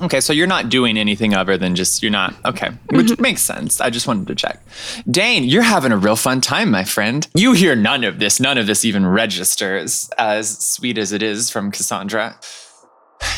okay, 0.00 0.20
so 0.20 0.32
you're 0.32 0.46
not 0.46 0.68
doing 0.68 0.98
anything 0.98 1.34
other 1.34 1.56
than 1.56 1.74
just 1.76 2.02
you're 2.02 2.10
not 2.10 2.34
okay, 2.44 2.70
which 2.90 3.06
mm-hmm. 3.06 3.22
makes 3.22 3.42
sense. 3.42 3.80
I 3.80 3.88
just 3.90 4.06
wanted 4.06 4.26
to 4.28 4.34
check. 4.34 4.62
Dane, 5.10 5.44
you're 5.44 5.62
having 5.62 5.92
a 5.92 5.96
real 5.96 6.16
fun 6.16 6.40
time, 6.40 6.70
my 6.70 6.84
friend. 6.84 7.26
You 7.34 7.52
hear 7.52 7.76
none 7.76 8.04
of 8.04 8.18
this. 8.18 8.40
None 8.40 8.58
of 8.58 8.66
this 8.66 8.84
even 8.84 9.06
registers 9.06 10.10
as 10.18 10.58
sweet 10.58 10.98
as 10.98 11.12
it 11.12 11.22
is 11.22 11.50
from 11.50 11.70
Cassandra. 11.70 12.38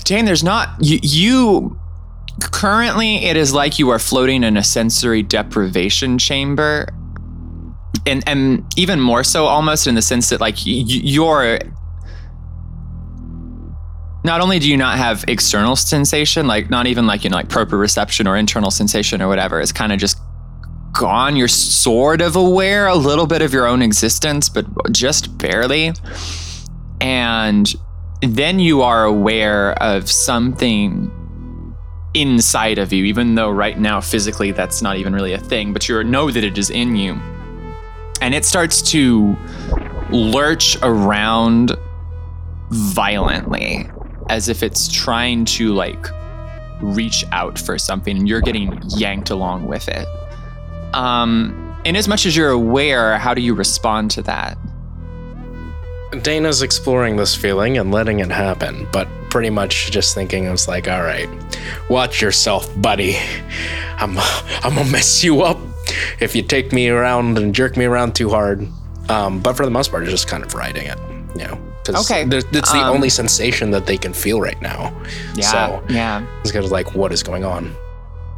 Dane, 0.04 0.24
there's 0.24 0.44
not 0.44 0.68
you. 0.80 0.98
you 1.02 1.80
currently 2.40 3.16
it 3.16 3.36
is 3.36 3.52
like 3.52 3.78
you 3.78 3.90
are 3.90 3.98
floating 3.98 4.42
in 4.42 4.56
a 4.56 4.64
sensory 4.64 5.22
deprivation 5.22 6.18
chamber 6.18 6.88
and 8.06 8.24
and 8.26 8.64
even 8.76 9.00
more 9.00 9.22
so 9.22 9.44
almost 9.44 9.86
in 9.86 9.94
the 9.94 10.02
sense 10.02 10.30
that 10.30 10.40
like 10.40 10.56
y- 10.66 10.82
y- 10.84 11.00
you're 11.04 11.58
not 14.24 14.40
only 14.40 14.58
do 14.58 14.68
you 14.68 14.76
not 14.76 14.96
have 14.96 15.24
external 15.28 15.76
sensation 15.76 16.46
like 16.46 16.70
not 16.70 16.86
even 16.86 17.06
like 17.06 17.24
you 17.24 17.30
know 17.30 17.36
like 17.36 17.48
proprioception 17.48 18.26
or 18.26 18.36
internal 18.36 18.70
sensation 18.70 19.20
or 19.22 19.28
whatever 19.28 19.60
it's 19.60 19.72
kind 19.72 19.92
of 19.92 19.98
just 19.98 20.18
gone. 20.94 21.36
You're 21.36 21.48
sort 21.48 22.22
of 22.22 22.36
aware 22.36 22.86
a 22.86 22.94
little 22.94 23.26
bit 23.26 23.42
of 23.42 23.52
your 23.52 23.66
own 23.66 23.82
existence 23.82 24.48
but 24.48 24.64
just 24.92 25.36
barely. 25.36 25.92
And 27.00 27.74
then 28.22 28.58
you 28.58 28.80
are 28.80 29.04
aware 29.04 29.72
of 29.82 30.10
something 30.10 31.10
inside 32.14 32.78
of 32.78 32.92
you 32.92 33.04
even 33.04 33.34
though 33.34 33.50
right 33.50 33.76
now 33.76 34.00
physically 34.00 34.52
that's 34.52 34.80
not 34.80 34.96
even 34.96 35.12
really 35.12 35.32
a 35.32 35.38
thing 35.38 35.72
but 35.72 35.88
you 35.88 36.02
know 36.04 36.30
that 36.30 36.44
it 36.44 36.56
is 36.56 36.70
in 36.70 36.96
you. 36.96 37.20
And 38.22 38.34
it 38.34 38.44
starts 38.44 38.80
to 38.92 39.36
lurch 40.10 40.78
around 40.82 41.72
violently 42.70 43.90
as 44.28 44.48
if 44.48 44.62
it's 44.62 44.88
trying 44.88 45.44
to 45.44 45.72
like 45.74 46.06
reach 46.80 47.24
out 47.32 47.58
for 47.58 47.78
something 47.78 48.16
and 48.16 48.28
you're 48.28 48.40
getting 48.40 48.80
yanked 48.88 49.30
along 49.30 49.66
with 49.66 49.88
it 49.88 50.06
um 50.94 51.60
in 51.84 51.96
as 51.96 52.08
much 52.08 52.26
as 52.26 52.36
you're 52.36 52.50
aware 52.50 53.18
how 53.18 53.32
do 53.32 53.40
you 53.40 53.54
respond 53.54 54.10
to 54.10 54.22
that 54.22 54.58
Dana's 56.22 56.62
exploring 56.62 57.16
this 57.16 57.34
feeling 57.34 57.78
and 57.78 57.90
letting 57.90 58.20
it 58.20 58.30
happen, 58.30 58.86
but 58.92 59.08
pretty 59.30 59.50
much 59.50 59.90
just 59.90 60.14
thinking, 60.14 60.46
I 60.46 60.52
was 60.52 60.68
like, 60.68 60.88
all 60.88 61.02
right, 61.02 61.28
watch 61.88 62.22
yourself, 62.22 62.70
buddy. 62.80 63.16
I'm, 63.96 64.16
I'm 64.62 64.74
gonna 64.74 64.90
mess 64.90 65.24
you 65.24 65.42
up 65.42 65.58
if 66.20 66.34
you 66.34 66.42
take 66.42 66.72
me 66.72 66.88
around 66.88 67.38
and 67.38 67.54
jerk 67.54 67.76
me 67.76 67.84
around 67.84 68.14
too 68.14 68.30
hard. 68.30 68.68
Um, 69.08 69.40
but 69.40 69.54
for 69.54 69.64
the 69.64 69.70
most 69.70 69.90
part, 69.90 70.04
just 70.06 70.28
kind 70.28 70.44
of 70.44 70.54
riding 70.54 70.86
it, 70.86 70.98
you 71.36 71.44
know. 71.46 71.73
'Cause 71.84 72.10
Okay, 72.10 72.22
It's 72.28 72.72
the 72.72 72.78
um, 72.78 72.94
only 72.94 73.08
sensation 73.08 73.70
that 73.72 73.86
they 73.86 73.96
can 73.96 74.12
feel 74.12 74.40
right 74.40 74.60
now. 74.62 74.92
yeah 75.34 75.50
So 75.50 75.82
yeah 75.88 76.26
it's 76.40 76.50
kind 76.52 76.64
of 76.64 76.70
like, 76.72 76.94
what 76.94 77.12
is 77.12 77.22
going 77.22 77.44
on? 77.44 77.74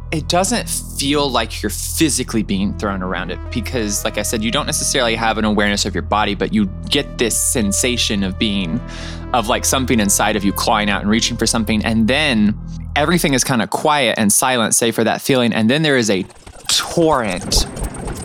it 0.09 0.29
doesn't 0.29 0.69
feel 0.69 1.29
like 1.29 1.61
you're 1.61 1.69
physically 1.69 2.41
being 2.41 2.73
thrown 2.77 3.03
around 3.03 3.29
it 3.29 3.37
because 3.51 4.05
like 4.05 4.17
i 4.17 4.21
said 4.21 4.41
you 4.41 4.49
don't 4.51 4.65
necessarily 4.65 5.15
have 5.15 5.37
an 5.37 5.43
awareness 5.43 5.83
of 5.85 5.93
your 5.93 6.01
body 6.01 6.33
but 6.33 6.53
you 6.53 6.65
get 6.89 7.17
this 7.17 7.35
sensation 7.37 8.23
of 8.23 8.39
being 8.39 8.79
of 9.33 9.49
like 9.49 9.65
something 9.65 9.99
inside 9.99 10.37
of 10.37 10.45
you 10.45 10.53
clawing 10.53 10.89
out 10.89 11.01
and 11.01 11.09
reaching 11.09 11.35
for 11.35 11.45
something 11.45 11.83
and 11.83 12.07
then 12.07 12.57
everything 12.95 13.33
is 13.33 13.43
kind 13.43 13.61
of 13.61 13.69
quiet 13.69 14.17
and 14.17 14.31
silent 14.31 14.73
save 14.73 14.95
for 14.95 15.03
that 15.03 15.19
feeling 15.21 15.51
and 15.51 15.69
then 15.69 15.81
there 15.81 15.97
is 15.97 16.09
a 16.09 16.23
torrent 16.69 17.65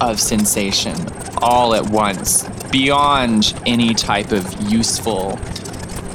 of 0.00 0.20
sensation 0.20 0.94
all 1.38 1.74
at 1.74 1.84
once 1.90 2.44
beyond 2.72 3.54
any 3.66 3.94
type 3.94 4.32
of 4.32 4.60
useful 4.62 5.38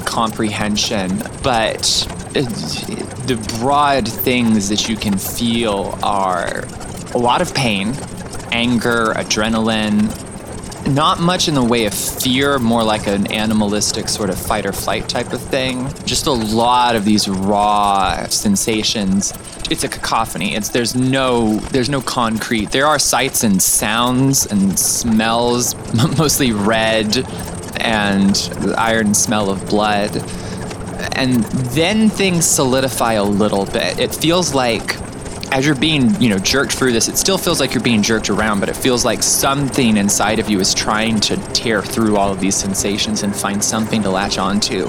comprehension, 0.05 1.17
but 1.43 2.07
uh, 2.35 2.41
the 3.27 3.57
broad 3.59 4.07
things 4.07 4.67
that 4.69 4.89
you 4.89 4.97
can 4.97 5.17
feel 5.17 5.97
are 6.03 6.65
a 7.13 7.17
lot 7.17 7.41
of 7.41 7.53
pain, 7.53 7.93
anger, 8.51 9.13
adrenaline, 9.15 10.11
not 10.93 11.19
much 11.19 11.47
in 11.47 11.53
the 11.53 11.63
way 11.63 11.85
of 11.85 11.93
fear, 11.93 12.59
more 12.59 12.83
like 12.83 13.07
an 13.07 13.31
animalistic 13.31 14.07
sort 14.07 14.29
of 14.29 14.37
fight 14.39 14.65
or 14.65 14.71
flight 14.71 15.07
type 15.09 15.33
of 15.33 15.41
thing. 15.41 15.87
Just 16.05 16.27
a 16.27 16.31
lot 16.31 16.95
of 16.95 17.05
these 17.05 17.27
raw 17.27 18.25
sensations. 18.29 19.33
It's 19.69 19.83
a 19.83 19.89
cacophony. 19.89 20.55
It's 20.55 20.69
there's 20.69 20.95
no 20.95 21.57
there's 21.71 21.89
no 21.89 22.01
concrete. 22.01 22.71
There 22.71 22.87
are 22.87 22.99
sights 22.99 23.43
and 23.43 23.61
sounds 23.61 24.45
and 24.45 24.77
smells, 24.79 25.75
mostly 26.17 26.51
red 26.51 27.17
and 27.79 28.35
the 28.35 28.75
iron 28.77 29.13
smell 29.13 29.49
of 29.49 29.67
blood. 29.67 30.15
And 31.15 31.43
then 31.73 32.09
things 32.09 32.45
solidify 32.45 33.13
a 33.13 33.23
little 33.23 33.65
bit. 33.65 33.99
It 33.99 34.15
feels 34.15 34.53
like 34.53 34.95
as 35.51 35.65
you're 35.65 35.75
being, 35.75 36.19
you 36.21 36.29
know, 36.29 36.39
jerked 36.39 36.73
through 36.73 36.91
this, 36.91 37.07
it 37.07 37.17
still 37.17 37.37
feels 37.37 37.59
like 37.59 37.73
you're 37.73 37.83
being 37.83 38.01
jerked 38.01 38.29
around, 38.29 38.59
but 38.59 38.69
it 38.69 38.75
feels 38.75 39.05
like 39.05 39.23
something 39.23 39.97
inside 39.97 40.39
of 40.39 40.49
you 40.49 40.59
is 40.59 40.73
trying 40.73 41.19
to 41.21 41.37
tear 41.53 41.81
through 41.81 42.17
all 42.17 42.31
of 42.31 42.39
these 42.39 42.55
sensations 42.55 43.23
and 43.23 43.35
find 43.35 43.63
something 43.63 44.03
to 44.03 44.09
latch 44.09 44.37
onto. 44.37 44.87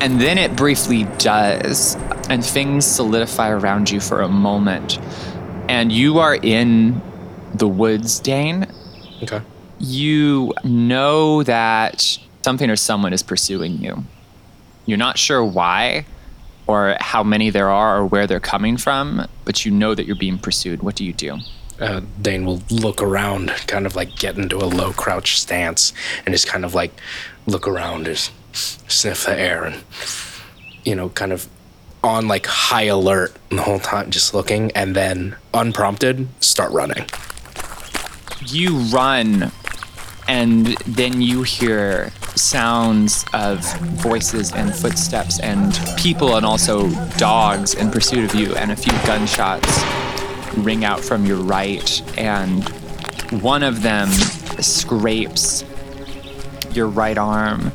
And 0.00 0.20
then 0.20 0.38
it 0.38 0.54
briefly 0.56 1.04
does, 1.18 1.96
and 2.30 2.44
things 2.44 2.86
solidify 2.86 3.50
around 3.50 3.90
you 3.90 4.00
for 4.00 4.22
a 4.22 4.28
moment. 4.28 4.98
And 5.68 5.92
you 5.92 6.20
are 6.20 6.36
in 6.36 7.02
the 7.52 7.68
woods, 7.68 8.20
Dane. 8.20 8.66
Okay. 9.22 9.42
You 9.78 10.54
know 10.64 11.42
that 11.42 12.18
something 12.42 12.70
or 12.70 12.76
someone 12.76 13.12
is 13.12 13.22
pursuing 13.22 13.82
you. 13.82 14.04
You're 14.86 14.96
not 14.96 15.18
sure 15.18 15.44
why 15.44 16.06
or 16.66 16.96
how 17.00 17.24
many 17.24 17.50
there 17.50 17.68
are 17.68 17.98
or 17.98 18.06
where 18.06 18.28
they're 18.28 18.38
coming 18.38 18.76
from, 18.76 19.26
but 19.44 19.64
you 19.64 19.72
know 19.72 19.94
that 19.94 20.06
you're 20.06 20.16
being 20.16 20.38
pursued. 20.38 20.82
What 20.82 20.94
do 20.94 21.04
you 21.04 21.12
do? 21.12 21.38
Uh, 21.80 22.02
Dane 22.20 22.44
will 22.44 22.62
look 22.70 23.02
around, 23.02 23.48
kind 23.66 23.86
of 23.86 23.96
like 23.96 24.14
get 24.16 24.36
into 24.38 24.56
a 24.58 24.66
low 24.66 24.92
crouch 24.92 25.40
stance, 25.40 25.92
and 26.24 26.32
just 26.32 26.46
kind 26.46 26.64
of 26.64 26.74
like 26.74 26.92
look 27.46 27.66
around, 27.66 28.04
just 28.04 28.30
sniff 28.52 29.24
the 29.24 29.36
air, 29.36 29.64
and 29.64 29.82
you 30.84 30.94
know, 30.94 31.08
kind 31.08 31.32
of 31.32 31.48
on 32.02 32.28
like 32.28 32.46
high 32.46 32.84
alert 32.84 33.34
the 33.50 33.62
whole 33.62 33.78
time, 33.78 34.10
just 34.10 34.34
looking, 34.34 34.70
and 34.72 34.96
then 34.96 35.36
unprompted, 35.52 36.28
start 36.42 36.72
running. 36.72 37.04
You 38.46 38.78
run, 38.92 39.52
and 40.26 40.68
then 40.86 41.20
you 41.20 41.42
hear 41.42 42.10
sounds 42.36 43.24
of 43.34 43.60
voices 44.02 44.52
and 44.52 44.74
footsteps 44.74 45.40
and 45.40 45.78
people 45.98 46.36
and 46.36 46.46
also 46.46 46.88
dogs 47.18 47.74
in 47.74 47.90
pursuit 47.90 48.24
of 48.24 48.34
you, 48.34 48.54
and 48.56 48.70
a 48.70 48.76
few 48.76 48.92
gunshots 49.06 49.82
ring 50.56 50.84
out 50.84 51.00
from 51.00 51.26
your 51.26 51.38
right, 51.38 52.02
and 52.18 52.66
one 53.42 53.62
of 53.62 53.82
them 53.82 54.08
scrapes 54.60 55.64
your 56.72 56.86
right 56.86 57.18
arm, 57.18 57.72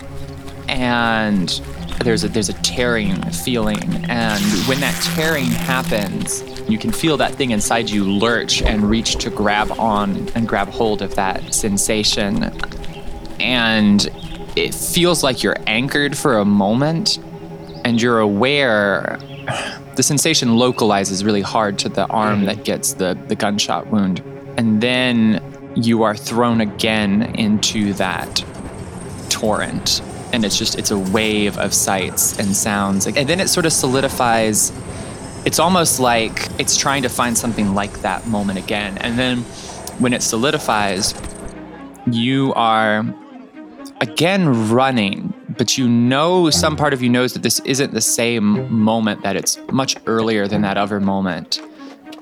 and 0.68 1.62
there's 2.04 2.24
a 2.24 2.28
there's 2.28 2.50
a 2.50 2.54
tearing 2.62 3.22
feeling, 3.32 4.06
and 4.10 4.44
when 4.68 4.80
that 4.82 4.96
tearing 5.16 5.46
happens, 5.46 6.44
you 6.70 6.78
can 6.78 6.92
feel 6.92 7.18
that 7.18 7.36
thing 7.36 7.52
inside 7.52 7.90
you 7.90 8.04
lurch 8.04 8.62
and 8.62 8.90
reach 8.90 9.16
to 9.18 9.30
grab 9.30 9.72
on 9.80 10.30
and 10.36 10.48
grab 10.48 10.70
hold 10.70 11.02
of 11.02 11.16
that 11.16 11.54
sensation, 11.54 12.52
and 13.40 14.08
it 14.56 14.74
feels 14.74 15.24
like 15.24 15.44
you're 15.44 15.58
anchored 15.68 16.18
for 16.18 16.38
a 16.38 16.46
moment, 16.46 17.20
and 17.84 18.02
you're 18.02 18.20
aware. 18.20 19.20
The 19.96 20.04
sensation 20.04 20.58
localizes 20.58 21.24
really 21.24 21.42
hard 21.42 21.80
to 21.80 21.90
the 21.90 22.06
arm 22.08 22.46
that 22.46 22.66
gets 22.66 22.94
the, 22.94 23.18
the 23.28 23.36
gunshot 23.36 23.88
wound. 23.88 24.20
And 24.58 24.82
then 24.82 25.42
you 25.76 26.04
are 26.04 26.16
thrown 26.18 26.60
again 26.60 27.22
into 27.36 27.94
that 27.94 28.44
torrent. 29.30 30.02
And 30.34 30.44
it's 30.44 30.58
just, 30.58 30.78
it's 30.78 30.92
a 30.92 30.98
wave 30.98 31.58
of 31.58 31.74
sights 31.74 32.38
and 32.40 32.56
sounds. 32.56 33.08
And 33.08 33.30
then 33.30 33.40
it 33.40 33.48
sort 33.48 33.66
of 33.66 33.74
solidifies. 33.74 34.72
It's 35.46 35.60
almost 35.60 36.00
like 36.00 36.48
it's 36.60 36.76
trying 36.76 37.04
to 37.04 37.10
find 37.10 37.38
something 37.38 37.74
like 37.74 38.02
that 38.02 38.28
moment 38.28 38.60
again. 38.60 38.98
And 38.98 39.18
then 39.18 39.44
when 40.00 40.14
it 40.14 40.22
solidifies, 40.24 41.14
you 42.08 42.54
are 42.56 43.06
again 44.02 44.70
running, 44.70 45.34
but 45.58 45.78
you 45.78 45.88
know 45.88 46.50
some 46.50 46.76
part 46.76 46.94
of 46.94 47.02
you 47.02 47.10
knows 47.10 47.34
that 47.34 47.44
this 47.44 47.60
isn't 47.62 47.94
the 47.94 48.02
same 48.02 48.72
moment, 48.74 49.22
that 49.24 49.36
it's 49.36 49.58
much 49.72 49.96
earlier 50.06 50.48
than 50.48 50.62
that 50.62 50.78
other 50.78 51.00
moment. 51.00 51.62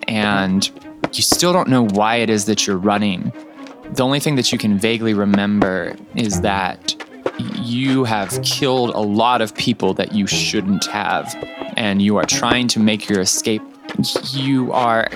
And 0.07 0.69
you 1.13 1.23
still 1.23 1.53
don't 1.53 1.69
know 1.69 1.87
why 1.87 2.17
it 2.17 2.29
is 2.29 2.45
that 2.45 2.67
you're 2.67 2.77
running. 2.77 3.31
The 3.91 4.03
only 4.03 4.19
thing 4.19 4.35
that 4.35 4.51
you 4.51 4.57
can 4.57 4.77
vaguely 4.77 5.13
remember 5.13 5.95
is 6.15 6.41
that 6.41 6.95
you 7.39 8.03
have 8.03 8.41
killed 8.43 8.91
a 8.91 8.99
lot 8.99 9.41
of 9.41 9.55
people 9.55 9.93
that 9.95 10.13
you 10.13 10.27
shouldn't 10.27 10.85
have, 10.85 11.33
and 11.75 12.01
you 12.01 12.17
are 12.17 12.25
trying 12.25 12.67
to 12.69 12.79
make 12.79 13.09
your 13.09 13.21
escape. 13.21 13.61
You 14.31 14.71
are 14.71 15.09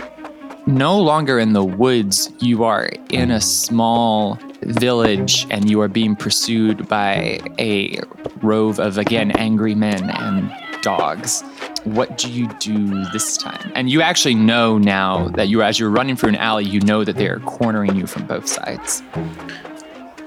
no 0.65 0.99
longer 0.99 1.39
in 1.39 1.53
the 1.53 1.63
woods, 1.63 2.31
you 2.39 2.63
are 2.63 2.89
in 3.09 3.31
a 3.31 3.41
small 3.41 4.37
village 4.61 5.47
and 5.49 5.69
you 5.69 5.79
are 5.81 5.87
being 5.87 6.15
pursued 6.15 6.87
by 6.87 7.39
a 7.57 7.99
rove 8.41 8.79
of, 8.79 8.97
again, 8.97 9.31
angry 9.31 9.75
men 9.75 10.09
and 10.09 10.53
dogs. 10.81 11.41
What 11.85 12.17
do 12.17 12.29
you 12.29 12.47
do 12.59 13.05
this 13.11 13.37
time? 13.37 13.71
And 13.75 13.89
you 13.89 14.01
actually 14.01 14.35
know 14.35 14.77
now 14.77 15.29
that 15.29 15.47
you, 15.47 15.61
as 15.61 15.79
you're 15.79 15.89
running 15.89 16.17
through 16.17 16.29
an 16.29 16.35
alley, 16.35 16.65
you 16.65 16.81
know 16.81 17.05
that 17.05 17.15
they 17.15 17.27
are 17.27 17.39
cornering 17.39 17.95
you 17.95 18.05
from 18.05 18.27
both 18.27 18.47
sides. 18.47 19.01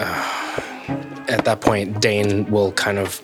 Ah. 0.02 0.39
At 1.30 1.44
that 1.44 1.60
point, 1.60 2.00
Dane 2.00 2.50
will 2.50 2.72
kind 2.72 2.98
of 2.98 3.22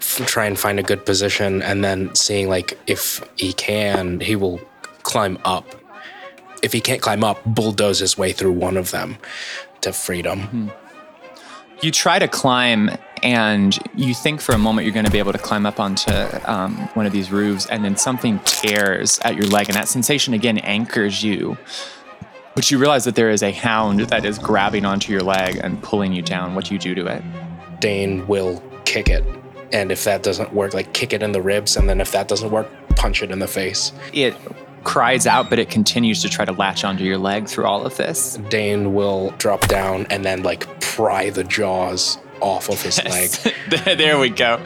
f- 0.00 0.22
try 0.26 0.46
and 0.46 0.58
find 0.58 0.78
a 0.78 0.82
good 0.82 1.04
position, 1.04 1.60
and 1.62 1.84
then 1.84 2.14
seeing 2.14 2.48
like 2.48 2.78
if 2.86 3.22
he 3.36 3.52
can, 3.52 4.20
he 4.20 4.36
will 4.36 4.60
climb 5.02 5.38
up. 5.44 5.74
If 6.62 6.72
he 6.72 6.80
can't 6.80 7.02
climb 7.02 7.22
up, 7.24 7.44
bulldoze 7.44 7.98
his 7.98 8.16
way 8.16 8.32
through 8.32 8.52
one 8.52 8.76
of 8.76 8.90
them 8.90 9.18
to 9.82 9.92
freedom. 9.92 10.70
You 11.82 11.90
try 11.92 12.18
to 12.18 12.26
climb, 12.26 12.90
and 13.22 13.78
you 13.94 14.14
think 14.14 14.40
for 14.40 14.52
a 14.52 14.58
moment 14.58 14.84
you're 14.84 14.94
going 14.94 15.06
to 15.06 15.12
be 15.12 15.20
able 15.20 15.32
to 15.32 15.38
climb 15.38 15.66
up 15.66 15.78
onto 15.78 16.10
um, 16.44 16.76
one 16.94 17.06
of 17.06 17.12
these 17.12 17.30
roofs, 17.30 17.66
and 17.66 17.84
then 17.84 17.96
something 17.96 18.40
tears 18.40 19.18
at 19.20 19.36
your 19.36 19.46
leg, 19.46 19.68
and 19.68 19.76
that 19.76 19.88
sensation 19.88 20.34
again 20.34 20.58
anchors 20.58 21.22
you. 21.22 21.56
But 22.56 22.72
you 22.72 22.78
realize 22.78 23.04
that 23.04 23.14
there 23.14 23.30
is 23.30 23.44
a 23.44 23.52
hound 23.52 24.00
that 24.00 24.24
is 24.24 24.36
grabbing 24.36 24.84
onto 24.84 25.12
your 25.12 25.22
leg 25.22 25.60
and 25.62 25.80
pulling 25.80 26.12
you 26.12 26.22
down. 26.22 26.56
What 26.56 26.64
do 26.64 26.74
you 26.74 26.80
do 26.80 26.92
to 26.96 27.06
it? 27.06 27.22
Dane 27.80 28.26
will 28.26 28.62
kick 28.84 29.08
it. 29.08 29.24
And 29.72 29.92
if 29.92 30.04
that 30.04 30.22
doesn't 30.22 30.52
work, 30.54 30.74
like 30.74 30.92
kick 30.92 31.12
it 31.12 31.22
in 31.22 31.32
the 31.32 31.42
ribs, 31.42 31.76
and 31.76 31.88
then 31.88 32.00
if 32.00 32.12
that 32.12 32.28
doesn't 32.28 32.50
work, 32.50 32.68
punch 32.96 33.22
it 33.22 33.30
in 33.30 33.38
the 33.38 33.46
face. 33.46 33.92
It 34.12 34.34
cries 34.84 35.26
out, 35.26 35.50
but 35.50 35.58
it 35.58 35.68
continues 35.68 36.22
to 36.22 36.28
try 36.28 36.44
to 36.44 36.52
latch 36.52 36.84
onto 36.84 37.04
your 37.04 37.18
leg 37.18 37.48
through 37.48 37.66
all 37.66 37.84
of 37.84 37.96
this. 37.96 38.38
Dane 38.48 38.94
will 38.94 39.30
drop 39.38 39.68
down 39.68 40.06
and 40.08 40.24
then 40.24 40.42
like 40.42 40.80
pry 40.80 41.30
the 41.30 41.44
jaws 41.44 42.18
off 42.40 42.68
of 42.68 42.80
his 42.80 43.02
leg. 43.04 43.30
there 43.98 44.18
we 44.18 44.30
go. 44.30 44.58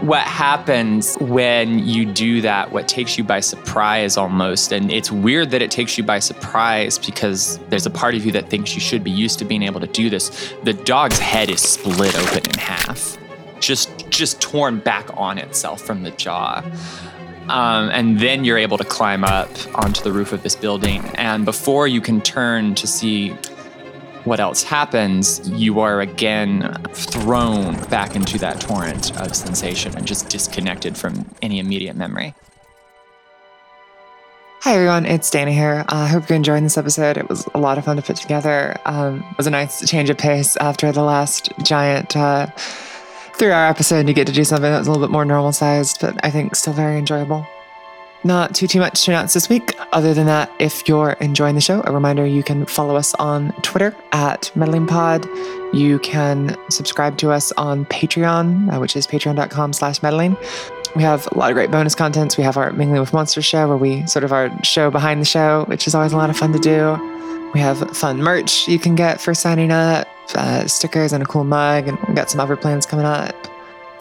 What 0.00 0.22
happens 0.22 1.16
when 1.16 1.78
you 1.80 2.04
do 2.04 2.40
that, 2.42 2.72
what 2.72 2.88
takes 2.88 3.18
you 3.18 3.24
by 3.24 3.40
surprise 3.40 4.16
almost, 4.16 4.72
and 4.72 4.90
it's 4.90 5.10
weird 5.10 5.50
that 5.50 5.62
it 5.62 5.70
takes 5.70 5.96
you 5.98 6.04
by 6.04 6.18
surprise 6.18 6.98
because 6.98 7.58
there's 7.68 7.86
a 7.86 7.90
part 7.90 8.14
of 8.14 8.24
you 8.24 8.32
that 8.32 8.50
thinks 8.50 8.74
you 8.74 8.80
should 8.80 9.04
be 9.04 9.10
used 9.10 9.38
to 9.38 9.44
being 9.44 9.62
able 9.62 9.80
to 9.80 9.86
do 9.86 10.10
this. 10.10 10.54
The 10.64 10.72
dog's 10.72 11.18
head 11.18 11.50
is 11.50 11.60
split 11.60 12.16
open 12.16 12.44
in 12.48 12.58
half, 12.58 13.18
just 13.60 14.08
just 14.10 14.40
torn 14.40 14.78
back 14.78 15.08
on 15.16 15.38
itself 15.38 15.80
from 15.80 16.02
the 16.02 16.10
jaw. 16.12 16.62
Um, 17.48 17.90
and 17.90 18.20
then 18.20 18.44
you're 18.44 18.58
able 18.58 18.78
to 18.78 18.84
climb 18.84 19.24
up 19.24 19.50
onto 19.74 20.02
the 20.02 20.12
roof 20.12 20.32
of 20.32 20.42
this 20.42 20.54
building. 20.54 21.02
And 21.16 21.44
before 21.44 21.88
you 21.88 22.00
can 22.00 22.20
turn 22.20 22.74
to 22.76 22.86
see 22.86 23.36
what 24.24 24.40
else 24.40 24.62
happens, 24.62 25.48
you 25.50 25.80
are 25.80 26.00
again 26.00 26.72
thrown 26.90 27.82
back 27.86 28.14
into 28.14 28.38
that 28.38 28.60
torrent 28.60 29.16
of 29.20 29.34
sensation 29.34 29.96
and 29.96 30.06
just 30.06 30.28
disconnected 30.28 30.96
from 30.96 31.26
any 31.42 31.58
immediate 31.58 31.96
memory. 31.96 32.34
Hi 34.60 34.74
everyone, 34.74 35.06
it's 35.06 35.28
Dana 35.28 35.50
here. 35.50 35.84
I 35.88 36.04
uh, 36.04 36.06
hope 36.06 36.28
you're 36.28 36.36
enjoying 36.36 36.62
this 36.62 36.78
episode. 36.78 37.16
It 37.16 37.28
was 37.28 37.48
a 37.52 37.58
lot 37.58 37.78
of 37.78 37.84
fun 37.84 37.96
to 37.96 38.02
put 38.02 38.14
together. 38.14 38.76
Um, 38.84 39.24
it 39.32 39.36
was 39.36 39.48
a 39.48 39.50
nice 39.50 39.88
change 39.90 40.08
of 40.08 40.18
pace 40.18 40.56
after 40.58 40.92
the 40.92 41.02
last 41.02 41.50
giant 41.64 42.16
uh, 42.16 42.46
three-hour 43.34 43.66
episode 43.66 44.06
to 44.06 44.12
get 44.12 44.28
to 44.28 44.32
do 44.32 44.44
something 44.44 44.70
that 44.70 44.78
was 44.78 44.86
a 44.86 44.92
little 44.92 45.04
bit 45.04 45.12
more 45.12 45.24
normal 45.24 45.50
sized, 45.50 46.00
but 46.00 46.24
I 46.24 46.30
think 46.30 46.54
still 46.54 46.74
very 46.74 46.96
enjoyable. 46.96 47.44
Not 48.24 48.54
too 48.54 48.68
too 48.68 48.78
much 48.78 49.04
to 49.04 49.10
announce 49.10 49.34
this 49.34 49.48
week. 49.48 49.74
Other 49.92 50.14
than 50.14 50.26
that, 50.26 50.50
if 50.60 50.86
you're 50.86 51.12
enjoying 51.20 51.56
the 51.56 51.60
show, 51.60 51.82
a 51.84 51.92
reminder 51.92 52.24
you 52.24 52.44
can 52.44 52.66
follow 52.66 52.94
us 52.94 53.14
on 53.14 53.52
Twitter 53.62 53.94
at 54.12 54.52
MeddlingPod. 54.54 55.74
You 55.74 55.98
can 55.98 56.56
subscribe 56.70 57.18
to 57.18 57.32
us 57.32 57.50
on 57.52 57.84
Patreon, 57.86 58.72
uh, 58.72 58.78
which 58.78 58.94
is 58.94 59.08
patreon.com 59.08 59.72
slash 59.72 60.02
meddling. 60.02 60.36
We 60.94 61.02
have 61.02 61.26
a 61.32 61.38
lot 61.38 61.50
of 61.50 61.54
great 61.54 61.70
bonus 61.70 61.96
contents. 61.96 62.36
We 62.36 62.44
have 62.44 62.56
our 62.56 62.70
Mingling 62.72 63.00
with 63.00 63.12
Monsters 63.12 63.44
show, 63.44 63.66
where 63.66 63.76
we 63.76 64.06
sort 64.06 64.24
of 64.24 64.32
our 64.32 64.50
show 64.62 64.90
behind 64.90 65.20
the 65.20 65.26
show, 65.26 65.64
which 65.66 65.88
is 65.88 65.94
always 65.94 66.12
a 66.12 66.16
lot 66.16 66.30
of 66.30 66.36
fun 66.36 66.52
to 66.52 66.58
do. 66.60 67.50
We 67.54 67.60
have 67.60 67.78
fun 67.96 68.18
merch 68.18 68.68
you 68.68 68.78
can 68.78 68.94
get 68.94 69.20
for 69.20 69.34
signing 69.34 69.72
up, 69.72 70.06
uh, 70.34 70.66
stickers 70.68 71.12
and 71.12 71.22
a 71.22 71.26
cool 71.26 71.44
mug, 71.44 71.88
and 71.88 71.98
we've 72.06 72.16
got 72.16 72.30
some 72.30 72.40
other 72.40 72.56
plans 72.56 72.86
coming 72.86 73.04
up 73.04 73.51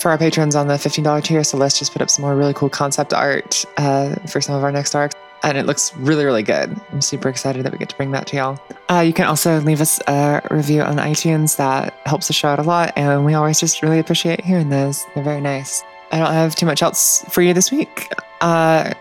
for 0.02 0.12
our 0.12 0.18
patrons 0.18 0.56
on 0.56 0.68
the 0.68 0.74
$15 0.76 1.24
tier. 1.24 1.43
So 1.43 1.58
let's 1.58 1.78
just 1.78 1.93
put 1.93 2.02
up 2.02 2.10
some 2.10 2.24
more 2.24 2.36
really 2.36 2.54
cool 2.54 2.70
concept 2.70 3.14
art 3.14 3.64
uh, 3.78 4.16
for 4.28 4.41
some 4.41 4.56
of 4.56 4.64
our 4.64 4.72
next 4.72 4.95
arcs. 4.95 5.16
And 5.43 5.58
it 5.58 5.66
looks 5.66 5.95
really, 5.97 6.24
really 6.24 6.43
good. 6.43 6.80
I'm 6.91 7.02
super 7.02 7.28
excited 7.28 7.64
that 7.66 7.72
we 7.72 7.80
get 7.80 7.89
to 7.89 7.95
bring 7.95 8.12
that 8.12 8.28
to 8.28 8.36
y'all. 8.36 8.60
Uh, 8.91 8.99
you 8.99 9.12
can 9.14 9.26
also 9.26 9.60
leave 9.62 9.82
us 9.82 9.99
a 10.08 10.41
review 10.52 10.82
on 10.82 10.97
iTunes. 10.97 11.58
That 11.58 11.93
helps 12.06 12.28
the 12.28 12.34
show 12.34 12.49
out 12.49 12.60
a 12.60 12.64
lot. 12.64 12.93
And 12.95 13.26
we 13.26 13.34
always 13.34 13.60
just 13.60 13.82
really 13.82 13.97
appreciate 13.97 14.41
hearing 14.41 14.70
those. 14.70 15.04
They're 15.16 15.24
very 15.24 15.41
nice. 15.41 15.84
I 16.12 16.20
don't 16.20 16.32
have 16.32 16.56
too 16.56 16.66
much 16.66 16.84
else 16.84 17.26
for 17.30 17.41
you 17.41 17.54
this 17.54 17.72
week. 17.72 18.12
Uh, 18.41 18.93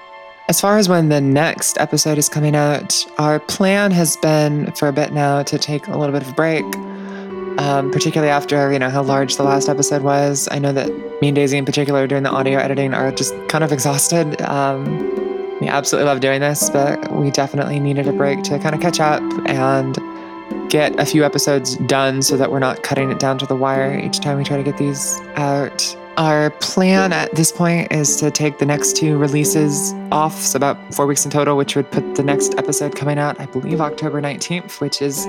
As 0.48 0.60
far 0.60 0.78
as 0.78 0.88
when 0.88 1.10
the 1.10 1.20
next 1.20 1.78
episode 1.78 2.18
is 2.18 2.28
coming 2.28 2.56
out, 2.56 3.06
our 3.18 3.38
plan 3.38 3.90
has 3.92 4.16
been 4.16 4.72
for 4.72 4.88
a 4.88 4.92
bit 4.92 5.12
now 5.12 5.42
to 5.44 5.58
take 5.58 5.86
a 5.88 5.96
little 5.96 6.12
bit 6.12 6.22
of 6.22 6.28
a 6.30 6.32
break. 6.32 6.64
Um, 7.60 7.90
particularly 7.90 8.30
after 8.30 8.72
you 8.72 8.78
know 8.78 8.88
how 8.88 9.02
large 9.02 9.36
the 9.36 9.42
last 9.42 9.68
episode 9.68 10.00
was. 10.00 10.48
I 10.50 10.58
know 10.58 10.72
that 10.72 10.88
me 11.20 11.28
and 11.28 11.34
Daisy 11.34 11.58
in 11.58 11.66
particular 11.66 12.06
doing 12.06 12.22
the 12.22 12.30
audio 12.30 12.58
editing 12.58 12.94
are 12.94 13.12
just 13.12 13.34
kind 13.48 13.62
of 13.62 13.70
exhausted. 13.70 14.40
Um, 14.40 14.86
we 15.60 15.68
absolutely 15.68 16.06
love 16.06 16.20
doing 16.20 16.40
this, 16.40 16.70
but 16.70 17.12
we 17.12 17.30
definitely 17.30 17.78
needed 17.78 18.08
a 18.08 18.12
break 18.12 18.42
to 18.44 18.58
kind 18.60 18.74
of 18.74 18.80
catch 18.80 18.98
up 18.98 19.22
and 19.46 19.98
get 20.70 20.98
a 20.98 21.04
few 21.04 21.22
episodes 21.22 21.76
done 21.86 22.22
so 22.22 22.38
that 22.38 22.50
we're 22.50 22.60
not 22.60 22.82
cutting 22.82 23.10
it 23.10 23.18
down 23.18 23.36
to 23.36 23.44
the 23.44 23.56
wire 23.56 23.98
each 23.98 24.20
time 24.20 24.38
we 24.38 24.44
try 24.44 24.56
to 24.56 24.62
get 24.62 24.78
these 24.78 25.20
out. 25.36 25.94
Our 26.16 26.48
plan 26.62 27.12
at 27.12 27.34
this 27.34 27.52
point 27.52 27.92
is 27.92 28.16
to 28.16 28.30
take 28.30 28.58
the 28.58 28.66
next 28.66 28.96
two 28.96 29.18
releases 29.18 29.92
off, 30.10 30.40
so 30.40 30.56
about 30.56 30.94
four 30.94 31.06
weeks 31.06 31.26
in 31.26 31.30
total, 31.30 31.58
which 31.58 31.76
would 31.76 31.90
put 31.90 32.14
the 32.14 32.22
next 32.22 32.54
episode 32.56 32.96
coming 32.96 33.18
out, 33.18 33.38
I 33.38 33.44
believe, 33.44 33.82
October 33.82 34.22
19th, 34.22 34.80
which 34.80 35.02
is 35.02 35.26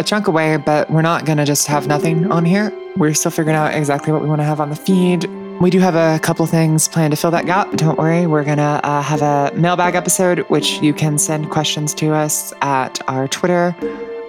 a 0.00 0.02
chunk 0.02 0.26
away, 0.26 0.56
but 0.56 0.90
we're 0.90 1.02
not 1.02 1.26
going 1.26 1.38
to 1.38 1.44
just 1.44 1.66
have 1.66 1.86
nothing 1.86 2.32
on 2.32 2.44
here. 2.44 2.72
We're 2.96 3.14
still 3.14 3.30
figuring 3.30 3.56
out 3.56 3.74
exactly 3.74 4.12
what 4.12 4.22
we 4.22 4.28
want 4.28 4.40
to 4.40 4.44
have 4.44 4.60
on 4.60 4.70
the 4.70 4.76
feed. 4.76 5.26
We 5.60 5.68
do 5.68 5.78
have 5.78 5.94
a 5.94 6.18
couple 6.20 6.46
things 6.46 6.88
planned 6.88 7.10
to 7.12 7.16
fill 7.16 7.30
that 7.32 7.44
gap. 7.44 7.70
Don't 7.72 7.98
worry, 7.98 8.26
we're 8.26 8.44
going 8.44 8.56
to 8.56 8.80
uh, 8.82 9.02
have 9.02 9.20
a 9.20 9.52
mailbag 9.54 9.94
episode, 9.94 10.40
which 10.48 10.80
you 10.80 10.94
can 10.94 11.18
send 11.18 11.50
questions 11.50 11.92
to 11.94 12.14
us 12.14 12.54
at 12.62 12.98
our 13.08 13.28
Twitter 13.28 13.76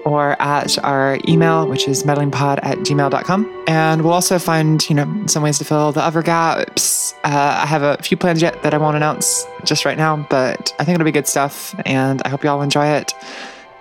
or 0.03 0.39
at 0.41 0.77
our 0.83 1.19
email, 1.27 1.67
which 1.67 1.87
is 1.87 2.03
meddlingpod 2.03 2.59
at 2.63 2.79
gmail.com. 2.79 3.63
And 3.67 4.01
we'll 4.01 4.13
also 4.13 4.39
find, 4.39 4.87
you 4.89 4.95
know, 4.95 5.23
some 5.27 5.41
ways 5.41 5.57
to 5.59 5.63
fill 5.63 5.93
the 5.93 6.01
other 6.01 6.21
gaps. 6.21 7.13
Uh, 7.23 7.61
I 7.63 7.65
have 7.65 7.83
a 7.83 7.97
few 8.03 8.17
plans 8.17 8.41
yet 8.41 8.61
that 8.63 8.73
I 8.73 8.77
won't 8.77 8.97
announce 8.97 9.45
just 9.63 9.85
right 9.85 9.97
now, 9.97 10.27
but 10.29 10.73
I 10.79 10.83
think 10.83 10.95
it'll 10.95 11.05
be 11.05 11.11
good 11.11 11.27
stuff, 11.27 11.73
and 11.85 12.21
I 12.23 12.29
hope 12.29 12.43
you 12.43 12.49
all 12.49 12.61
enjoy 12.61 12.87
it 12.87 13.13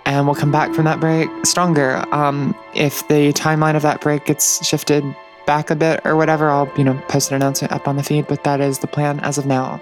and 0.05 0.25
we'll 0.25 0.35
come 0.35 0.51
back 0.51 0.73
from 0.73 0.85
that 0.85 0.99
break 0.99 1.29
stronger. 1.45 2.03
Um, 2.13 2.55
if 2.73 3.07
the 3.07 3.33
timeline 3.33 3.75
of 3.75 3.81
that 3.81 4.01
break 4.01 4.25
gets 4.25 4.65
shifted 4.65 5.03
back 5.45 5.69
a 5.69 5.75
bit 5.75 6.01
or 6.05 6.15
whatever, 6.15 6.49
I'll 6.49 6.71
you 6.77 6.83
know 6.83 6.93
post 7.07 7.31
an 7.31 7.35
announcement 7.35 7.73
up 7.73 7.87
on 7.87 7.95
the 7.97 8.03
feed. 8.03 8.27
But 8.27 8.43
that 8.43 8.61
is 8.61 8.79
the 8.79 8.87
plan 8.87 9.19
as 9.21 9.37
of 9.37 9.45
now. 9.45 9.81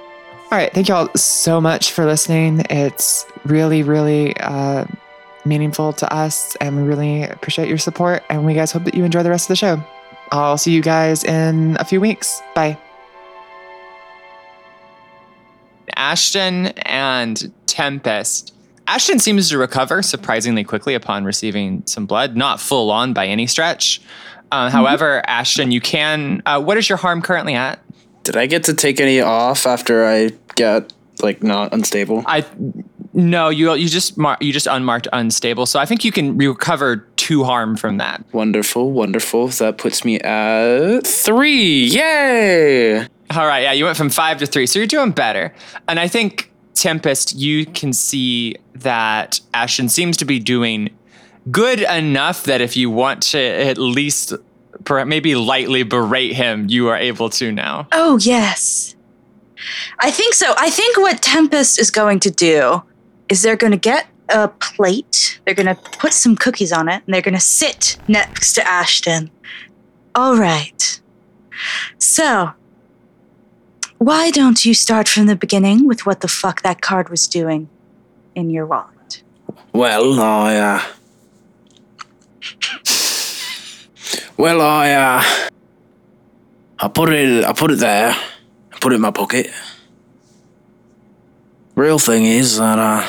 All 0.51 0.57
right, 0.57 0.74
thank 0.74 0.88
you 0.88 0.95
all 0.95 1.09
so 1.15 1.61
much 1.61 1.91
for 1.91 2.05
listening. 2.05 2.65
It's 2.72 3.24
really, 3.45 3.84
really 3.84 4.36
uh, 4.38 4.86
meaningful 5.45 5.93
to 5.93 6.11
us, 6.11 6.55
and 6.55 6.76
we 6.76 6.82
really 6.82 7.24
appreciate 7.24 7.70
your 7.70 7.78
support. 7.78 8.24
And 8.32 8.45
we 8.45 8.55
guys 8.55 8.72
hope 8.72 8.84
that 8.86 8.95
you 8.95 9.03
enjoy 9.03 9.22
the 9.22 9.30
rest 9.30 9.45
of 9.45 9.49
the 9.49 9.55
show. 9.55 9.84
I'll 10.32 10.57
see 10.57 10.72
you 10.72 10.82
guys 10.82 11.24
in 11.24 11.78
a 11.80 11.86
few 11.86 12.01
weeks. 12.01 12.41
Bye. 12.55 12.80
Ashton 15.95 16.67
and 16.78 17.51
Tempest. 17.67 18.53
Ashton 18.89 19.19
seems 19.19 19.49
to 19.49 19.57
recover 19.59 20.01
surprisingly 20.01 20.63
quickly 20.63 20.95
upon 20.95 21.23
receiving 21.23 21.83
some 21.85 22.07
blood, 22.07 22.35
not 22.35 22.59
full 22.59 22.89
on 22.89 23.13
by 23.13 23.27
any 23.27 23.45
stretch. 23.45 24.01
Uh, 24.51 24.71
However, 24.71 25.21
Ashton, 25.27 25.71
you 25.71 25.79
can. 25.79 26.41
Uh, 26.43 26.59
what 26.59 26.75
is 26.75 26.89
your 26.89 26.97
harm 26.97 27.21
currently 27.21 27.53
at? 27.53 27.79
Did 28.23 28.35
I 28.35 28.47
get 28.47 28.63
to 28.63 28.73
take 28.73 28.99
any 28.99 29.21
off 29.21 29.67
after 29.67 30.07
I 30.07 30.31
get 30.55 30.91
like 31.21 31.43
not 31.43 31.71
unstable? 31.71 32.23
I 32.25 32.43
no, 33.13 33.49
you 33.49 33.71
you 33.75 33.87
just 33.89 34.17
mar- 34.17 34.39
you 34.41 34.51
just 34.51 34.65
unmarked 34.65 35.07
unstable. 35.13 35.67
So 35.67 35.79
I 35.79 35.85
think 35.85 36.03
you 36.03 36.11
can 36.11 36.35
recover 36.35 37.07
two 37.15 37.43
harm 37.43 37.77
from 37.77 37.97
that. 37.97 38.23
Wonderful, 38.33 38.91
wonderful. 38.91 39.49
That 39.49 39.77
puts 39.77 40.03
me 40.03 40.19
at 40.21 41.05
three. 41.05 41.85
Yay! 41.85 43.01
All 43.01 43.45
right, 43.45 43.61
yeah, 43.61 43.73
you 43.73 43.85
went 43.85 43.97
from 43.97 44.09
five 44.09 44.39
to 44.39 44.47
three, 44.47 44.65
so 44.65 44.79
you're 44.79 44.87
doing 44.87 45.11
better. 45.11 45.53
And 45.87 45.99
I 45.99 46.07
think 46.07 46.49
Tempest, 46.74 47.36
you 47.36 47.65
can 47.65 47.93
see 47.93 48.55
that 48.76 49.39
Ashton 49.53 49.89
seems 49.89 50.17
to 50.17 50.26
be 50.26 50.39
doing 50.39 50.89
good 51.51 51.82
enough 51.82 52.43
that 52.43 52.61
if 52.61 52.78
you 52.78 52.89
want 52.89 53.24
to 53.24 53.39
at 53.39 53.78
least 53.78 54.34
maybe 55.05 55.36
lightly 55.36 55.84
berate 55.84 56.34
him, 56.34 56.67
you 56.70 56.88
are 56.88 56.97
able 56.97 57.30
to 57.30 57.51
now. 57.51 57.88
Oh, 57.91 58.17
yes. 58.20 58.95
I 59.99 60.11
think 60.11 60.34
so. 60.34 60.53
I 60.57 60.70
think 60.70 60.97
what 60.97 61.22
Tempest 61.22 61.80
is 61.80 61.91
going 61.91 62.20
to 62.22 62.32
do 62.32 62.84
is 63.28 63.41
they're 63.41 63.57
going 63.57 63.72
to 63.72 63.78
get 63.78 64.07
a 64.30 64.47
plate, 64.47 65.39
they're 65.45 65.55
going 65.55 65.65
to 65.65 65.76
put 65.76 66.13
some 66.13 66.36
cookies 66.36 66.72
on 66.72 66.88
it, 66.88 67.01
and 67.05 67.13
they're 67.13 67.22
going 67.22 67.34
to 67.34 67.39
sit 67.39 67.97
next 68.07 68.53
to 68.53 68.67
Ashton. 68.67 69.32
All 70.15 70.38
right. 70.38 71.01
So, 71.97 72.51
why 74.00 74.32
don't 74.32 74.66
you 74.66 74.74
start 74.74 75.08
from 75.08 75.28
the 75.28 75.36
beginning 75.36 75.86
with 75.86 76.06
what 76.06 76.22
the 76.22 76.28
fuck 76.28 76.62
that 76.64 76.82
card 76.82 77.10
was 77.10 77.28
doing 77.28 77.70
in 78.34 78.50
your 78.50 78.66
wallet? 78.66 79.22
Well, 79.74 80.20
I 80.20 80.56
uh 80.56 80.82
Well, 84.38 84.62
I 84.62 84.91
uh 84.93 85.24
I 86.80 86.88
put 86.88 87.10
it 87.10 87.43
I 87.45 87.54
put 87.54 87.72
it 87.72 87.80
there. 87.80 88.12
I 88.12 88.78
put 88.80 88.93
it 88.93 88.95
in 88.95 89.02
my 89.02 89.12
pocket. 89.12 89.52
Real 91.76 92.00
thing 92.00 92.26
is 92.26 92.58
that 92.58 92.80
uh 92.80 93.06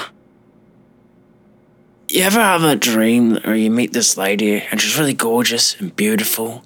you 2.08 2.22
ever 2.22 2.40
have 2.40 2.64
a 2.64 2.74
dream 2.74 3.36
where 3.36 3.54
you 3.54 3.70
meet 3.70 3.92
this 3.92 4.16
lady 4.16 4.60
and 4.60 4.80
she's 4.80 4.98
really 4.98 5.14
gorgeous 5.14 5.80
and 5.80 5.94
beautiful 5.94 6.64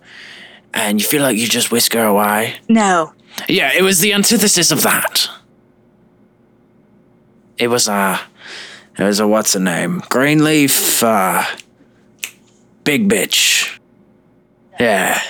and 0.73 0.99
you 0.99 1.07
feel 1.07 1.21
like 1.21 1.37
you 1.37 1.47
just 1.47 1.71
whisk 1.71 1.93
her 1.93 2.07
away? 2.07 2.55
No. 2.71 3.13
Yeah, 3.49 3.73
it 3.75 3.83
was 3.83 4.01
the 4.01 4.13
antithesis 4.13 4.71
of 4.71 4.83
that. 4.83 5.29
It 7.59 7.69
was 7.69 7.89
a. 7.89 8.21
it 8.99 9.05
was 9.05 9.21
a 9.21 9.29
what's 9.29 9.55
her 9.55 9.61
name? 9.61 10.03
Greenleaf 10.09 11.03
uh 11.03 11.45
Big 12.85 13.09
bitch. 13.09 13.79
Yeah. 14.79 15.21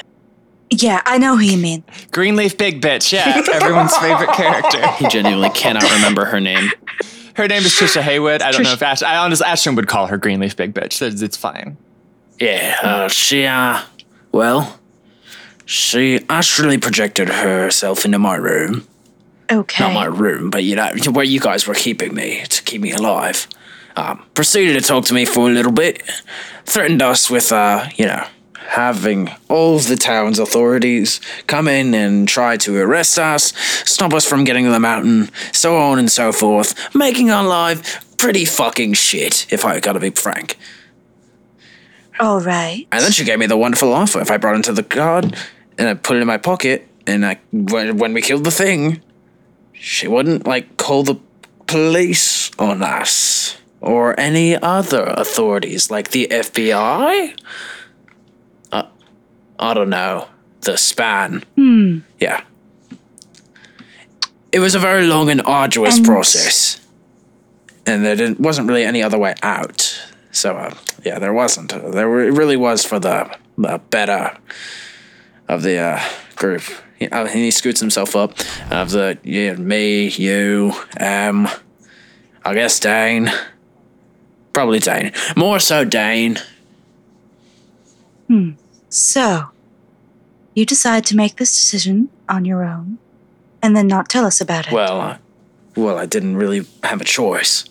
Yeah, 0.71 1.03
I 1.05 1.19
know 1.19 1.37
who 1.37 1.45
you 1.45 1.59
mean. 1.59 1.85
Greenleaf 2.11 2.59
Big 2.59 2.81
Bitch, 2.81 3.13
yeah, 3.13 3.43
everyone's 3.53 3.97
favorite 3.97 4.33
character. 4.33 4.85
He 4.99 5.07
genuinely 5.09 5.51
cannot 5.51 5.85
remember 5.93 6.25
her 6.25 6.41
name. 6.41 6.71
Her 7.37 7.47
name 7.47 7.63
is 7.63 7.73
Trisha 7.73 8.01
Haywood. 8.01 8.43
I 8.43 8.51
don't 8.51 8.63
know 8.65 8.73
if 8.73 8.83
Ash- 8.83 9.03
I 9.03 9.19
honestly 9.19 9.47
Ashton 9.47 9.77
would 9.77 9.87
call 9.87 10.07
her 10.09 10.17
Greenleaf 10.17 10.57
Big 10.57 10.75
Bitch. 10.75 11.01
It's, 11.03 11.23
it's 11.23 11.37
fine. 11.37 11.77
Yeah, 12.41 12.77
uh, 12.83 13.09
she, 13.09 13.45
uh, 13.47 13.83
well, 14.33 14.81
she 15.67 16.21
astrally 16.29 16.79
projected 16.79 17.29
herself 17.29 18.05
into 18.05 18.19
my 18.19 18.37
room. 18.37 18.87
Okay. 19.51 19.85
Not 19.85 19.93
my 19.95 20.07
room, 20.07 20.51
but 20.51 20.65
you 20.65 20.77
know, 20.77 20.93
where 21.13 21.25
you 21.25 21.41
guys 21.41 21.67
were 21.67 21.75
keeping 21.75 22.15
me 22.15 22.45
to 22.49 22.63
keep 22.63 22.81
me 22.81 22.93
alive. 22.93 23.47
Um, 23.97 24.25
proceeded 24.35 24.81
to 24.81 24.87
talk 24.87 25.05
to 25.07 25.15
me 25.15 25.25
for 25.25 25.49
a 25.49 25.53
little 25.53 25.73
bit. 25.73 26.03
Threatened 26.65 27.03
us 27.03 27.31
with, 27.31 27.53
uh, 27.53 27.87
you 27.97 28.07
know, 28.07 28.27
having 28.55 29.31
all 29.49 29.79
the 29.79 29.97
town's 29.97 30.39
authorities 30.39 31.21
come 31.47 31.69
in 31.69 31.95
and 31.95 32.27
try 32.27 32.57
to 32.57 32.77
arrest 32.79 33.19
us, 33.19 33.53
stop 33.89 34.13
us 34.13 34.27
from 34.27 34.45
getting 34.45 34.65
to 34.65 34.71
the 34.71 34.81
mountain, 34.81 35.31
so 35.53 35.77
on 35.77 35.99
and 35.99 36.11
so 36.11 36.33
forth, 36.33 36.95
making 36.95 37.31
our 37.31 37.45
life 37.45 38.05
pretty 38.17 38.45
fucking 38.45 38.95
shit, 38.95 39.47
if 39.53 39.65
I 39.65 39.79
gotta 39.81 40.01
be 40.01 40.11
frank. 40.11 40.59
All 42.21 42.41
right. 42.41 42.87
And 42.93 43.03
then 43.03 43.11
she 43.13 43.25
gave 43.25 43.39
me 43.39 43.47
the 43.47 43.57
wonderful 43.57 43.93
offer. 43.93 44.21
If 44.21 44.31
I 44.31 44.37
brought 44.37 44.57
it 44.57 44.65
to 44.65 44.73
the 44.73 44.83
guard 44.83 45.37
and 45.79 45.89
I 45.89 45.95
put 45.95 46.17
it 46.17 46.21
in 46.21 46.27
my 46.27 46.39
pocket, 46.39 46.89
and 47.07 47.27
I 47.27 47.39
when, 47.53 47.99
when 47.99 48.15
we 48.15 48.23
killed 48.23 48.45
the 48.45 48.51
thing, 48.51 49.03
she 49.73 50.07
wouldn't 50.09 50.47
like 50.47 50.77
call 50.77 51.03
the 51.03 51.17
police 51.67 52.51
on 52.59 52.83
us 52.83 53.57
or 53.81 54.19
any 54.19 54.57
other 54.57 55.05
authorities 55.17 55.91
like 55.91 56.11
the 56.13 56.29
FBI. 56.31 57.39
Uh, 58.73 58.85
I 59.59 59.75
don't 59.75 59.91
know. 59.91 60.29
The 60.63 60.77
span. 60.79 61.43
Hmm. 61.57 61.99
Yeah. 62.21 62.43
It 64.53 64.61
was 64.61 64.75
a 64.75 64.79
very 64.79 65.07
long 65.07 65.31
and 65.31 65.43
arduous 65.45 65.97
And- 65.97 66.07
process. 66.07 66.81
And 67.87 68.03
there 68.05 68.17
didn't, 68.17 68.41
wasn't 68.41 68.69
really 68.69 68.85
any 68.85 69.03
other 69.03 69.19
way 69.19 69.35
out. 69.43 70.01
So, 70.33 70.57
uh, 70.57 70.75
yeah, 71.05 71.19
there 71.19 71.33
wasn't. 71.33 71.71
There 71.71 72.09
were, 72.09 72.25
it 72.25 72.33
really 72.33 72.57
was 72.57 72.85
for 72.85 72.99
the, 72.99 73.37
the 73.59 73.81
better 73.91 74.37
of 75.49 75.63
the 75.63 75.79
uh, 75.79 76.01
group. 76.37 76.63
He, 76.99 77.09
uh, 77.09 77.27
he 77.27 77.51
scoots 77.51 77.81
himself 77.81 78.17
up. 78.17 78.39
Of 78.71 78.91
the, 78.91 79.19
yeah, 79.23 79.55
me, 79.55 80.09
you, 80.09 80.73
um, 80.99 81.49
I 82.45 82.55
guess 82.55 82.81
Dane. 82.81 83.31
Probably 84.53 84.79
Dane. 84.79 85.13
More 85.37 85.61
so 85.61 85.85
Dane. 85.85 86.39
Hmm. 88.29 88.53
So, 88.89 89.51
you 90.55 90.65
decide 90.65 91.05
to 91.07 91.17
make 91.17 91.37
this 91.37 91.55
decision 91.55 92.09
on 92.29 92.45
your 92.45 92.65
own 92.65 92.99
and 93.63 93.77
then 93.77 93.87
not 93.87 94.09
tell 94.09 94.25
us 94.25 94.41
about 94.41 94.69
it. 94.69 94.73
Well, 94.73 95.01
uh, 95.01 95.19
well, 95.77 95.99
I 95.99 96.07
didn't 96.07 96.37
really 96.37 96.67
have 96.85 97.01
a 97.01 97.05
choice. 97.05 97.65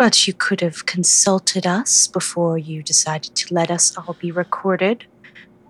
But 0.00 0.26
you 0.26 0.32
could 0.32 0.62
have 0.62 0.86
consulted 0.86 1.66
us 1.66 2.06
before 2.06 2.56
you 2.56 2.82
decided 2.82 3.34
to 3.34 3.52
let 3.52 3.70
us 3.70 3.94
all 3.98 4.16
be 4.18 4.32
recorded 4.32 5.04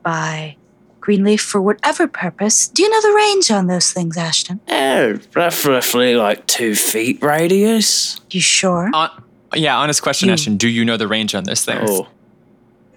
by 0.05 0.55
Greenleaf 1.01 1.41
for 1.43 1.61
whatever 1.61 2.07
purpose. 2.07 2.69
Do 2.69 2.85
you 2.85 2.91
know 2.91 3.01
the 3.01 3.13
range 3.13 3.51
on 3.51 3.67
those 3.67 3.93
things, 3.93 4.17
Ashton? 4.17 4.61
Oh, 4.69 5.19
roughly 5.35 6.15
like 6.15 6.47
two 6.47 6.77
feet 6.77 7.21
radius. 7.21 8.21
You 8.31 8.41
sure? 8.41 8.93
Uh, 8.95 9.09
yeah, 9.57 9.77
honest 9.77 10.01
question, 10.01 10.31
Ashton. 10.31 10.57
Do 10.57 10.69
you 10.69 10.85
know 10.85 10.97
the 10.97 11.09
range 11.09 11.35
on 11.35 11.43
this 11.43 11.65
thing? 11.65 11.79
Oh. 11.83 12.07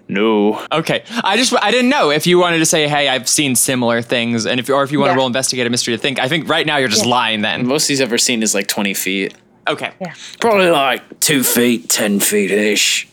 No. 0.06 0.64
Okay, 0.70 1.02
I 1.24 1.36
just 1.36 1.52
I 1.60 1.72
didn't 1.72 1.88
know 1.88 2.10
if 2.10 2.28
you 2.28 2.38
wanted 2.38 2.58
to 2.58 2.66
say, 2.66 2.86
"Hey, 2.86 3.08
I've 3.08 3.28
seen 3.28 3.56
similar 3.56 4.02
things," 4.02 4.46
and 4.46 4.60
if 4.60 4.70
or 4.70 4.84
if 4.84 4.92
you 4.92 5.00
want 5.00 5.08
Yeah. 5.08 5.14
to 5.14 5.18
roll 5.18 5.26
investigate 5.26 5.66
a 5.66 5.70
mystery 5.70 5.94
to 5.94 5.98
think. 5.98 6.20
I 6.20 6.28
think 6.28 6.48
right 6.48 6.64
now 6.64 6.76
you're 6.76 6.86
just 6.88 7.06
lying. 7.06 7.40
Then 7.40 7.66
Most 7.66 7.88
he's 7.88 8.00
ever 8.00 8.18
seen 8.18 8.42
is 8.44 8.54
like 8.54 8.68
20 8.68 8.94
feet. 8.94 9.34
Okay, 9.68 9.92
Yeah. 10.00 10.14
Probably 10.40 10.70
like 10.70 11.20
two 11.20 11.42
feet, 11.42 11.88
ten 11.88 12.20
feet 12.20 12.50
ish. 12.50 13.08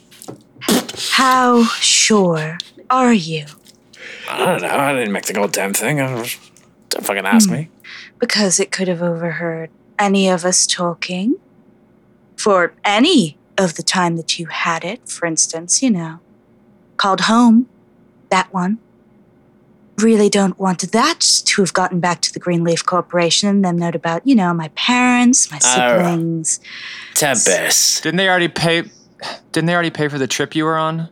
How 1.11 1.63
sure 1.65 2.57
are 2.89 3.13
you? 3.13 3.45
I 4.29 4.45
don't 4.45 4.61
know. 4.61 4.69
I 4.69 4.93
didn't 4.93 5.11
make 5.11 5.25
the 5.25 5.33
goddamn 5.33 5.73
thing. 5.73 5.97
Don't 5.97 7.05
fucking 7.05 7.25
ask 7.25 7.49
hmm. 7.49 7.55
me. 7.55 7.69
Because 8.19 8.59
it 8.59 8.71
could 8.71 8.87
have 8.87 9.01
overheard 9.01 9.69
any 9.97 10.29
of 10.29 10.45
us 10.45 10.65
talking 10.67 11.35
for 12.37 12.73
any 12.83 13.37
of 13.57 13.75
the 13.75 13.83
time 13.83 14.15
that 14.17 14.39
you 14.39 14.47
had 14.47 14.83
it, 14.83 15.07
for 15.07 15.25
instance, 15.25 15.81
you 15.83 15.89
know. 15.89 16.19
Called 16.97 17.21
home, 17.21 17.67
that 18.29 18.51
one. 18.53 18.79
Really 20.01 20.29
don't 20.29 20.57
want 20.57 20.91
that 20.91 21.19
to 21.19 21.61
have 21.61 21.73
gotten 21.73 21.99
back 21.99 22.21
to 22.21 22.33
the 22.33 22.39
Greenleaf 22.39 22.85
Corporation 22.85 23.49
and 23.49 23.63
them 23.63 23.77
note 23.77 23.95
about, 23.95 24.25
you 24.25 24.35
know, 24.35 24.53
my 24.53 24.69
parents, 24.69 25.51
my 25.51 25.59
siblings. 25.59 26.59
Tempest. 27.13 28.03
didn't 28.03 28.17
they 28.17 28.27
already 28.27 28.47
pay? 28.47 28.83
Didn't 29.51 29.67
they 29.67 29.73
already 29.73 29.91
pay 29.91 30.07
for 30.07 30.17
the 30.17 30.27
trip 30.27 30.55
you 30.55 30.65
were 30.65 30.77
on? 30.77 31.09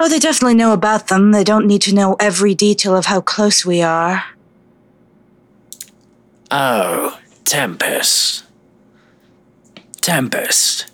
Oh, 0.00 0.08
they 0.08 0.18
definitely 0.18 0.54
know 0.54 0.72
about 0.72 1.08
them. 1.08 1.32
They 1.32 1.44
don't 1.44 1.66
need 1.66 1.82
to 1.82 1.94
know 1.94 2.16
every 2.20 2.54
detail 2.54 2.96
of 2.96 3.06
how 3.06 3.20
close 3.20 3.66
we 3.66 3.82
are. 3.82 4.24
Oh, 6.50 7.18
Tempest. 7.44 8.44
Tempest. 10.00 10.90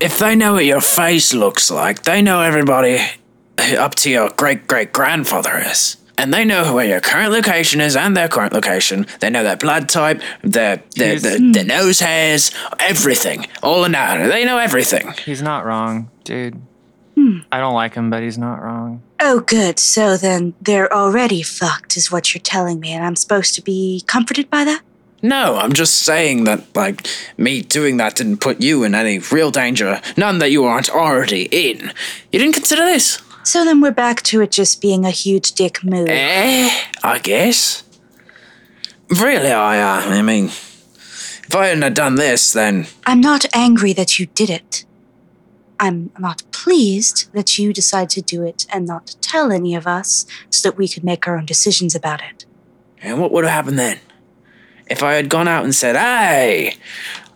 If 0.00 0.18
they 0.18 0.34
know 0.34 0.54
what 0.54 0.64
your 0.64 0.80
face 0.80 1.32
looks 1.32 1.70
like, 1.70 2.02
they 2.02 2.20
know 2.20 2.42
everybody 2.42 3.00
up 3.78 3.94
to 3.96 4.10
your 4.10 4.30
great 4.30 4.66
great 4.66 4.92
grandfather 4.92 5.58
is. 5.58 5.96
And 6.16 6.34
they 6.34 6.44
know 6.44 6.74
where 6.74 6.84
your 6.84 7.00
current 7.00 7.30
location 7.30 7.80
is 7.80 7.94
and 7.94 8.16
their 8.16 8.26
current 8.26 8.52
location. 8.52 9.06
They 9.20 9.30
know 9.30 9.44
their 9.44 9.56
blood 9.56 9.88
type, 9.88 10.20
their 10.42 10.82
their, 10.96 11.10
He's- 11.10 11.22
their, 11.22 11.38
their 11.52 11.64
nose 11.64 12.00
hairs, 12.00 12.50
everything. 12.80 13.46
All 13.62 13.84
in 13.84 13.92
that. 13.92 14.28
They 14.28 14.44
know 14.44 14.58
everything. 14.58 15.12
He's 15.24 15.42
not 15.42 15.64
wrong, 15.64 16.10
dude. 16.24 16.60
Hmm. 17.14 17.38
I 17.52 17.58
don't 17.58 17.74
like 17.74 17.94
him, 17.94 18.10
but 18.10 18.22
he's 18.22 18.38
not 18.38 18.62
wrong. 18.62 19.02
Oh, 19.20 19.40
good. 19.40 19.78
So 19.80 20.16
then 20.16 20.54
they're 20.60 20.92
already 20.92 21.42
fucked, 21.42 21.96
is 21.96 22.10
what 22.12 22.32
you're 22.34 22.40
telling 22.42 22.78
me, 22.80 22.92
and 22.92 23.04
I'm 23.04 23.16
supposed 23.16 23.54
to 23.56 23.62
be 23.62 24.02
comforted 24.06 24.48
by 24.50 24.64
that? 24.64 24.82
No, 25.20 25.56
I'm 25.56 25.72
just 25.72 26.02
saying 26.02 26.44
that, 26.44 26.64
like, 26.76 27.04
me 27.36 27.62
doing 27.62 27.96
that 27.96 28.14
didn't 28.14 28.36
put 28.40 28.60
you 28.62 28.84
in 28.84 28.94
any 28.94 29.18
real 29.18 29.50
danger. 29.50 30.00
None 30.16 30.38
that 30.38 30.52
you 30.52 30.64
aren't 30.64 30.90
already 30.90 31.48
in. 31.50 31.92
You 32.30 32.38
didn't 32.38 32.54
consider 32.54 32.84
this? 32.84 33.20
So 33.48 33.64
then 33.64 33.80
we're 33.80 33.92
back 33.92 34.20
to 34.24 34.42
it 34.42 34.50
just 34.50 34.82
being 34.82 35.06
a 35.06 35.10
huge 35.10 35.52
dick 35.52 35.82
move. 35.82 36.08
Eh, 36.10 36.68
I 37.02 37.18
guess. 37.18 37.82
Really, 39.08 39.50
I, 39.50 39.80
uh, 39.80 40.10
I 40.10 40.20
mean, 40.20 40.48
if 40.48 41.56
I 41.56 41.68
hadn't 41.68 41.80
have 41.80 41.94
done 41.94 42.16
this, 42.16 42.52
then 42.52 42.88
I'm 43.06 43.22
not 43.22 43.46
angry 43.54 43.94
that 43.94 44.18
you 44.18 44.26
did 44.26 44.50
it. 44.50 44.84
I'm 45.80 46.10
not 46.18 46.42
pleased 46.52 47.32
that 47.32 47.58
you 47.58 47.72
decided 47.72 48.10
to 48.10 48.20
do 48.20 48.42
it 48.42 48.66
and 48.70 48.86
not 48.86 49.16
tell 49.22 49.50
any 49.50 49.74
of 49.74 49.86
us 49.86 50.26
so 50.50 50.68
that 50.68 50.76
we 50.76 50.86
could 50.86 51.02
make 51.02 51.26
our 51.26 51.38
own 51.38 51.46
decisions 51.46 51.94
about 51.94 52.20
it. 52.20 52.44
and 53.00 53.18
what 53.18 53.32
would 53.32 53.44
have 53.44 53.54
happened 53.54 53.78
then? 53.78 53.98
If 54.90 55.02
I 55.02 55.14
had 55.14 55.30
gone 55.30 55.48
out 55.48 55.64
and 55.64 55.74
said, 55.74 55.96
"Hey, 55.96 56.76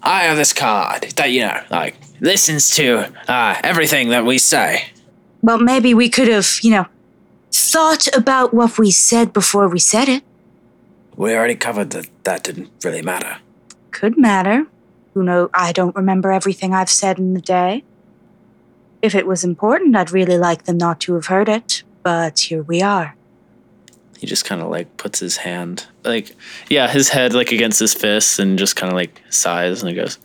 I 0.03 0.25
have 0.25 0.37
this 0.37 0.53
card 0.53 1.15
that 1.17 1.31
you 1.31 1.41
know, 1.47 1.63
like, 1.71 1.97
listens 2.21 2.69
to 2.77 3.11
uh, 3.29 3.59
everything 3.65 4.11
that 4.11 4.27
we 4.27 4.37
say." 4.37 4.93
Well, 5.43 5.59
maybe 5.59 5.93
we 5.93 6.09
could 6.09 6.29
have, 6.29 6.59
you 6.63 6.71
know, 6.71 6.87
thought 7.51 8.07
about 8.17 8.55
what 8.55 8.79
we 8.79 8.91
said 8.91 9.33
before 9.33 9.69
we 9.69 9.79
said 9.79 10.09
it. 10.09 10.23
We 11.17 11.35
already 11.35 11.57
covered 11.57 11.91
that 11.91 12.09
that 12.25 12.45
didn't 12.45 12.71
really 12.85 13.03
matter. 13.03 13.39
Could 13.91 14.17
matter. 14.17 14.67
Who 15.15 15.23
know? 15.23 15.51
I 15.53 15.73
don't 15.73 15.95
remember 15.95 16.33
everything 16.33 16.73
I've 16.73 16.89
said 16.89 17.19
in 17.19 17.35
the 17.35 17.41
day. 17.41 17.85
If 19.03 19.15
it 19.15 19.27
was 19.27 19.45
important, 19.45 19.97
I'd 19.97 20.13
really 20.13 20.39
like 20.39 20.65
them 20.65 20.79
not 20.79 21.01
to 21.01 21.15
have 21.15 21.27
heard 21.27 21.49
it. 21.49 21.83
But 22.03 22.39
here 22.39 22.63
we 22.63 22.81
are. 22.81 23.17
He 24.19 24.27
just 24.27 24.45
kind 24.45 24.63
of 24.63 24.71
like 24.71 24.97
puts 24.97 25.19
his 25.19 25.39
hand, 25.39 25.87
like, 26.05 26.37
yeah, 26.71 26.89
his 26.89 27.09
head 27.09 27.35
like 27.35 27.51
against 27.51 27.81
his 27.81 27.93
fist 27.93 28.39
and 28.39 28.57
just 28.57 28.77
kind 28.77 28.91
of 28.93 28.97
like 28.97 29.21
sighs 29.31 29.83
and 29.83 29.91
he 29.91 29.97
goes, 29.97 30.19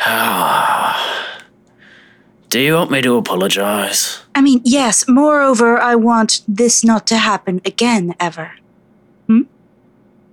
Ah. 0.00 1.29
Do 2.50 2.58
you 2.58 2.74
want 2.74 2.90
me 2.90 3.00
to 3.02 3.16
apologize? 3.16 4.22
I 4.34 4.40
mean, 4.40 4.60
yes, 4.64 5.06
moreover, 5.06 5.78
I 5.78 5.94
want 5.94 6.40
this 6.48 6.82
not 6.82 7.06
to 7.06 7.16
happen 7.16 7.60
again, 7.64 8.16
ever. 8.18 8.54
Hmm? 9.28 9.42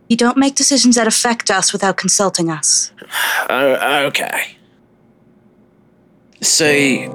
You 0.10 0.18
don't 0.18 0.36
make 0.36 0.56
decisions 0.56 0.96
that 0.96 1.06
affect 1.06 1.52
us 1.52 1.72
without 1.72 1.96
consulting 1.96 2.50
us. 2.50 2.92
Uh, 3.48 4.02
okay. 4.08 4.58
See, 6.42 7.08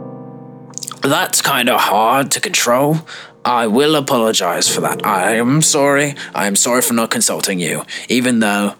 that's 1.02 1.42
kind 1.42 1.68
of 1.68 1.80
hard 1.80 2.30
to 2.30 2.40
control. 2.40 2.98
I 3.44 3.66
will 3.66 3.96
apologize 3.96 4.72
for 4.72 4.82
that. 4.82 5.04
I 5.04 5.34
am 5.34 5.62
sorry. 5.62 6.14
I 6.32 6.46
am 6.46 6.54
sorry 6.54 6.80
for 6.80 6.94
not 6.94 7.10
consulting 7.10 7.58
you, 7.58 7.82
even 8.08 8.38
though 8.38 8.76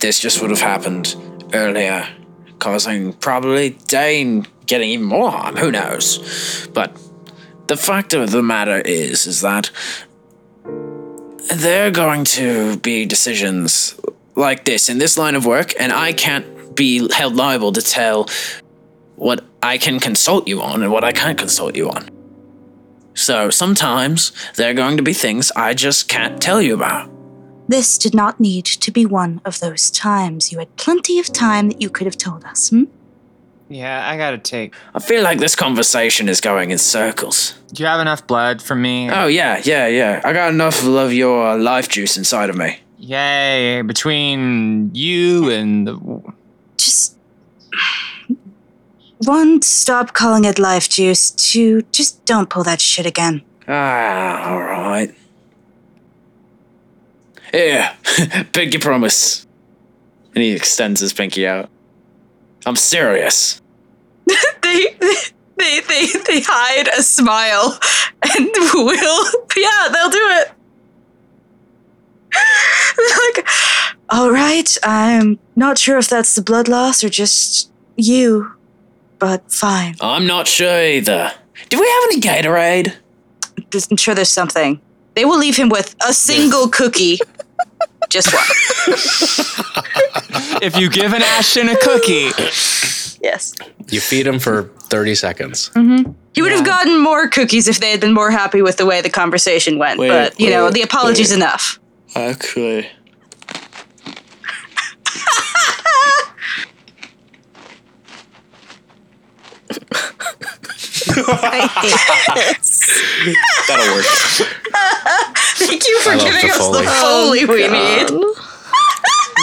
this 0.00 0.18
just 0.18 0.42
would 0.42 0.50
have 0.50 0.62
happened 0.62 1.14
earlier, 1.52 2.08
causing 2.64 3.12
probably 3.12 3.76
Dane 3.88 4.46
getting 4.64 4.88
even 4.88 5.04
more 5.04 5.30
harm. 5.30 5.56
Who 5.56 5.70
knows? 5.70 6.66
But 6.72 6.98
the 7.66 7.76
fact 7.76 8.14
of 8.14 8.30
the 8.30 8.42
matter 8.42 8.80
is, 8.80 9.26
is 9.26 9.42
that 9.42 9.70
there 11.52 11.86
are 11.86 11.90
going 11.90 12.24
to 12.24 12.78
be 12.78 13.04
decisions 13.04 14.00
like 14.34 14.64
this 14.64 14.88
in 14.88 14.96
this 14.96 15.18
line 15.18 15.34
of 15.34 15.44
work, 15.44 15.74
and 15.78 15.92
I 15.92 16.14
can't 16.14 16.74
be 16.74 17.12
held 17.12 17.36
liable 17.36 17.72
to 17.72 17.82
tell 17.82 18.30
what 19.16 19.44
I 19.62 19.76
can 19.76 20.00
consult 20.00 20.48
you 20.48 20.62
on 20.62 20.82
and 20.82 20.90
what 20.90 21.04
I 21.04 21.12
can't 21.12 21.38
consult 21.38 21.76
you 21.76 21.90
on. 21.90 22.08
So 23.12 23.50
sometimes 23.50 24.32
there 24.56 24.70
are 24.70 24.74
going 24.74 24.96
to 24.96 25.02
be 25.02 25.12
things 25.12 25.52
I 25.54 25.74
just 25.74 26.08
can't 26.08 26.40
tell 26.40 26.62
you 26.62 26.72
about. 26.72 27.13
This 27.66 27.96
did 27.96 28.14
not 28.14 28.40
need 28.40 28.66
to 28.66 28.90
be 28.90 29.06
one 29.06 29.40
of 29.44 29.60
those 29.60 29.90
times. 29.90 30.52
You 30.52 30.58
had 30.58 30.76
plenty 30.76 31.18
of 31.18 31.32
time 31.32 31.68
that 31.70 31.80
you 31.80 31.88
could 31.88 32.06
have 32.06 32.18
told 32.18 32.44
us, 32.44 32.68
hmm? 32.70 32.84
Yeah, 33.68 34.06
I 34.08 34.18
gotta 34.18 34.36
take. 34.36 34.74
I 34.94 35.00
feel 35.00 35.22
like 35.22 35.38
this 35.38 35.56
conversation 35.56 36.28
is 36.28 36.40
going 36.40 36.70
in 36.70 36.78
circles. 36.78 37.58
Do 37.72 37.82
you 37.82 37.86
have 37.86 38.00
enough 38.00 38.26
blood 38.26 38.60
for 38.60 38.74
me? 38.74 39.10
Oh, 39.10 39.26
yeah, 39.26 39.62
yeah, 39.64 39.86
yeah. 39.86 40.20
I 40.22 40.34
got 40.34 40.52
enough 40.52 40.84
of 40.84 41.12
your 41.12 41.56
life 41.56 41.88
juice 41.88 42.18
inside 42.18 42.50
of 42.50 42.56
me. 42.56 42.80
Yay! 42.98 43.82
Between 43.82 44.94
you 44.94 45.50
and 45.50 45.86
the 45.86 46.22
Just. 46.76 47.16
One, 49.18 49.62
stop 49.62 50.12
calling 50.12 50.44
it 50.44 50.58
life 50.58 50.88
juice. 50.88 51.30
Two, 51.30 51.82
just 51.92 52.24
don't 52.26 52.50
pull 52.50 52.64
that 52.64 52.80
shit 52.80 53.06
again. 53.06 53.42
Ah, 53.66 54.52
alright. 54.52 55.14
Here, 57.54 57.88
pinky 58.52 58.78
promise. 58.78 59.46
and 60.34 60.42
he 60.42 60.50
extends 60.50 61.00
his 61.00 61.12
pinky 61.12 61.46
out. 61.46 61.70
I'm 62.66 62.74
serious. 62.74 63.62
they, 64.26 64.96
they, 65.56 65.80
they, 65.80 66.06
they 66.26 66.40
hide 66.40 66.88
a 66.88 67.00
smile 67.00 67.78
and 68.36 68.48
will, 68.74 69.24
yeah, 69.56 69.88
they'll 69.92 70.10
do 70.10 70.28
it. 70.32 70.50
They're 72.96 73.18
like, 73.36 73.48
all 74.10 74.32
right, 74.32 74.76
I'm 74.82 75.38
not 75.54 75.78
sure 75.78 75.98
if 75.98 76.08
that's 76.08 76.34
the 76.34 76.42
blood 76.42 76.66
loss 76.66 77.04
or 77.04 77.08
just 77.08 77.70
you, 77.96 78.52
but 79.20 79.52
fine. 79.52 79.94
I'm 80.00 80.26
not 80.26 80.48
sure 80.48 80.84
either. 80.84 81.30
Do 81.68 81.78
we 81.78 81.86
have 81.86 82.02
any 82.10 82.20
Gatorade? 82.20 82.96
I'm 83.88 83.96
sure 83.96 84.16
there's 84.16 84.28
something. 84.28 84.80
They 85.14 85.24
will 85.24 85.38
leave 85.38 85.56
him 85.56 85.68
with 85.68 85.94
a 86.04 86.12
single 86.12 86.68
cookie. 86.68 87.18
Just 88.08 88.32
one. 88.32 88.44
if 90.62 90.76
you 90.76 90.90
give 90.90 91.12
an 91.12 91.22
Ashton 91.22 91.68
a 91.68 91.76
cookie, 91.76 92.30
Yes. 93.24 93.54
You 93.88 94.00
feed 94.00 94.26
him 94.26 94.38
for 94.38 94.64
30 94.82 95.14
seconds. 95.14 95.70
Mm-hmm. 95.70 96.12
He 96.34 96.42
would 96.42 96.52
have 96.52 96.66
gotten 96.66 97.02
more 97.02 97.26
cookies 97.26 97.68
if 97.68 97.80
they 97.80 97.90
had 97.90 98.00
been 98.00 98.12
more 98.12 98.30
happy 98.30 98.60
with 98.60 98.76
the 98.76 98.84
way 98.84 99.00
the 99.00 99.08
conversation 99.08 99.78
went. 99.78 99.98
Wait, 99.98 100.08
but, 100.08 100.38
you 100.38 100.50
know, 100.50 100.68
the 100.68 100.82
apology's 100.82 101.30
wait. 101.30 101.36
enough. 101.36 101.80
Okay. 102.14 102.90
I 110.36 110.38
hate 110.38 110.62
this. 110.62 111.03
That'll 113.68 113.94
work. 113.94 114.04
Thank 115.56 115.86
you 115.86 116.00
for 116.00 116.12
giving 116.16 116.48
the 116.48 116.54
us 116.54 116.68
the 116.68 116.82
Foley. 117.02 117.40
foley 117.40 117.44
we 117.46 117.68
need. 117.68 118.10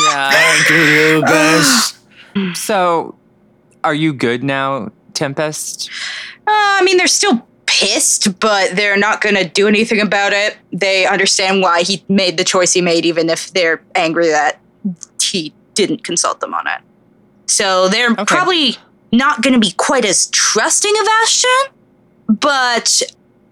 Yeah. 0.04 0.32
Thank 0.32 0.70
you, 0.70 0.78
little 0.78 1.22
guys. 1.22 1.94
So, 2.58 3.16
are 3.84 3.94
you 3.94 4.14
good 4.14 4.44
now, 4.44 4.92
Tempest? 5.14 5.90
Uh, 6.40 6.80
I 6.80 6.82
mean, 6.84 6.98
they're 6.98 7.08
still 7.08 7.46
pissed, 7.66 8.40
but 8.40 8.76
they're 8.76 8.98
not 8.98 9.22
going 9.22 9.36
to 9.36 9.48
do 9.48 9.68
anything 9.68 10.00
about 10.02 10.34
it. 10.34 10.58
They 10.72 11.06
understand 11.06 11.62
why 11.62 11.84
he 11.84 12.04
made 12.10 12.38
the 12.38 12.44
choice 12.44 12.74
he 12.74 12.82
made, 12.82 13.06
even 13.06 13.30
if 13.30 13.52
they're 13.54 13.82
angry 13.96 14.28
that 14.30 14.60
he 15.22 15.54
didn't 15.74 16.04
consult 16.04 16.40
them 16.42 16.54
on 16.54 16.68
it. 16.68 16.82
So 17.48 17.88
they're 17.90 18.16
probably 18.16 18.78
not 19.12 19.42
going 19.42 19.54
to 19.54 19.60
be 19.60 19.72
quite 19.72 20.06
as 20.06 20.28
trusting 20.28 20.94
of 21.00 21.08
Ashton, 21.08 21.50
but 22.28 23.02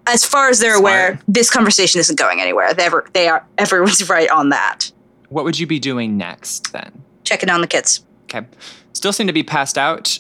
as 0.08 0.26
far 0.26 0.50
as 0.50 0.60
they're 0.60 0.78
aware, 0.78 1.20
this 1.28 1.50
conversation 1.50 2.00
isn't 2.00 2.18
going 2.18 2.42
anywhere. 2.42 2.74
They, 2.74 2.84
ever, 2.84 3.06
they 3.14 3.28
are 3.28 3.46
everyone's 3.58 4.08
right 4.10 4.30
on 4.30 4.50
that. 4.50 4.92
What 5.30 5.46
would 5.46 5.60
you 5.60 5.68
be 5.68 5.80
doing 5.80 6.18
next 6.18 6.74
then? 6.74 7.04
Checking 7.24 7.50
on 7.50 7.62
the 7.62 7.68
kids. 7.68 8.04
Okay. 8.24 8.46
Still 8.94 9.14
seem 9.14 9.28
to 9.28 9.34
be 9.34 9.44
passed 9.44 9.78
out. 9.78 10.20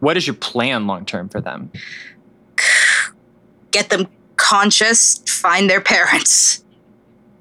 What 0.00 0.16
is 0.16 0.26
your 0.26 0.34
plan 0.34 0.86
long 0.86 1.04
term 1.04 1.28
for 1.28 1.40
them? 1.40 1.70
Get 3.70 3.90
them 3.90 4.08
conscious, 4.36 5.18
find 5.28 5.68
their 5.68 5.80
parents. 5.80 6.64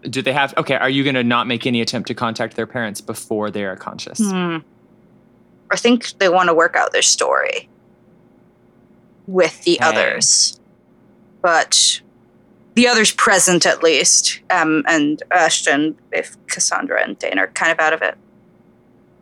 Do 0.04 0.22
they 0.22 0.34
have 0.34 0.54
okay, 0.58 0.76
are 0.76 0.90
you 0.90 1.04
going 1.04 1.16
to 1.16 1.24
not 1.24 1.48
make 1.48 1.66
any 1.66 1.82
attempt 1.82 2.08
to 2.08 2.14
contact 2.14 2.56
their 2.56 2.68
parents 2.68 3.02
before 3.02 3.50
they 3.50 3.64
are 3.64 3.76
conscious? 3.76 4.20
Hmm. 4.20 4.58
I 5.76 5.78
think 5.78 6.18
they 6.20 6.30
want 6.30 6.48
to 6.48 6.54
work 6.54 6.78
out 6.78 6.94
their 6.94 7.02
story 7.02 7.68
with 9.28 9.62
the 9.66 9.76
Okay. 9.82 9.86
others. 9.86 10.58
But 11.42 12.00
the 12.76 12.88
others 12.88 13.12
present, 13.12 13.66
at 13.66 13.84
least, 13.84 14.40
um, 14.50 14.84
and 14.88 15.22
Ashton, 15.32 15.98
if 16.14 16.38
Cassandra 16.48 17.04
and 17.04 17.20
Dane 17.20 17.38
are 17.38 17.48
kind 17.48 17.74
of 17.74 17.80
out 17.82 17.92
of 17.92 18.02
it. 18.02 18.16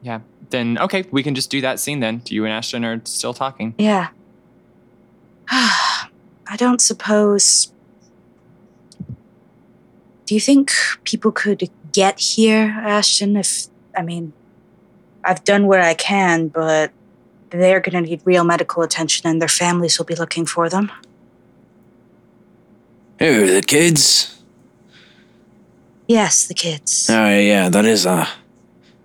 Yeah. 0.04 0.20
Then 0.52 0.78
okay, 0.78 1.06
we 1.10 1.24
can 1.24 1.34
just 1.34 1.50
do 1.50 1.60
that 1.62 1.80
scene 1.80 2.00
then. 2.00 2.22
You 2.28 2.46
and 2.46 2.54
Ashton 2.54 2.86
are 2.86 3.02
still 3.06 3.34
talking. 3.34 3.74
Yeah. 3.80 4.10
I 5.50 6.56
don't 6.58 6.82
suppose. 6.82 7.74
Do 10.28 10.36
you 10.36 10.40
think 10.40 10.72
people 11.04 11.32
could 11.32 11.70
get 11.92 12.20
here, 12.20 12.66
Ashton? 12.84 13.36
If, 13.38 13.66
I 13.98 14.04
mean, 14.04 14.34
I've 15.24 15.44
done 15.44 15.68
what 15.68 15.80
I 15.80 15.94
can, 15.94 16.48
but 16.48 16.92
they're 17.50 17.80
going 17.80 18.04
to 18.04 18.10
need 18.10 18.22
real 18.26 18.44
medical 18.44 18.84
attention 18.84 19.28
and 19.28 19.42
their 19.42 19.48
families 19.48 19.98
will 19.98 20.06
be 20.06 20.16
looking 20.16 20.46
for 20.46 20.70
them. 20.70 20.92
Who, 23.20 23.54
the 23.54 23.62
kids? 23.62 24.42
Yes, 26.08 26.48
the 26.48 26.54
kids. 26.54 27.10
Oh, 27.10 27.30
yeah, 27.30 27.70
that 27.70 27.86
is, 27.86 28.06
uh, 28.06 28.28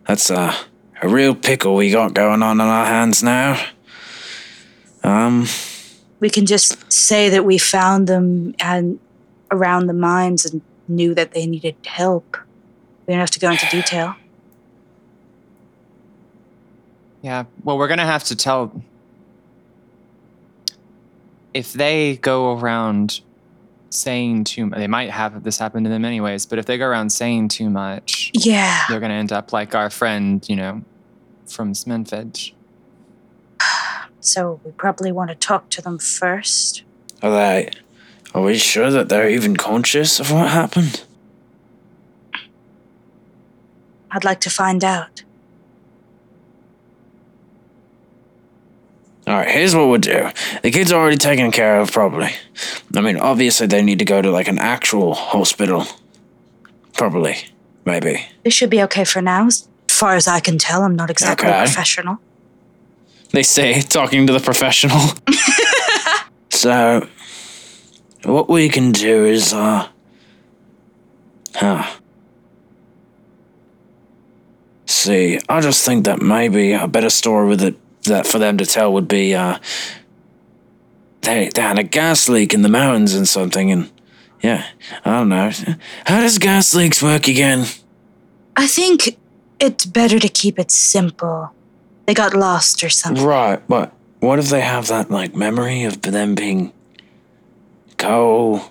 that's, 0.07 0.31
uh, 0.31 0.55
a 1.01 1.09
real 1.09 1.35
pickle 1.35 1.77
we 1.77 1.91
got 1.93 2.15
going 2.15 2.43
on 2.43 2.61
on 2.61 2.69
our 2.69 2.87
hands 2.87 3.23
now. 3.23 3.65
Um, 5.05 5.47
We 6.21 6.29
can 6.31 6.47
just 6.47 6.93
say 6.93 7.29
that 7.29 7.45
we 7.45 7.59
found 7.59 8.09
them 8.09 8.55
and 8.59 8.99
around 9.53 9.87
the 9.87 9.93
mines 9.93 10.45
and 10.45 10.61
knew 10.89 11.15
that 11.15 11.33
they 11.33 11.47
needed 11.47 11.77
help. 11.87 12.37
We 13.07 13.13
don't 13.13 13.21
have 13.21 13.31
to 13.31 13.39
go 13.39 13.51
into 13.51 13.67
detail. 13.71 14.17
Yeah. 17.23 17.45
Well, 17.65 17.79
we're 17.79 17.89
going 17.89 17.99
to 17.99 18.05
have 18.07 18.25
to 18.25 18.37
tell 18.37 18.83
if 21.55 21.73
they 21.73 22.17
go 22.19 22.57
around 22.57 23.21
saying 23.91 24.45
too 24.45 24.67
much, 24.67 24.79
they 24.79 24.87
might 24.87 25.11
have 25.11 25.43
this 25.43 25.59
happen 25.59 25.83
to 25.85 25.91
them 25.91 26.05
anyways, 26.05 26.47
but 26.47 26.59
if 26.59 26.67
they 26.67 26.77
go 26.79 26.87
around 26.87 27.11
saying 27.11 27.49
too 27.49 27.71
much, 27.71 28.31
Yeah. 28.35 28.85
they're 28.89 29.01
going 29.01 29.11
to 29.11 29.17
end 29.17 29.33
up 29.33 29.53
like 29.53 29.75
our 29.75 29.89
friend, 29.91 30.47
you 30.49 30.57
know, 30.57 30.83
from 31.47 31.73
Smenfedge. 31.73 32.53
So 34.21 34.61
we 34.65 34.73
probably 34.73 35.11
want 35.11 35.31
to 35.31 35.37
talk 35.37 35.71
to 35.71 35.81
them 35.81 35.99
first. 35.99 36.83
are 37.23 37.31
they, 37.31 37.71
are 38.35 38.43
we 38.43 38.59
sure 38.59 38.91
that 38.91 39.09
they're 39.09 39.29
even 39.31 39.57
conscious 39.57 40.21
of 40.21 40.31
what 40.31 40.51
happened? 40.51 41.05
I'd 44.11 44.25
like 44.25 44.41
to 44.41 44.51
find 44.51 44.85
out. 44.85 45.23
All 49.29 49.35
right, 49.35 49.51
here's 49.51 49.75
what 49.75 49.89
we'll 49.89 49.99
do. 50.01 50.31
The 50.63 50.71
kid's 50.71 50.91
already 50.91 51.19
taken 51.19 51.51
care 51.51 51.81
of, 51.81 51.93
probably. 51.93 52.31
I 52.97 53.03
mean, 53.03 53.19
obviously, 53.19 53.67
they 53.67 53.83
need 53.83 53.99
to 53.99 54.07
go 54.07 54.23
to 54.23 54.31
like 54.31 54.49
an 54.49 54.59
actual 54.59 55.13
hospital. 55.13 55.85
Probably. 56.95 57.37
Maybe. 57.85 58.25
They 58.43 58.49
should 58.51 58.71
be 58.71 58.83
okay 58.85 59.05
for 59.05 59.21
now. 59.21 59.47
As 59.49 59.69
far 59.89 60.15
as 60.15 60.29
I 60.29 60.41
can 60.41 60.57
tell, 60.57 60.83
I'm 60.83 60.97
not 60.97 61.11
exactly 61.11 61.47
Okay. 61.47 61.59
a 61.59 61.65
professional. 61.65 62.19
They 63.33 63.43
say, 63.43 63.83
talking 63.83 64.27
to 64.29 64.33
the 64.33 64.41
professional. 64.41 64.99
so, 66.51 67.07
what 68.25 68.49
we 68.49 68.71
can 68.71 68.93
do 68.93 69.27
is, 69.27 69.53
uh. 69.53 69.89
Huh. 71.55 71.87
See, 74.87 75.39
I 75.51 75.61
just 75.61 75.85
think 75.85 76.07
that 76.07 76.23
maybe 76.23 76.73
a 76.73 76.89
better 76.89 77.11
story 77.11 77.47
with 77.47 77.63
it 77.63 77.77
that 78.09 78.27
for 78.27 78.39
them 78.39 78.59
to 78.59 78.67
tell 78.67 78.93
would 78.93 79.09
be, 79.09 79.35
uh. 79.35 79.59
They, 81.23 81.49
they 81.49 81.63
had 81.63 81.79
a 81.79 81.83
gas 81.83 82.29
leak 82.29 82.55
in 82.55 82.63
the 82.63 82.69
mountains 82.69 83.15
and 83.15 83.29
something, 83.29 83.71
and 83.73 83.91
yeah, 84.41 84.67
I 85.05 85.11
don't 85.11 85.29
know. 85.29 85.51
How 86.07 86.21
does 86.21 86.39
gas 86.39 86.75
leaks 86.75 87.03
work 87.03 87.27
again? 87.27 87.67
I 88.57 88.67
think 88.67 89.19
it's 89.61 89.85
better 89.85 90.19
to 90.19 90.29
keep 90.29 90.59
it 90.59 90.71
simple. 90.71 91.53
They 92.07 92.15
got 92.15 92.35
lost 92.35 92.83
or 92.83 92.89
something. 92.89 93.25
Right, 93.25 93.61
but 93.69 93.93
what 94.21 94.39
if 94.39 94.49
they 94.49 94.61
have 94.61 94.87
that 94.89 95.11
like 95.11 95.35
memory 95.35 95.85
of 95.85 96.01
them 96.03 96.35
being 96.35 96.73
coal? 97.99 98.63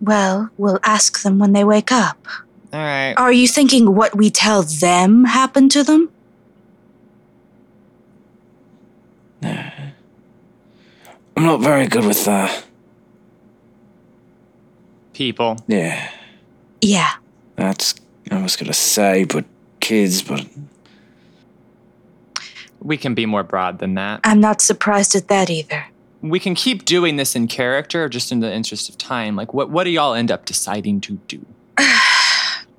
Well, 0.00 0.50
we'll 0.58 0.80
ask 0.82 1.22
them 1.22 1.38
when 1.38 1.52
they 1.52 1.64
wake 1.64 1.90
up. 1.90 2.18
All 2.72 2.80
right. 2.80 3.14
Are 3.16 3.32
you 3.32 3.48
thinking 3.48 3.94
what 3.94 4.16
we 4.16 4.30
tell 4.30 4.62
them 4.62 5.24
happened 5.24 5.70
to 5.72 5.82
them? 5.82 6.10
I'm 11.38 11.44
not 11.44 11.60
very 11.60 11.86
good 11.86 12.04
with 12.04 12.26
uh 12.26 12.48
People. 15.12 15.56
yeah. 15.68 16.10
Yeah. 16.80 17.10
That's 17.54 17.94
I 18.28 18.42
was 18.42 18.56
gonna 18.56 18.72
say, 18.72 19.22
but 19.22 19.44
kids, 19.78 20.20
but 20.20 20.44
We 22.80 22.96
can 22.96 23.14
be 23.14 23.24
more 23.24 23.44
broad 23.44 23.78
than 23.78 23.94
that. 23.94 24.18
I'm 24.24 24.40
not 24.40 24.60
surprised 24.60 25.14
at 25.14 25.28
that 25.28 25.48
either. 25.48 25.86
We 26.22 26.40
can 26.40 26.56
keep 26.56 26.84
doing 26.84 27.14
this 27.14 27.36
in 27.36 27.46
character 27.46 28.08
just 28.08 28.32
in 28.32 28.40
the 28.40 28.52
interest 28.52 28.88
of 28.88 28.98
time. 28.98 29.36
Like, 29.36 29.54
what, 29.54 29.70
what 29.70 29.84
do 29.84 29.90
y'all 29.90 30.14
end 30.14 30.32
up 30.32 30.44
deciding 30.44 31.00
to 31.02 31.20
do? 31.28 31.46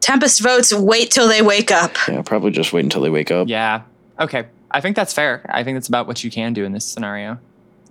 Tempest 0.01 0.41
votes 0.41 0.73
wait 0.73 1.11
till 1.11 1.29
they 1.29 1.41
wake 1.41 1.71
up. 1.71 1.95
yeah, 2.09 2.21
probably 2.23 2.51
just 2.51 2.73
wait 2.73 2.83
until 2.83 3.01
they 3.03 3.09
wake 3.09 3.31
up. 3.31 3.47
Yeah. 3.47 3.83
Okay. 4.19 4.47
I 4.69 4.81
think 4.81 4.97
that's 4.97 5.13
fair. 5.13 5.45
I 5.49 5.63
think 5.63 5.77
that's 5.77 5.87
about 5.87 6.07
what 6.07 6.25
you 6.25 6.29
can 6.29 6.51
do 6.51 6.65
in 6.65 6.73
this 6.73 6.85
scenario. 6.85 7.39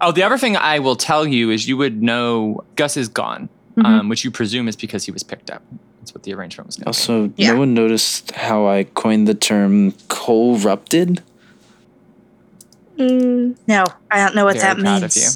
Oh, 0.01 0.12
the 0.12 0.22
other 0.22 0.38
thing 0.38 0.57
I 0.57 0.78
will 0.78 0.96
tell 0.96 1.26
you 1.26 1.51
is 1.51 1.66
you 1.68 1.76
would 1.76 2.03
know 2.03 2.62
Gus 2.76 2.96
is 2.96 3.09
gone, 3.09 3.49
Mhm. 3.76 3.84
um, 3.84 4.09
which 4.09 4.24
you 4.24 4.30
presume 4.30 4.68
is 4.68 4.76
because 4.76 5.05
he 5.05 5.11
was 5.11 5.22
picked 5.22 5.51
up. 5.51 5.62
That's 6.01 6.14
what 6.14 6.22
the 6.22 6.32
arrangement 6.34 6.66
was 6.68 6.76
going 6.76 6.86
Also, 6.86 7.32
Yeah. 7.36 7.53
no 7.53 7.59
one 7.59 7.74
noticed 7.74 8.30
how 8.32 8.66
I 8.68 8.84
coined 8.84 9.26
the 9.26 9.34
term 9.34 9.94
corrupted. 10.09 11.22
Mm, 12.99 13.57
no, 13.66 13.84
I 14.11 14.18
don't 14.24 14.34
know 14.34 14.44
what 14.44 14.55
Very 14.57 14.74
that 14.74 14.78
proud 14.82 15.01
means. 15.03 15.16
of 15.16 15.22
you. 15.22 15.28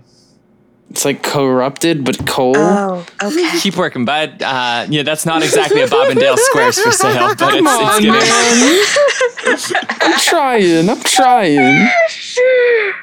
It's 0.91 1.05
like 1.07 1.23
corrupted, 1.23 2.05
but 2.05 2.27
coal. 2.27 2.55
Oh, 2.57 3.07
okay. 3.23 3.51
Keep 3.61 3.77
working, 3.77 4.05
bud. 4.05 4.43
Uh, 4.43 4.87
yeah, 4.91 5.03
that's 5.03 5.25
not 5.25 5.43
exactly 5.43 5.81
a 5.81 5.87
Bob 5.89 6.11
and 6.11 6.21
Dale 6.21 6.37
squares 6.37 6.79
for 6.79 6.93
sale, 6.93 7.29
but 7.29 7.39
Come 7.39 7.55
it's, 7.55 7.67
on, 7.67 8.05
it's 8.05 9.71
getting. 9.71 9.79
I'm 10.03 10.19
trying. 10.21 10.91
I'm 10.91 11.01
trying. 11.01 11.89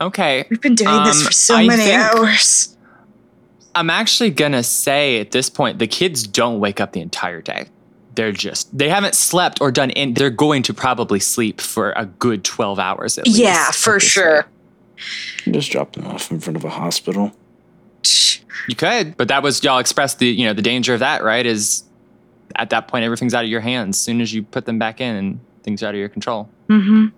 Okay. 0.00 0.44
We've 0.50 0.60
been 0.60 0.74
doing 0.74 1.04
this 1.04 1.20
Um, 1.20 1.26
for 1.26 1.32
so 1.32 1.56
I 1.56 1.66
many 1.66 1.92
hours. 1.92 2.76
I'm 3.74 3.90
actually 3.90 4.30
gonna 4.30 4.62
say 4.62 5.20
at 5.20 5.32
this 5.32 5.50
point, 5.50 5.78
the 5.78 5.86
kids 5.86 6.26
don't 6.26 6.60
wake 6.60 6.80
up 6.80 6.92
the 6.92 7.00
entire 7.00 7.42
day. 7.42 7.66
They're 8.14 8.32
just 8.32 8.76
they 8.76 8.88
haven't 8.88 9.14
slept 9.14 9.60
or 9.60 9.70
done 9.70 9.90
in. 9.90 10.14
They're 10.14 10.30
going 10.30 10.62
to 10.64 10.74
probably 10.74 11.20
sleep 11.20 11.60
for 11.60 11.92
a 11.96 12.06
good 12.06 12.44
twelve 12.44 12.78
hours 12.78 13.18
at 13.18 13.26
least. 13.26 13.38
Yeah, 13.38 13.70
for 13.70 13.94
this 13.94 14.04
sure. 14.04 14.46
Just 15.50 15.70
drop 15.70 15.92
them 15.92 16.06
off 16.06 16.30
in 16.30 16.40
front 16.40 16.56
of 16.56 16.64
a 16.64 16.70
hospital. 16.70 17.32
You 18.68 18.74
could, 18.74 19.16
but 19.16 19.28
that 19.28 19.42
was 19.42 19.62
y'all 19.62 19.78
expressed 19.78 20.18
the 20.18 20.26
you 20.26 20.46
know 20.46 20.54
the 20.54 20.62
danger 20.62 20.94
of 20.94 21.00
that, 21.00 21.22
right? 21.22 21.44
Is 21.44 21.84
at 22.54 22.70
that 22.70 22.88
point 22.88 23.04
everything's 23.04 23.34
out 23.34 23.44
of 23.44 23.50
your 23.50 23.60
hands. 23.60 23.96
As 23.96 24.00
soon 24.00 24.20
as 24.22 24.32
you 24.32 24.42
put 24.42 24.64
them 24.64 24.78
back 24.78 25.00
in, 25.00 25.14
and 25.14 25.40
things 25.62 25.82
are 25.82 25.86
out 25.88 25.94
of 25.94 25.98
your 26.00 26.08
control. 26.08 26.48
Mm-hmm. 26.68 27.08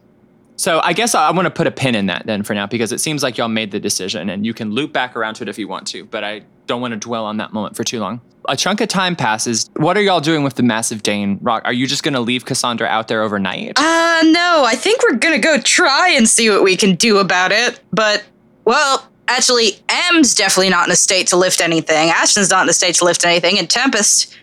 So 0.58 0.80
I 0.82 0.92
guess 0.92 1.14
I 1.14 1.30
want 1.30 1.46
to 1.46 1.50
put 1.50 1.68
a 1.68 1.70
pin 1.70 1.94
in 1.94 2.06
that 2.06 2.26
then 2.26 2.42
for 2.42 2.52
now 2.52 2.66
because 2.66 2.90
it 2.90 3.00
seems 3.00 3.22
like 3.22 3.38
y'all 3.38 3.48
made 3.48 3.70
the 3.70 3.78
decision 3.78 4.28
and 4.28 4.44
you 4.44 4.52
can 4.52 4.72
loop 4.72 4.92
back 4.92 5.16
around 5.16 5.34
to 5.34 5.44
it 5.44 5.48
if 5.48 5.56
you 5.56 5.68
want 5.68 5.86
to, 5.88 6.04
but 6.04 6.24
I 6.24 6.42
don't 6.66 6.80
want 6.80 6.92
to 6.94 6.98
dwell 6.98 7.24
on 7.24 7.36
that 7.36 7.52
moment 7.52 7.76
for 7.76 7.84
too 7.84 8.00
long. 8.00 8.20
A 8.48 8.56
chunk 8.56 8.80
of 8.80 8.88
time 8.88 9.14
passes. 9.14 9.70
What 9.76 9.96
are 9.96 10.02
y'all 10.02 10.20
doing 10.20 10.42
with 10.42 10.54
the 10.56 10.64
massive 10.64 11.04
Dane 11.04 11.38
rock? 11.42 11.62
Are 11.64 11.72
you 11.72 11.86
just 11.86 12.02
going 12.02 12.14
to 12.14 12.20
leave 12.20 12.44
Cassandra 12.44 12.88
out 12.88 13.06
there 13.06 13.22
overnight? 13.22 13.78
Uh, 13.78 14.22
no, 14.24 14.64
I 14.66 14.74
think 14.74 15.00
we're 15.02 15.18
gonna 15.18 15.38
go 15.38 15.60
try 15.60 16.10
and 16.10 16.28
see 16.28 16.50
what 16.50 16.64
we 16.64 16.76
can 16.76 16.96
do 16.96 17.18
about 17.18 17.52
it. 17.52 17.78
But, 17.92 18.24
well, 18.64 19.08
actually, 19.28 19.78
M's 19.88 20.34
definitely 20.34 20.70
not 20.70 20.88
in 20.88 20.92
a 20.92 20.96
state 20.96 21.28
to 21.28 21.36
lift 21.36 21.60
anything. 21.60 22.10
Ashton's 22.10 22.50
not 22.50 22.64
in 22.64 22.68
a 22.68 22.72
state 22.72 22.96
to 22.96 23.04
lift 23.04 23.24
anything, 23.24 23.58
and 23.58 23.70
Tempest 23.70 24.34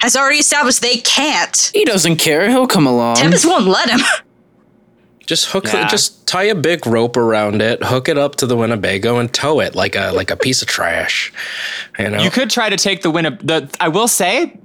has 0.00 0.14
already 0.14 0.38
established 0.38 0.80
they 0.80 0.98
can't. 0.98 1.70
He 1.74 1.84
doesn't 1.84 2.16
care. 2.16 2.48
He'll 2.48 2.68
come 2.68 2.86
along. 2.86 3.16
Tempest 3.16 3.46
won't 3.46 3.66
let 3.66 3.90
him. 3.90 4.00
Just 5.30 5.46
hook, 5.46 5.66
Yeah. 5.72 5.86
just 5.86 6.26
tie 6.26 6.42
a 6.42 6.56
big 6.56 6.84
rope 6.88 7.16
around 7.16 7.62
it, 7.62 7.84
hook 7.84 8.08
it 8.08 8.18
up 8.18 8.34
to 8.36 8.46
the 8.48 8.56
Winnebago, 8.56 9.18
and 9.20 9.32
tow 9.32 9.60
it 9.60 9.76
like 9.76 9.94
a 9.94 10.10
like 10.10 10.28
a 10.32 10.36
piece 10.36 10.60
of 10.60 10.66
trash. 10.66 11.32
You 12.00 12.10
know, 12.10 12.20
You 12.20 12.32
could 12.32 12.50
try 12.50 12.68
to 12.68 12.76
take 12.76 13.02
the 13.02 13.12
Winnebago. 13.12 13.46
The 13.60 13.76
I 13.80 13.86
will 13.86 14.08
say, 14.08 14.58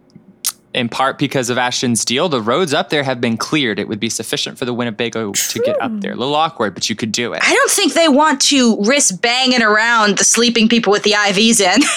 in 0.73 0.89
part 0.89 1.19
because 1.19 1.51
of 1.51 1.59
Ashton's 1.59 2.03
deal, 2.03 2.29
the 2.29 2.41
roads 2.41 2.73
up 2.73 2.89
there 2.89 3.03
have 3.03 3.21
been 3.21 3.37
cleared. 3.37 3.77
It 3.77 3.87
would 3.87 3.99
be 3.99 4.09
sufficient 4.09 4.57
for 4.57 4.65
the 4.65 4.73
Winnebago 4.73 5.33
to 5.33 5.59
get 5.59 5.79
up 5.79 5.91
there. 6.01 6.13
A 6.13 6.15
little 6.15 6.33
awkward, 6.33 6.73
but 6.73 6.89
you 6.89 6.95
could 6.95 7.11
do 7.11 7.33
it. 7.33 7.41
I 7.47 7.53
don't 7.53 7.69
think 7.69 7.93
they 7.93 8.09
want 8.09 8.41
to 8.49 8.81
risk 8.85 9.21
banging 9.21 9.61
around 9.61 10.17
the 10.17 10.23
sleeping 10.23 10.67
people 10.67 10.89
with 10.91 11.03
the 11.03 11.11
IVs 11.11 11.61
in. 11.61 11.79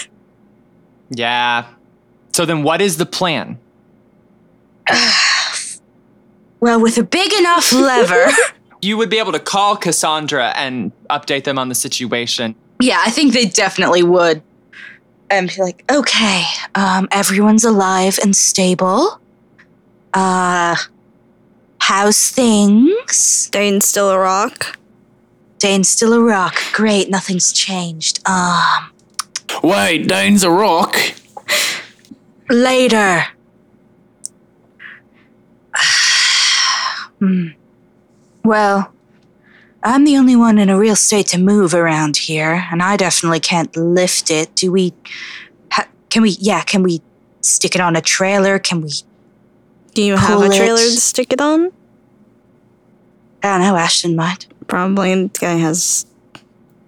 Yeah. 1.10 1.64
So 2.34 2.44
then, 2.44 2.62
what 2.64 2.82
is 2.82 2.98
the 2.98 3.06
plan? 3.06 3.58
well, 6.60 6.80
with 6.82 6.98
a 6.98 7.02
big 7.02 7.32
enough 7.32 7.72
lever. 7.72 8.26
You 8.80 8.96
would 8.96 9.10
be 9.10 9.18
able 9.18 9.32
to 9.32 9.40
call 9.40 9.76
Cassandra 9.76 10.52
and 10.56 10.92
update 11.10 11.44
them 11.44 11.58
on 11.58 11.68
the 11.68 11.74
situation. 11.74 12.54
yeah, 12.80 13.02
I 13.04 13.10
think 13.10 13.32
they 13.32 13.46
definitely 13.46 14.02
would. 14.02 14.42
And 15.30 15.48
be 15.48 15.60
like, 15.60 15.84
okay, 15.90 16.44
um, 16.74 17.06
everyone's 17.10 17.64
alive 17.64 18.18
and 18.22 18.34
stable. 18.34 19.20
Uh, 20.14 20.76
how's 21.80 22.30
things? 22.30 23.48
Dane's 23.50 23.84
still 23.84 24.10
a 24.10 24.18
rock. 24.18 24.78
Dane's 25.58 25.88
still 25.88 26.12
a 26.14 26.20
rock. 26.22 26.54
Great, 26.72 27.10
nothing's 27.10 27.52
changed. 27.52 28.20
Um, 28.26 28.90
Wait, 29.62 30.06
Dane's 30.08 30.44
a 30.44 30.50
rock. 30.50 30.96
later. 32.48 33.24
hmm. 37.18 37.48
Well, 38.48 38.90
I'm 39.82 40.04
the 40.04 40.16
only 40.16 40.34
one 40.34 40.58
in 40.58 40.70
a 40.70 40.78
real 40.78 40.96
state 40.96 41.26
to 41.28 41.38
move 41.38 41.74
around 41.74 42.16
here, 42.16 42.66
and 42.72 42.82
I 42.82 42.96
definitely 42.96 43.40
can't 43.40 43.76
lift 43.76 44.30
it. 44.30 44.54
Do 44.54 44.72
we? 44.72 44.94
Ha- 45.72 45.86
can 46.08 46.22
we? 46.22 46.30
Yeah, 46.40 46.62
can 46.62 46.82
we 46.82 47.02
stick 47.42 47.74
it 47.74 47.82
on 47.82 47.94
a 47.94 48.00
trailer? 48.00 48.58
Can 48.58 48.80
we? 48.80 48.90
Do 49.92 50.02
you 50.02 50.16
have 50.16 50.30
Pull 50.38 50.44
a 50.44 50.46
it. 50.46 50.56
trailer 50.56 50.78
to 50.78 50.90
stick 50.92 51.30
it 51.30 51.42
on? 51.42 51.70
I 53.42 53.58
don't 53.58 53.60
know. 53.60 53.76
Ashton 53.76 54.16
might. 54.16 54.46
Probably. 54.66 55.14
The 55.26 55.38
guy 55.38 55.56
has 55.56 56.06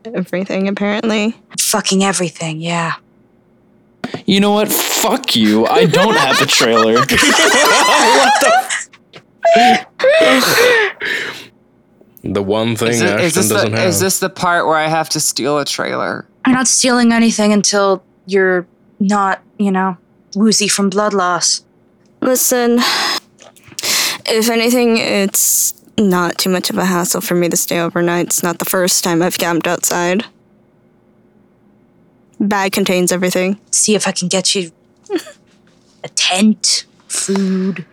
everything, 0.07 0.67
apparently. 0.67 1.37
Fucking 1.61 2.03
everything. 2.03 2.63
Yeah. 2.63 2.95
You 4.25 4.41
know 4.41 4.53
what? 4.53 4.73
Fuck 4.73 5.37
you. 5.37 5.67
I 5.67 5.85
don't 5.85 6.17
have 6.17 6.41
a 6.41 6.47
trailer. 6.47 6.95
what 7.01 7.11
the 8.41 8.71
one 12.23 12.77
thing 12.77 12.89
Is, 12.89 13.01
it- 13.01 13.07
Ashton 13.09 13.25
is 13.27 13.35
this 13.35 13.49
doesn't 13.49 13.73
the, 13.73 13.79
have. 13.79 13.89
is 13.89 14.01
this 14.01 14.18
the 14.21 14.29
part 14.31 14.66
where 14.66 14.77
I 14.77 14.87
have 14.89 15.09
to 15.11 15.21
steal 15.21 15.59
a 15.59 15.64
trailer? 15.64 16.27
I'm 16.45 16.53
not 16.53 16.68
stealing 16.68 17.12
anything 17.12 17.53
until 17.53 18.03
you're 18.27 18.66
not, 18.99 19.41
you 19.59 19.71
know, 19.71 19.97
woozy 20.35 20.68
from 20.68 20.91
blood 20.91 21.12
loss. 21.14 21.64
Listen, 22.21 22.79
if 24.27 24.49
anything, 24.51 24.97
it's 24.97 25.75
not 25.99 26.39
too 26.39 26.51
much 26.51 26.71
of 26.71 26.79
a 26.79 26.85
hassle 26.85 27.21
for 27.21 27.35
me 27.35 27.49
to 27.49 27.57
stay 27.57 27.79
overnight. 27.79 28.27
It's 28.27 28.43
not 28.43 28.59
the 28.59 28.64
first 28.64 29.05
time 29.05 29.23
I've 29.23 29.39
camped 29.39 29.66
outside. 29.66 30.25
Bag 32.39 32.73
contains 32.73 33.12
everything. 33.12 33.59
See 33.71 33.95
if 33.95 34.07
I 34.09 34.12
can 34.12 34.29
get 34.29 34.55
you 34.55 34.71
a 36.03 36.09
tent, 36.09 36.87
food. 37.09 37.85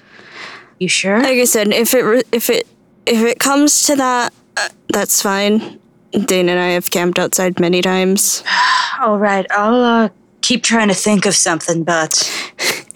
You 0.80 0.88
sure? 0.88 1.18
Like 1.20 1.38
I 1.40 1.44
said, 1.46 1.70
if 1.70 1.94
it 1.94 2.04
re- 2.04 2.24
if 2.32 2.50
it 2.50 2.66
if 3.08 3.22
it 3.24 3.40
comes 3.40 3.84
to 3.84 3.96
that, 3.96 4.34
uh, 4.56 4.70
that's 4.90 5.22
fine. 5.22 5.80
Dane 6.12 6.50
and 6.50 6.60
I 6.60 6.70
have 6.70 6.90
camped 6.92 7.20
outside 7.20 7.60
many 7.60 7.82
times. 7.82 8.44
All 9.02 9.20
right, 9.20 9.46
I'll 9.52 9.84
uh, 9.84 10.10
keep 10.42 10.64
trying 10.64 10.88
to 10.88 10.94
think 10.94 11.26
of 11.26 11.36
something, 11.36 11.84
but 11.84 12.24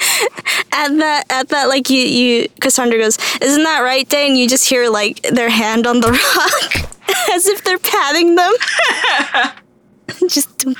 At 0.73 0.97
that, 0.97 1.25
at 1.29 1.49
that, 1.49 1.67
like 1.67 1.89
you, 1.89 2.01
you, 2.01 2.49
Cassandra 2.61 2.97
goes, 2.97 3.17
"Isn't 3.41 3.63
that 3.63 3.81
right, 3.81 4.07
Dane?" 4.07 4.35
You 4.35 4.47
just 4.47 4.67
hear 4.69 4.89
like 4.89 5.21
their 5.23 5.49
hand 5.49 5.85
on 5.85 5.99
the 5.99 6.11
rock, 6.11 7.15
as 7.33 7.45
if 7.45 7.63
they're 7.63 7.77
patting 7.77 8.35
them. 8.35 8.51
just 10.27 10.57
dunk, 10.59 10.77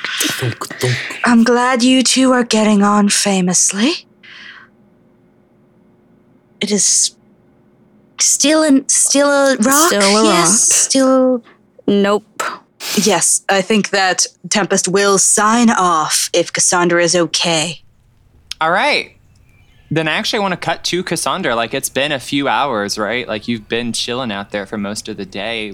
I'm 1.26 1.44
glad 1.44 1.84
you 1.84 2.04
two 2.04 2.32
are 2.32 2.44
getting 2.44 2.84
on 2.84 3.10
famously. 3.10 4.08
It 6.62 6.72
is 6.72 7.16
still 8.22 8.64
in 8.64 8.88
still 8.90 9.30
a 9.30 9.56
rock. 9.58 9.88
Still 9.88 10.02
a 10.02 10.24
yes, 10.24 10.50
rock. 10.50 10.58
Still. 10.58 11.44
Nope. 11.88 12.44
Yes, 13.04 13.46
I 13.50 13.62
think 13.62 13.90
that 13.92 14.26
Tempest 14.50 14.88
will 14.88 15.18
sign 15.18 15.70
off 15.70 16.30
if 16.34 16.52
Cassandra 16.52 17.04
is 17.04 17.16
okay. 17.16 17.82
All 18.60 18.72
right. 18.72 19.16
Then 19.90 20.08
I 20.08 20.14
actually 20.14 20.40
want 20.40 20.54
to 20.54 20.58
cut 20.58 20.84
to 20.86 21.04
Cassandra. 21.04 21.56
Like 21.56 21.74
it's 21.74 21.90
been 21.90 22.12
a 22.12 22.20
few 22.20 22.48
hours, 22.48 22.98
right? 22.98 23.28
Like 23.28 23.48
you've 23.48 23.68
been 23.68 23.92
chilling 23.94 24.32
out 24.32 24.52
there 24.52 24.66
for 24.66 24.78
most 24.78 25.10
of 25.10 25.18
the 25.18 25.26
day. 25.26 25.74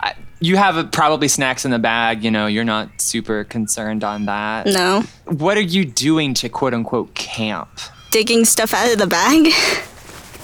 I, 0.00 0.14
you 0.40 0.56
have 0.56 0.76
uh, 0.76 0.84
probably 0.84 1.28
snacks 1.28 1.64
in 1.64 1.70
the 1.70 1.78
bag. 1.78 2.22
You 2.22 2.30
know, 2.30 2.46
you're 2.46 2.64
not 2.64 3.00
super 3.00 3.44
concerned 3.44 4.04
on 4.04 4.26
that. 4.26 4.66
No. 4.66 5.04
What 5.24 5.56
are 5.56 5.62
you 5.62 5.84
doing 5.84 6.34
to 6.34 6.48
quote 6.48 6.74
unquote 6.74 7.14
camp? 7.14 7.80
Digging 8.10 8.44
stuff 8.44 8.74
out 8.74 8.92
of 8.92 8.98
the 8.98 9.06
bag. 9.06 9.52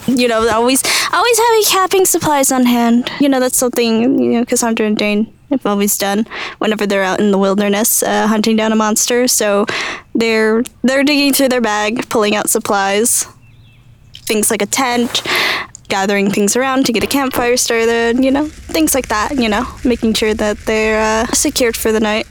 You 0.07 0.27
know, 0.27 0.47
always, 0.49 0.83
always 1.13 1.39
having 1.39 1.63
camping 1.63 2.05
supplies 2.05 2.51
on 2.51 2.65
hand. 2.65 3.11
You 3.19 3.29
know, 3.29 3.39
that's 3.39 3.57
something 3.57 4.19
you 4.19 4.39
know 4.39 4.45
Cassandra 4.45 4.85
and 4.85 4.97
Dane 4.97 5.31
have 5.49 5.65
always 5.65 5.97
done 5.97 6.25
whenever 6.59 6.87
they're 6.87 7.03
out 7.03 7.19
in 7.19 7.31
the 7.31 7.37
wilderness 7.37 8.01
uh, 8.03 8.27
hunting 8.27 8.55
down 8.55 8.71
a 8.71 8.75
monster. 8.75 9.27
So 9.27 9.65
they're 10.15 10.63
they're 10.83 11.03
digging 11.03 11.33
through 11.33 11.49
their 11.49 11.61
bag, 11.61 12.09
pulling 12.09 12.35
out 12.35 12.49
supplies, 12.49 13.27
things 14.13 14.49
like 14.49 14.61
a 14.61 14.65
tent, 14.65 15.21
gathering 15.87 16.31
things 16.31 16.55
around 16.55 16.85
to 16.85 16.93
get 16.93 17.03
a 17.03 17.07
campfire 17.07 17.57
started. 17.57 18.23
You 18.23 18.31
know, 18.31 18.47
things 18.47 18.95
like 18.95 19.07
that. 19.09 19.37
You 19.37 19.49
know, 19.49 19.67
making 19.83 20.13
sure 20.13 20.33
that 20.33 20.57
they're 20.65 21.01
uh, 21.01 21.27
secured 21.33 21.77
for 21.77 21.91
the 21.91 21.99
night. 21.99 22.27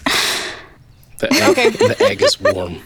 The 1.18 1.28
egg, 1.32 1.74
the 1.74 1.96
egg 2.00 2.22
is 2.22 2.40
warm. 2.40 2.80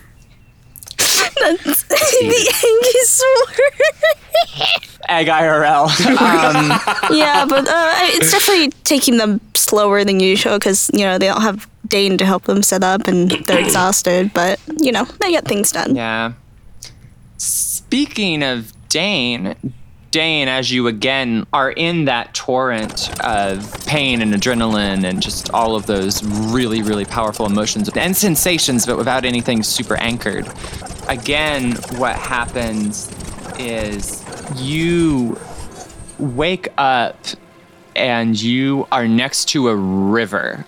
the 1.35 2.51
egg 2.65 2.95
is 3.03 3.23
warm. 3.25 4.69
Egg 5.09 5.27
IRL. 5.27 5.87
Um, 6.21 6.71
yeah, 7.17 7.45
but 7.47 7.69
uh, 7.69 7.93
it's 8.15 8.31
definitely 8.31 8.71
taking 8.85 9.19
them 9.19 9.41
slower 9.55 10.05
than 10.05 10.21
usual 10.21 10.59
because 10.59 10.91
you 10.93 11.05
know 11.05 11.19
they 11.19 11.27
don't 11.27 11.43
have 11.43 11.69
Dane 11.89 12.17
to 12.19 12.25
help 12.25 12.45
them 12.45 12.63
set 12.63 12.83
up 12.83 13.07
and 13.07 13.31
they're 13.31 13.61
exhausted. 13.65 14.33
But 14.33 14.61
you 14.79 14.93
know 14.93 15.05
they 15.21 15.31
get 15.31 15.45
things 15.45 15.73
done. 15.73 15.95
Yeah. 15.95 16.33
Speaking 17.37 18.43
of 18.43 18.73
Dane, 18.89 19.55
Dane, 20.15 20.47
as 20.47 20.71
you 20.71 20.87
again 20.87 21.45
are 21.53 21.73
in 21.73 22.05
that 22.05 22.33
torrent 22.35 23.11
of 23.25 23.85
pain 23.85 24.23
and 24.23 24.33
adrenaline 24.33 25.03
and 25.03 25.21
just 25.21 25.51
all 25.51 25.75
of 25.75 25.87
those 25.87 26.23
really, 26.23 26.83
really 26.83 27.05
powerful 27.05 27.47
emotions 27.47 27.91
and 27.97 28.17
sensations, 28.17 28.87
but 28.87 28.97
without 28.97 29.25
anything 29.25 29.65
super 29.65 29.97
anchored. 29.97 30.47
Again, 31.09 31.73
what 31.97 32.15
happens 32.15 33.11
is 33.59 34.25
you 34.55 35.37
wake 36.21 36.69
up 36.79 37.19
and 37.97 38.41
you 38.41 38.87
are 38.93 39.09
next 39.09 39.49
to 39.49 39.69
a 39.69 39.75
river 39.75 40.65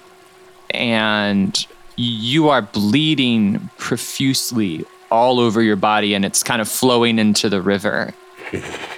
and 0.71 1.69
you 1.95 2.49
are 2.49 2.63
bleeding 2.63 3.71
profusely 3.79 4.85
all 5.09 5.39
over 5.39 5.63
your 5.63 5.77
body 5.77 6.15
and 6.15 6.25
it's 6.25 6.43
kind 6.43 6.61
of 6.61 6.69
flowing 6.69 7.21
into 7.21 7.49
the 7.49 7.63
river. 7.63 8.13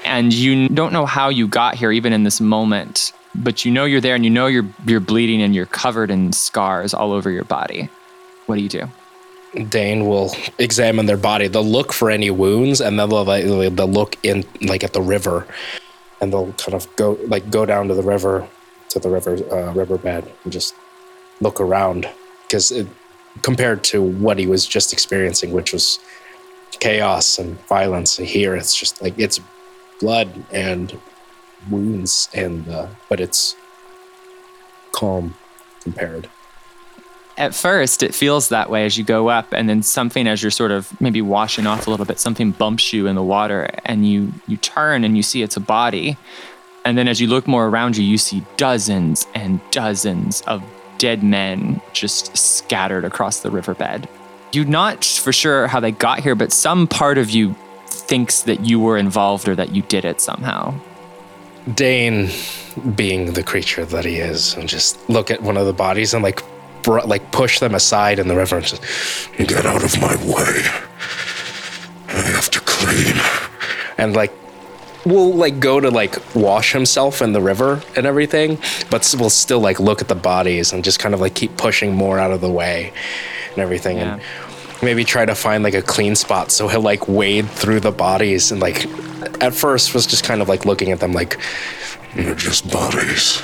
And 0.05 0.33
you 0.33 0.69
don't 0.69 0.93
know 0.93 1.07
how 1.07 1.29
you 1.29 1.49
got 1.49 1.75
here 1.75 1.93
even 1.93 2.13
in 2.13 2.25
this 2.25 2.41
moment, 2.41 3.13
but 3.35 3.65
you 3.65 3.71
know 3.71 3.85
you're 3.85 4.01
there 4.01 4.15
and 4.15 4.25
you 4.25 4.31
know 4.31 4.47
you're 4.47 4.67
you're 4.87 5.01
bleeding 5.01 5.43
and 5.43 5.55
you're 5.55 5.67
covered 5.67 6.11
in 6.11 6.33
scars 6.33 6.95
all 6.95 7.13
over 7.13 7.31
your 7.31 7.45
body. 7.45 7.89
What 8.47 8.57
do 8.57 8.63
you 8.63 8.69
do? 8.69 8.89
Dane 9.65 10.07
will 10.07 10.35
examine 10.59 11.07
their 11.07 11.17
body. 11.17 11.49
They'll 11.49 11.65
look 11.65 11.93
for 11.93 12.11
any 12.11 12.31
wounds, 12.31 12.81
and 12.81 12.99
then 12.99 13.09
they'll, 13.09 13.25
they'll 13.25 13.87
look 13.87 14.17
in 14.23 14.45
like 14.61 14.85
at 14.85 14.93
the 14.93 15.01
river. 15.03 15.47
and 16.21 16.33
they'll 16.33 16.53
kind 16.55 16.75
of 16.75 16.95
go 16.97 17.19
like 17.27 17.51
go 17.51 17.65
down 17.65 17.89
to 17.89 17.95
the 17.95 18.03
river, 18.03 18.47
to 18.91 18.99
the 18.99 19.09
river 19.09 19.37
uh, 19.53 19.73
riverbed, 19.73 20.31
and 20.45 20.53
just 20.53 20.75
look 21.41 21.61
around 21.61 22.09
because 22.43 22.73
compared 23.43 23.85
to 23.85 24.03
what 24.03 24.39
he 24.39 24.47
was 24.47 24.67
just 24.67 24.93
experiencing, 24.93 25.53
which 25.53 25.73
was 25.73 25.99
chaos 26.81 27.39
and 27.39 27.59
violence, 27.67 28.17
here 28.17 28.55
it's 28.55 28.75
just 28.75 29.03
like 29.03 29.19
it's 29.19 29.41
blood 30.01 30.45
and 30.53 30.99
wounds, 31.71 32.29
and 32.35 32.69
uh, 32.69 32.89
but 33.09 33.21
it's 33.21 33.57
calm 34.93 35.35
compared. 35.81 36.29
At 37.37 37.55
first 37.55 38.03
it 38.03 38.15
feels 38.15 38.49
that 38.49 38.69
way 38.69 38.85
as 38.85 38.99
you 38.99 39.05
go 39.05 39.29
up 39.29 39.53
and 39.53 39.69
then 39.69 39.83
something 39.83 40.27
as 40.27 40.43
you're 40.43 40.51
sort 40.51 40.73
of 40.73 41.01
maybe 41.01 41.23
washing 41.23 41.69
off 41.69 41.87
a 41.87 41.91
little 41.91 42.05
bit 42.05 42.19
something 42.19 42.51
bumps 42.51 42.93
you 42.93 43.07
in 43.07 43.15
the 43.15 43.23
water 43.23 43.71
and 43.85 44.09
you 44.09 44.33
you 44.49 44.57
turn 44.57 45.05
and 45.05 45.17
you 45.17 45.23
see 45.23 45.43
it's 45.43 45.57
a 45.57 45.61
body. 45.61 46.17
And 46.85 46.99
then 46.99 47.07
as 47.07 47.21
you 47.21 47.29
look 47.29 47.47
more 47.47 47.69
around 47.69 47.97
you 47.97 48.03
you 48.03 48.19
see 48.19 48.45
dozens 48.57 49.25
and 49.37 49.61
dozens 49.71 50.41
of 50.43 50.65
dead 50.99 51.23
men 51.23 51.81
just 51.93 52.37
scattered 52.37 53.05
across 53.05 53.39
the 53.41 53.53
riverbed 53.53 54.09
you're 54.53 54.65
not 54.65 55.05
for 55.05 55.33
sure 55.33 55.67
how 55.67 55.81
they 55.81 55.93
got 55.93 56.21
here 56.21 56.35
but 56.35 56.53
some 56.53 56.87
part 56.87 57.19
of 57.19 57.31
you 57.31 57.55
thinks 57.87 58.43
that 58.43 58.65
you 58.65 58.81
were 58.81 58.97
involved 58.97 59.49
or 59.49 59.55
that 59.55 59.75
you 59.75 59.83
did 59.83 60.05
it 60.05 60.21
somehow 60.21 60.75
dane 61.75 62.31
being 62.95 63.33
the 63.33 63.43
creature 63.43 63.85
that 63.85 64.05
he 64.05 64.17
is 64.17 64.55
and 64.55 64.69
just 64.69 65.09
look 65.09 65.31
at 65.31 65.43
one 65.43 65.57
of 65.57 65.67
the 65.67 65.73
bodies 65.73 66.15
and 66.15 66.23
like 66.23 66.43
br- 66.83 67.01
like 67.01 67.31
push 67.33 67.61
them 67.61 67.75
aside 67.75 68.19
in 68.19 68.29
the 68.29 68.37
river 68.37 68.57
and 68.57 69.49
get 69.49 69.67
out 69.67 69.85
of 69.85 70.01
my 70.01 70.17
way. 70.17 70.63
I 72.09 72.23
have 72.35 72.51
to 72.51 72.61
clean. 72.61 73.17
And 73.99 74.15
like 74.15 74.33
will 75.05 75.33
like 75.35 75.61
go 75.61 75.81
to 75.81 75.91
like 75.91 76.17
wash 76.35 76.73
himself 76.73 77.23
in 77.23 77.33
the 77.33 77.41
river 77.41 77.83
and 77.97 78.07
everything, 78.07 78.59
but 78.91 79.15
will 79.19 79.31
still 79.31 79.61
like 79.61 79.81
look 79.81 80.01
at 80.01 80.09
the 80.09 80.15
bodies 80.15 80.73
and 80.73 80.85
just 80.85 80.99
kind 80.99 81.15
of 81.15 81.21
like 81.21 81.35
keep 81.35 81.57
pushing 81.57 81.95
more 81.95 82.19
out 82.19 82.31
of 82.31 82.41
the 82.41 82.51
way 82.51 82.93
and 83.51 83.59
everything 83.59 83.99
yeah. 83.99 84.15
and 84.15 84.23
maybe 84.83 85.05
try 85.05 85.25
to 85.25 85.35
find 85.35 85.65
like 85.65 85.75
a 85.75 85.83
clean 85.83 86.15
spot 86.15 86.51
so 86.51 86.69
he'll 86.69 86.81
like 86.81 87.09
wade 87.09 87.49
through 87.51 87.81
the 87.81 87.91
bodies 87.91 88.53
and 88.53 88.61
like 88.61 88.87
at 89.43 89.55
first 89.55 89.95
was 89.95 90.07
just 90.07 90.25
kind 90.25 90.41
of 90.41 90.49
like 90.49 90.65
looking 90.65 90.93
at 90.93 91.01
them 91.01 91.13
like 91.13 91.39
they're 92.15 92.35
just 92.35 92.71
bodies. 92.71 93.43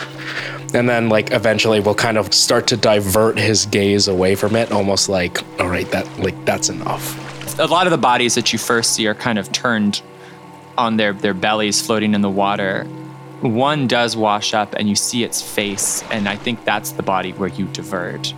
And 0.72 0.88
then 0.88 1.08
like 1.08 1.32
eventually 1.32 1.80
we'll 1.80 1.94
kind 1.94 2.18
of 2.18 2.34
start 2.34 2.66
to 2.68 2.76
divert 2.76 3.38
his 3.38 3.66
gaze 3.66 4.08
away 4.08 4.34
from 4.34 4.56
it 4.56 4.72
almost 4.72 5.08
like 5.08 5.40
all 5.60 5.68
right 5.68 5.88
that 5.90 6.06
like 6.18 6.44
that's 6.44 6.68
enough. 6.68 7.58
A 7.58 7.66
lot 7.66 7.86
of 7.86 7.92
the 7.92 7.98
bodies 7.98 8.34
that 8.34 8.52
you 8.52 8.58
first 8.58 8.94
see 8.94 9.06
are 9.06 9.14
kind 9.14 9.38
of 9.38 9.52
turned 9.52 10.02
on 10.76 10.96
their 10.96 11.12
their 11.12 11.34
bellies 11.34 11.80
floating 11.80 12.14
in 12.14 12.20
the 12.20 12.30
water. 12.30 12.84
One 13.42 13.86
does 13.86 14.16
wash 14.16 14.54
up 14.54 14.74
and 14.74 14.88
you 14.88 14.96
see 14.96 15.22
its 15.22 15.42
face 15.42 16.02
and 16.10 16.26
i 16.26 16.34
think 16.34 16.64
that's 16.64 16.92
the 16.92 17.02
body 17.02 17.32
where 17.32 17.50
you 17.50 17.66
divert 17.66 18.32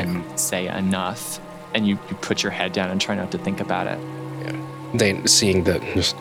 and 0.00 0.16
mm-hmm. 0.16 0.36
say 0.36 0.68
enough 0.68 1.40
and 1.74 1.86
you, 1.86 1.98
you 2.08 2.16
put 2.16 2.42
your 2.42 2.52
head 2.52 2.72
down 2.72 2.90
and 2.90 3.00
try 3.00 3.14
not 3.14 3.30
to 3.30 3.38
think 3.38 3.60
about 3.60 3.86
it 3.86 3.98
yeah 4.42 4.90
they 4.94 5.26
seeing 5.26 5.64
that 5.64 5.82
just 5.94 6.16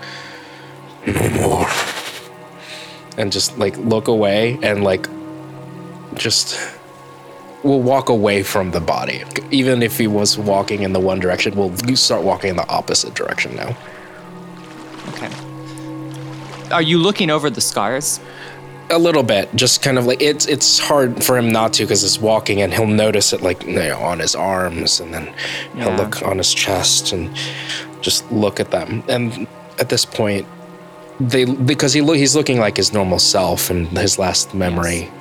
no 1.05 1.29
more 1.41 1.67
and 3.17 3.31
just 3.31 3.57
like 3.57 3.75
look 3.77 4.07
away 4.07 4.59
and 4.61 4.83
like 4.83 5.07
just 6.15 6.77
will 7.63 7.81
walk 7.81 8.09
away 8.09 8.43
from 8.43 8.71
the 8.71 8.79
body. 8.79 9.23
Even 9.51 9.81
if 9.81 9.97
he 9.97 10.07
was 10.07 10.37
walking 10.37 10.83
in 10.83 10.93
the 10.93 10.99
one 10.99 11.19
direction, 11.19 11.55
we'll 11.55 11.75
start 11.95 12.23
walking 12.23 12.51
in 12.51 12.55
the 12.55 12.67
opposite 12.69 13.13
direction 13.13 13.55
now. 13.55 13.75
Okay. 15.09 15.29
Are 16.71 16.81
you 16.81 16.97
looking 16.97 17.29
over 17.29 17.49
the 17.49 17.61
scars? 17.61 18.19
A 18.89 18.97
little 18.97 19.23
bit, 19.23 19.53
just 19.53 19.81
kind 19.81 19.97
of 19.97 20.05
like 20.05 20.21
it's 20.21 20.45
it's 20.45 20.79
hard 20.79 21.23
for 21.23 21.37
him 21.37 21.51
not 21.51 21.73
to 21.73 21.83
because 21.83 22.03
it's 22.03 22.19
walking 22.19 22.61
and 22.61 22.73
he'll 22.73 22.87
notice 22.87 23.33
it 23.33 23.41
like 23.41 23.63
you 23.63 23.73
know, 23.73 23.99
on 23.99 24.19
his 24.19 24.33
arms 24.33 24.99
and 24.99 25.13
then 25.13 25.33
he'll 25.75 25.93
look 25.93 26.21
on 26.23 26.37
his 26.37 26.53
chest 26.53 27.11
and 27.11 27.35
just 28.01 28.29
look 28.31 28.59
at 28.59 28.71
them. 28.71 29.03
And 29.09 29.45
at 29.77 29.89
this 29.89 30.05
point, 30.05 30.47
they 31.19 31.43
because 31.43 31.91
he 31.93 32.01
lo- 32.01 32.13
he's 32.13 32.35
looking 32.35 32.59
like 32.59 32.77
his 32.77 32.93
normal 32.93 33.19
self 33.19 33.69
and 33.69 33.87
his 33.89 34.17
last 34.17 34.53
memory. 34.53 34.99
Yes 34.99 35.11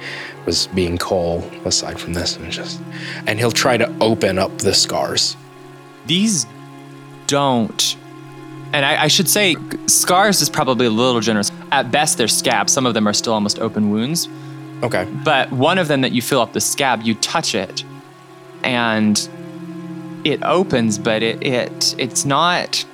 was 0.47 0.69
being 0.69 0.97
Cole, 0.97 1.45
aside 1.64 2.01
from 2.01 2.14
this, 2.14 2.37
and 2.37 2.51
just 2.51 2.81
and 3.27 3.39
he'll 3.39 3.51
try 3.51 3.77
to 3.77 3.93
open 4.01 4.39
up 4.39 4.57
the 4.59 4.73
scars. 4.73 5.37
These 6.07 6.47
don't 7.27 7.97
and 8.77 8.85
I, 8.85 9.05
I, 9.05 9.09
should 9.09 9.27
say 9.27 9.57
scars 9.87 10.43
is 10.43 10.51
probably 10.51 10.85
a 10.85 10.91
little 10.91 11.22
generous. 11.22 11.51
At 11.72 11.91
best, 11.91 12.18
they're 12.18 12.29
scabs. 12.29 12.74
Some 12.74 12.85
of 12.85 12.93
them 12.93 13.09
are 13.09 13.14
still 13.14 13.33
almost 13.33 13.59
open 13.59 13.89
wounds. 13.89 14.29
Okay. 14.83 15.09
But 15.24 15.51
one 15.51 15.79
of 15.79 15.89
them 15.89 16.03
that 16.03 16.12
you 16.12 16.20
fill 16.20 16.43
up 16.43 16.53
the 16.53 16.61
scab, 16.61 17.01
you 17.01 17.14
touch 17.14 17.55
it, 17.55 17.85
and 18.62 19.16
it 20.24 20.43
opens, 20.43 20.99
but 20.99 21.22
it 21.22 21.43
it 21.43 21.95
it's 21.97 22.27
not 22.27 22.85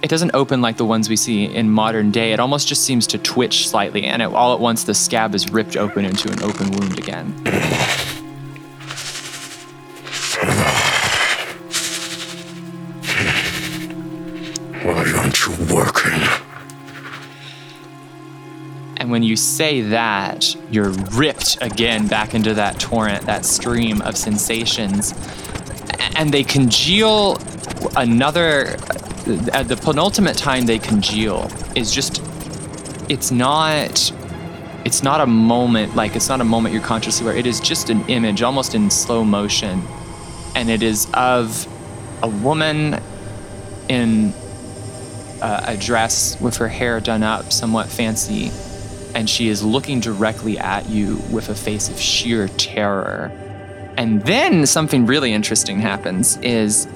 it 0.00 0.08
doesn't 0.08 0.30
open 0.32 0.62
like 0.62 0.78
the 0.78 0.86
ones 0.86 1.10
we 1.10 1.16
see 1.16 1.44
in 1.44 1.68
modern 1.68 2.10
day. 2.10 2.32
It 2.32 2.40
almost 2.40 2.66
just 2.66 2.82
seems 2.84 3.06
to 3.08 3.18
twitch 3.18 3.68
slightly, 3.68 4.04
and 4.04 4.22
it, 4.22 4.32
all 4.32 4.54
at 4.54 4.60
once 4.60 4.84
the 4.84 4.94
scab 4.94 5.34
is 5.34 5.50
ripped 5.50 5.76
open 5.76 6.06
into 6.06 6.32
an 6.32 6.42
open 6.42 6.70
wound 6.70 6.98
again. 6.98 7.34
When 19.16 19.22
you 19.22 19.34
say 19.34 19.80
that, 19.80 20.54
you're 20.70 20.90
ripped 20.90 21.56
again 21.62 22.06
back 22.06 22.34
into 22.34 22.52
that 22.52 22.78
torrent, 22.78 23.24
that 23.24 23.46
stream 23.46 24.02
of 24.02 24.14
sensations. 24.14 25.14
And 26.16 26.34
they 26.34 26.44
congeal 26.44 27.38
another 27.96 28.76
at 29.54 29.68
the 29.68 29.80
penultimate 29.82 30.36
time 30.36 30.66
they 30.66 30.78
congeal 30.78 31.50
is 31.74 31.92
just 31.92 32.20
it's 33.08 33.30
not 33.30 34.12
it's 34.84 35.02
not 35.02 35.22
a 35.22 35.26
moment 35.26 35.96
like 35.96 36.14
it's 36.14 36.28
not 36.28 36.42
a 36.42 36.44
moment 36.44 36.74
you're 36.74 36.84
consciously 36.84 37.24
aware. 37.24 37.38
It 37.38 37.46
is 37.46 37.58
just 37.58 37.88
an 37.88 38.06
image 38.10 38.42
almost 38.42 38.74
in 38.74 38.90
slow 38.90 39.24
motion. 39.24 39.80
And 40.54 40.68
it 40.68 40.82
is 40.82 41.08
of 41.14 41.66
a 42.22 42.28
woman 42.28 43.00
in 43.88 44.34
uh, 45.40 45.64
a 45.68 45.76
dress 45.78 46.38
with 46.38 46.58
her 46.58 46.68
hair 46.68 47.00
done 47.00 47.22
up 47.22 47.50
somewhat 47.50 47.86
fancy 47.86 48.50
and 49.16 49.28
she 49.28 49.48
is 49.48 49.64
looking 49.64 49.98
directly 49.98 50.58
at 50.58 50.88
you 50.88 51.16
with 51.32 51.48
a 51.48 51.54
face 51.54 51.88
of 51.88 51.98
sheer 51.98 52.46
terror 52.48 53.32
and 53.96 54.22
then 54.22 54.66
something 54.66 55.06
really 55.06 55.32
interesting 55.32 55.80
happens 55.80 56.36
is 56.38 56.86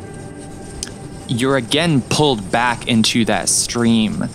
you're 1.28 1.56
again 1.56 2.02
pulled 2.02 2.50
back 2.50 2.88
into 2.88 3.24
that 3.24 3.48
stream. 3.48 4.28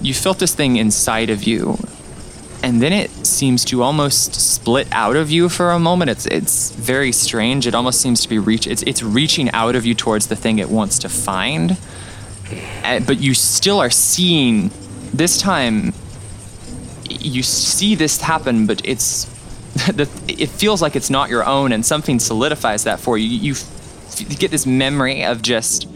You 0.00 0.12
felt 0.12 0.38
this 0.38 0.54
thing 0.54 0.76
inside 0.76 1.30
of 1.30 1.44
you, 1.44 1.78
and 2.62 2.82
then 2.82 2.92
it 2.92 3.10
seems 3.24 3.64
to 3.66 3.82
almost 3.82 4.34
split 4.34 4.88
out 4.90 5.14
of 5.14 5.30
you 5.30 5.48
for 5.48 5.70
a 5.70 5.78
moment. 5.78 6.10
It's 6.10 6.26
it's 6.26 6.70
very 6.72 7.12
strange. 7.12 7.66
It 7.66 7.74
almost 7.74 8.00
seems 8.00 8.20
to 8.22 8.28
be 8.28 8.38
reach. 8.38 8.66
It's 8.66 8.82
it's 8.82 9.02
reaching 9.02 9.50
out 9.52 9.76
of 9.76 9.86
you 9.86 9.94
towards 9.94 10.26
the 10.26 10.36
thing 10.36 10.58
it 10.58 10.68
wants 10.68 10.98
to 11.00 11.08
find, 11.08 11.76
uh, 12.82 13.00
but 13.00 13.20
you 13.20 13.34
still 13.34 13.80
are 13.80 13.90
seeing. 13.90 14.70
This 15.14 15.40
time, 15.40 15.94
you 17.10 17.42
see 17.42 17.94
this 17.94 18.20
happen, 18.20 18.66
but 18.66 18.80
it's 18.84 19.24
the, 19.92 20.08
it 20.28 20.48
feels 20.48 20.80
like 20.80 20.96
it's 20.96 21.10
not 21.10 21.28
your 21.28 21.44
own, 21.44 21.72
and 21.72 21.84
something 21.84 22.18
solidifies 22.18 22.84
that 22.84 23.00
for 23.00 23.18
you. 23.18 23.28
You, 23.28 23.54
you 24.18 24.36
get 24.36 24.50
this 24.50 24.66
memory 24.66 25.24
of 25.24 25.42
just 25.42 25.88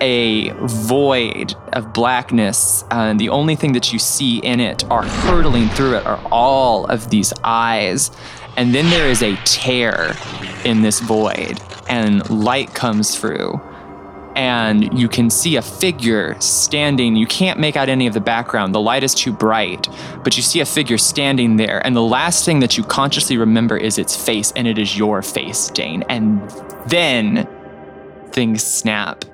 a 0.00 0.50
void 0.50 1.54
of 1.72 1.92
blackness, 1.92 2.84
and 2.90 3.18
the 3.20 3.28
only 3.28 3.56
thing 3.56 3.72
that 3.72 3.92
you 3.92 3.98
see 3.98 4.38
in 4.38 4.60
it 4.60 4.84
are 4.90 5.04
hurtling 5.04 5.68
through 5.70 5.96
it 5.96 6.06
are 6.06 6.20
all 6.30 6.86
of 6.86 7.10
these 7.10 7.32
eyes. 7.44 8.10
And 8.56 8.74
then 8.74 8.90
there 8.90 9.08
is 9.08 9.22
a 9.22 9.36
tear 9.44 10.16
in 10.64 10.82
this 10.82 10.98
void, 11.00 11.60
and 11.88 12.28
light 12.28 12.74
comes 12.74 13.16
through. 13.16 13.60
And 14.38 14.96
you 14.96 15.08
can 15.08 15.30
see 15.30 15.56
a 15.56 15.62
figure 15.62 16.40
standing. 16.40 17.16
You 17.16 17.26
can't 17.26 17.58
make 17.58 17.76
out 17.76 17.88
any 17.88 18.06
of 18.06 18.14
the 18.14 18.20
background. 18.20 18.72
The 18.72 18.80
light 18.80 19.02
is 19.02 19.12
too 19.12 19.32
bright, 19.32 19.88
but 20.22 20.36
you 20.36 20.44
see 20.44 20.60
a 20.60 20.64
figure 20.64 20.96
standing 20.96 21.56
there. 21.56 21.84
And 21.84 21.96
the 21.96 22.02
last 22.02 22.44
thing 22.44 22.60
that 22.60 22.78
you 22.78 22.84
consciously 22.84 23.36
remember 23.36 23.76
is 23.76 23.98
its 23.98 24.14
face, 24.16 24.52
and 24.54 24.68
it 24.68 24.78
is 24.78 24.96
your 24.96 25.22
face, 25.22 25.66
Dane. 25.70 26.04
And 26.08 26.48
then 26.86 27.48
things 28.30 28.62
snap 28.62 29.24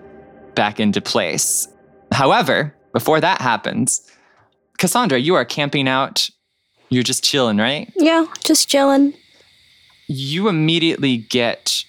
back 0.55 0.81
into 0.81 1.03
place. 1.03 1.69
However, 2.11 2.75
before 2.95 3.21
that 3.21 3.43
happens, 3.43 4.11
Cassandra, 4.79 5.19
you 5.19 5.35
are 5.35 5.45
camping 5.45 5.87
out. 5.87 6.31
You're 6.89 7.03
just 7.03 7.23
chilling, 7.23 7.59
right? 7.59 7.93
Yeah, 7.95 8.25
just 8.43 8.71
chilling. 8.71 9.13
You 10.07 10.49
immediately 10.49 11.19
get 11.19 11.85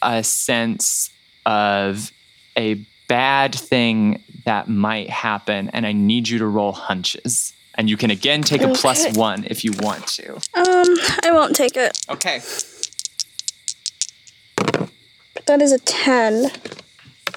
a 0.00 0.22
sense 0.22 1.10
of 1.44 2.12
a 2.56 2.74
bad 3.08 3.54
thing 3.54 4.22
that 4.44 4.68
might 4.68 5.10
happen, 5.10 5.68
and 5.70 5.86
I 5.86 5.92
need 5.92 6.28
you 6.28 6.38
to 6.38 6.46
roll 6.46 6.72
hunches. 6.72 7.52
And 7.74 7.88
you 7.88 7.96
can 7.96 8.10
again 8.10 8.42
take 8.42 8.60
a 8.62 8.68
Okay. 8.70 9.12
one 9.12 9.44
if 9.48 9.64
you 9.64 9.72
want 9.80 10.06
to. 10.08 10.34
Um, 10.34 10.42
I 11.24 11.30
won't 11.32 11.56
take 11.56 11.76
it. 11.76 11.98
Okay. 12.10 12.40
That 15.46 15.60
is 15.62 15.72
a 15.72 15.78
10. 15.78 16.50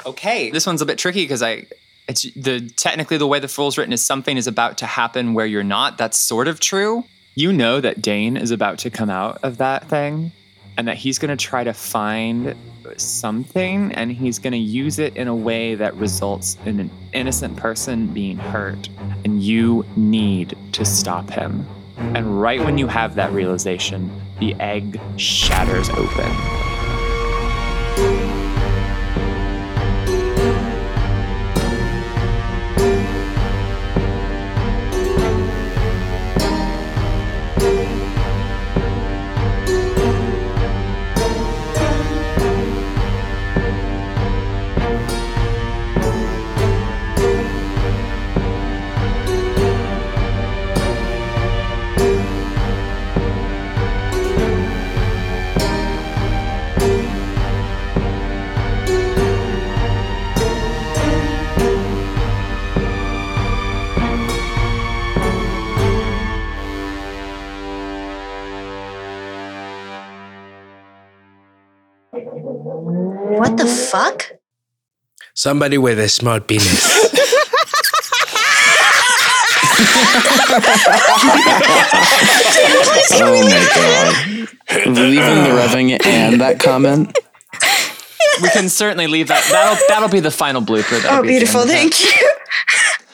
Okay. 0.06 0.52
This 0.52 0.68
one's 0.68 0.82
a 0.82 0.86
bit 0.86 0.98
tricky 0.98 1.24
because 1.24 1.42
I 1.42 1.66
it's 2.08 2.24
the 2.34 2.70
technically 2.76 3.18
the 3.18 3.26
way 3.28 3.40
the 3.40 3.52
rule's 3.58 3.78
written 3.78 3.94
is 3.94 4.06
something 4.06 4.38
is 4.38 4.46
about 4.46 4.78
to 4.80 4.86
happen 4.86 5.34
where 5.34 5.46
you're 5.46 5.64
not. 5.64 5.98
That's 5.98 6.18
sort 6.20 6.48
of 6.48 6.60
true. 6.60 7.06
You 7.34 7.52
know 7.52 7.82
that 7.82 8.02
Dane 8.02 8.38
is 8.38 8.52
about 8.52 8.78
to 8.80 8.90
come 8.90 9.10
out 9.10 9.40
of 9.42 9.58
that 9.58 9.90
thing 9.90 10.32
and 10.78 10.88
that 10.88 10.98
he's 10.98 11.20
going 11.20 11.36
to 11.36 11.44
try 11.44 11.64
to 11.64 11.74
find 11.74 12.56
something 12.98 13.92
and 13.94 14.12
he's 14.12 14.40
going 14.40 14.54
to 14.54 14.58
use 14.58 15.00
it 15.00 15.16
in 15.16 15.28
a 15.28 15.36
way 15.36 15.76
that 15.76 15.96
results 15.96 16.58
in 16.66 16.80
an 16.80 16.92
innocent 17.14 17.58
person 17.58 18.08
being 18.08 18.38
hurt 18.38 18.90
and 19.24 19.42
you 19.42 19.86
need 19.96 20.58
to 20.74 20.86
stop 20.86 21.30
him. 21.30 21.66
And 21.98 22.42
right 22.42 22.60
when 22.60 22.78
you 22.78 22.88
have 22.88 23.16
that 23.16 23.32
realization, 23.32 24.10
the 24.40 24.54
egg 24.56 25.00
shatters 25.18 25.90
open. 25.90 26.75
Somebody 75.36 75.78
with 75.78 76.00
a 76.00 76.10
smart 76.10 76.48
penis. 76.48 76.66
oh 83.18 83.42
my 83.44 83.64
god. 83.76 84.14
Leaving 84.88 85.44
the 85.44 85.50
revving 85.50 86.06
and 86.06 86.40
that 86.42 86.60
comment. 86.60 87.18
we 88.42 88.50
can 88.50 88.68
certainly 88.70 89.08
leave 89.08 89.28
that. 89.30 89.44
That'll 89.52 89.78
that'll 89.88 90.10
be 90.10 90.20
the 90.20 90.32
final 90.32 90.62
blooper. 90.62 91.02
That'll 91.02 91.20
Oh, 91.20 91.22
be 91.22 91.30
beautiful. 91.30 91.62
end 91.62 91.70
of 91.70 91.76
that. 91.76 91.94
Thank 91.94 92.04
you. 92.04 92.35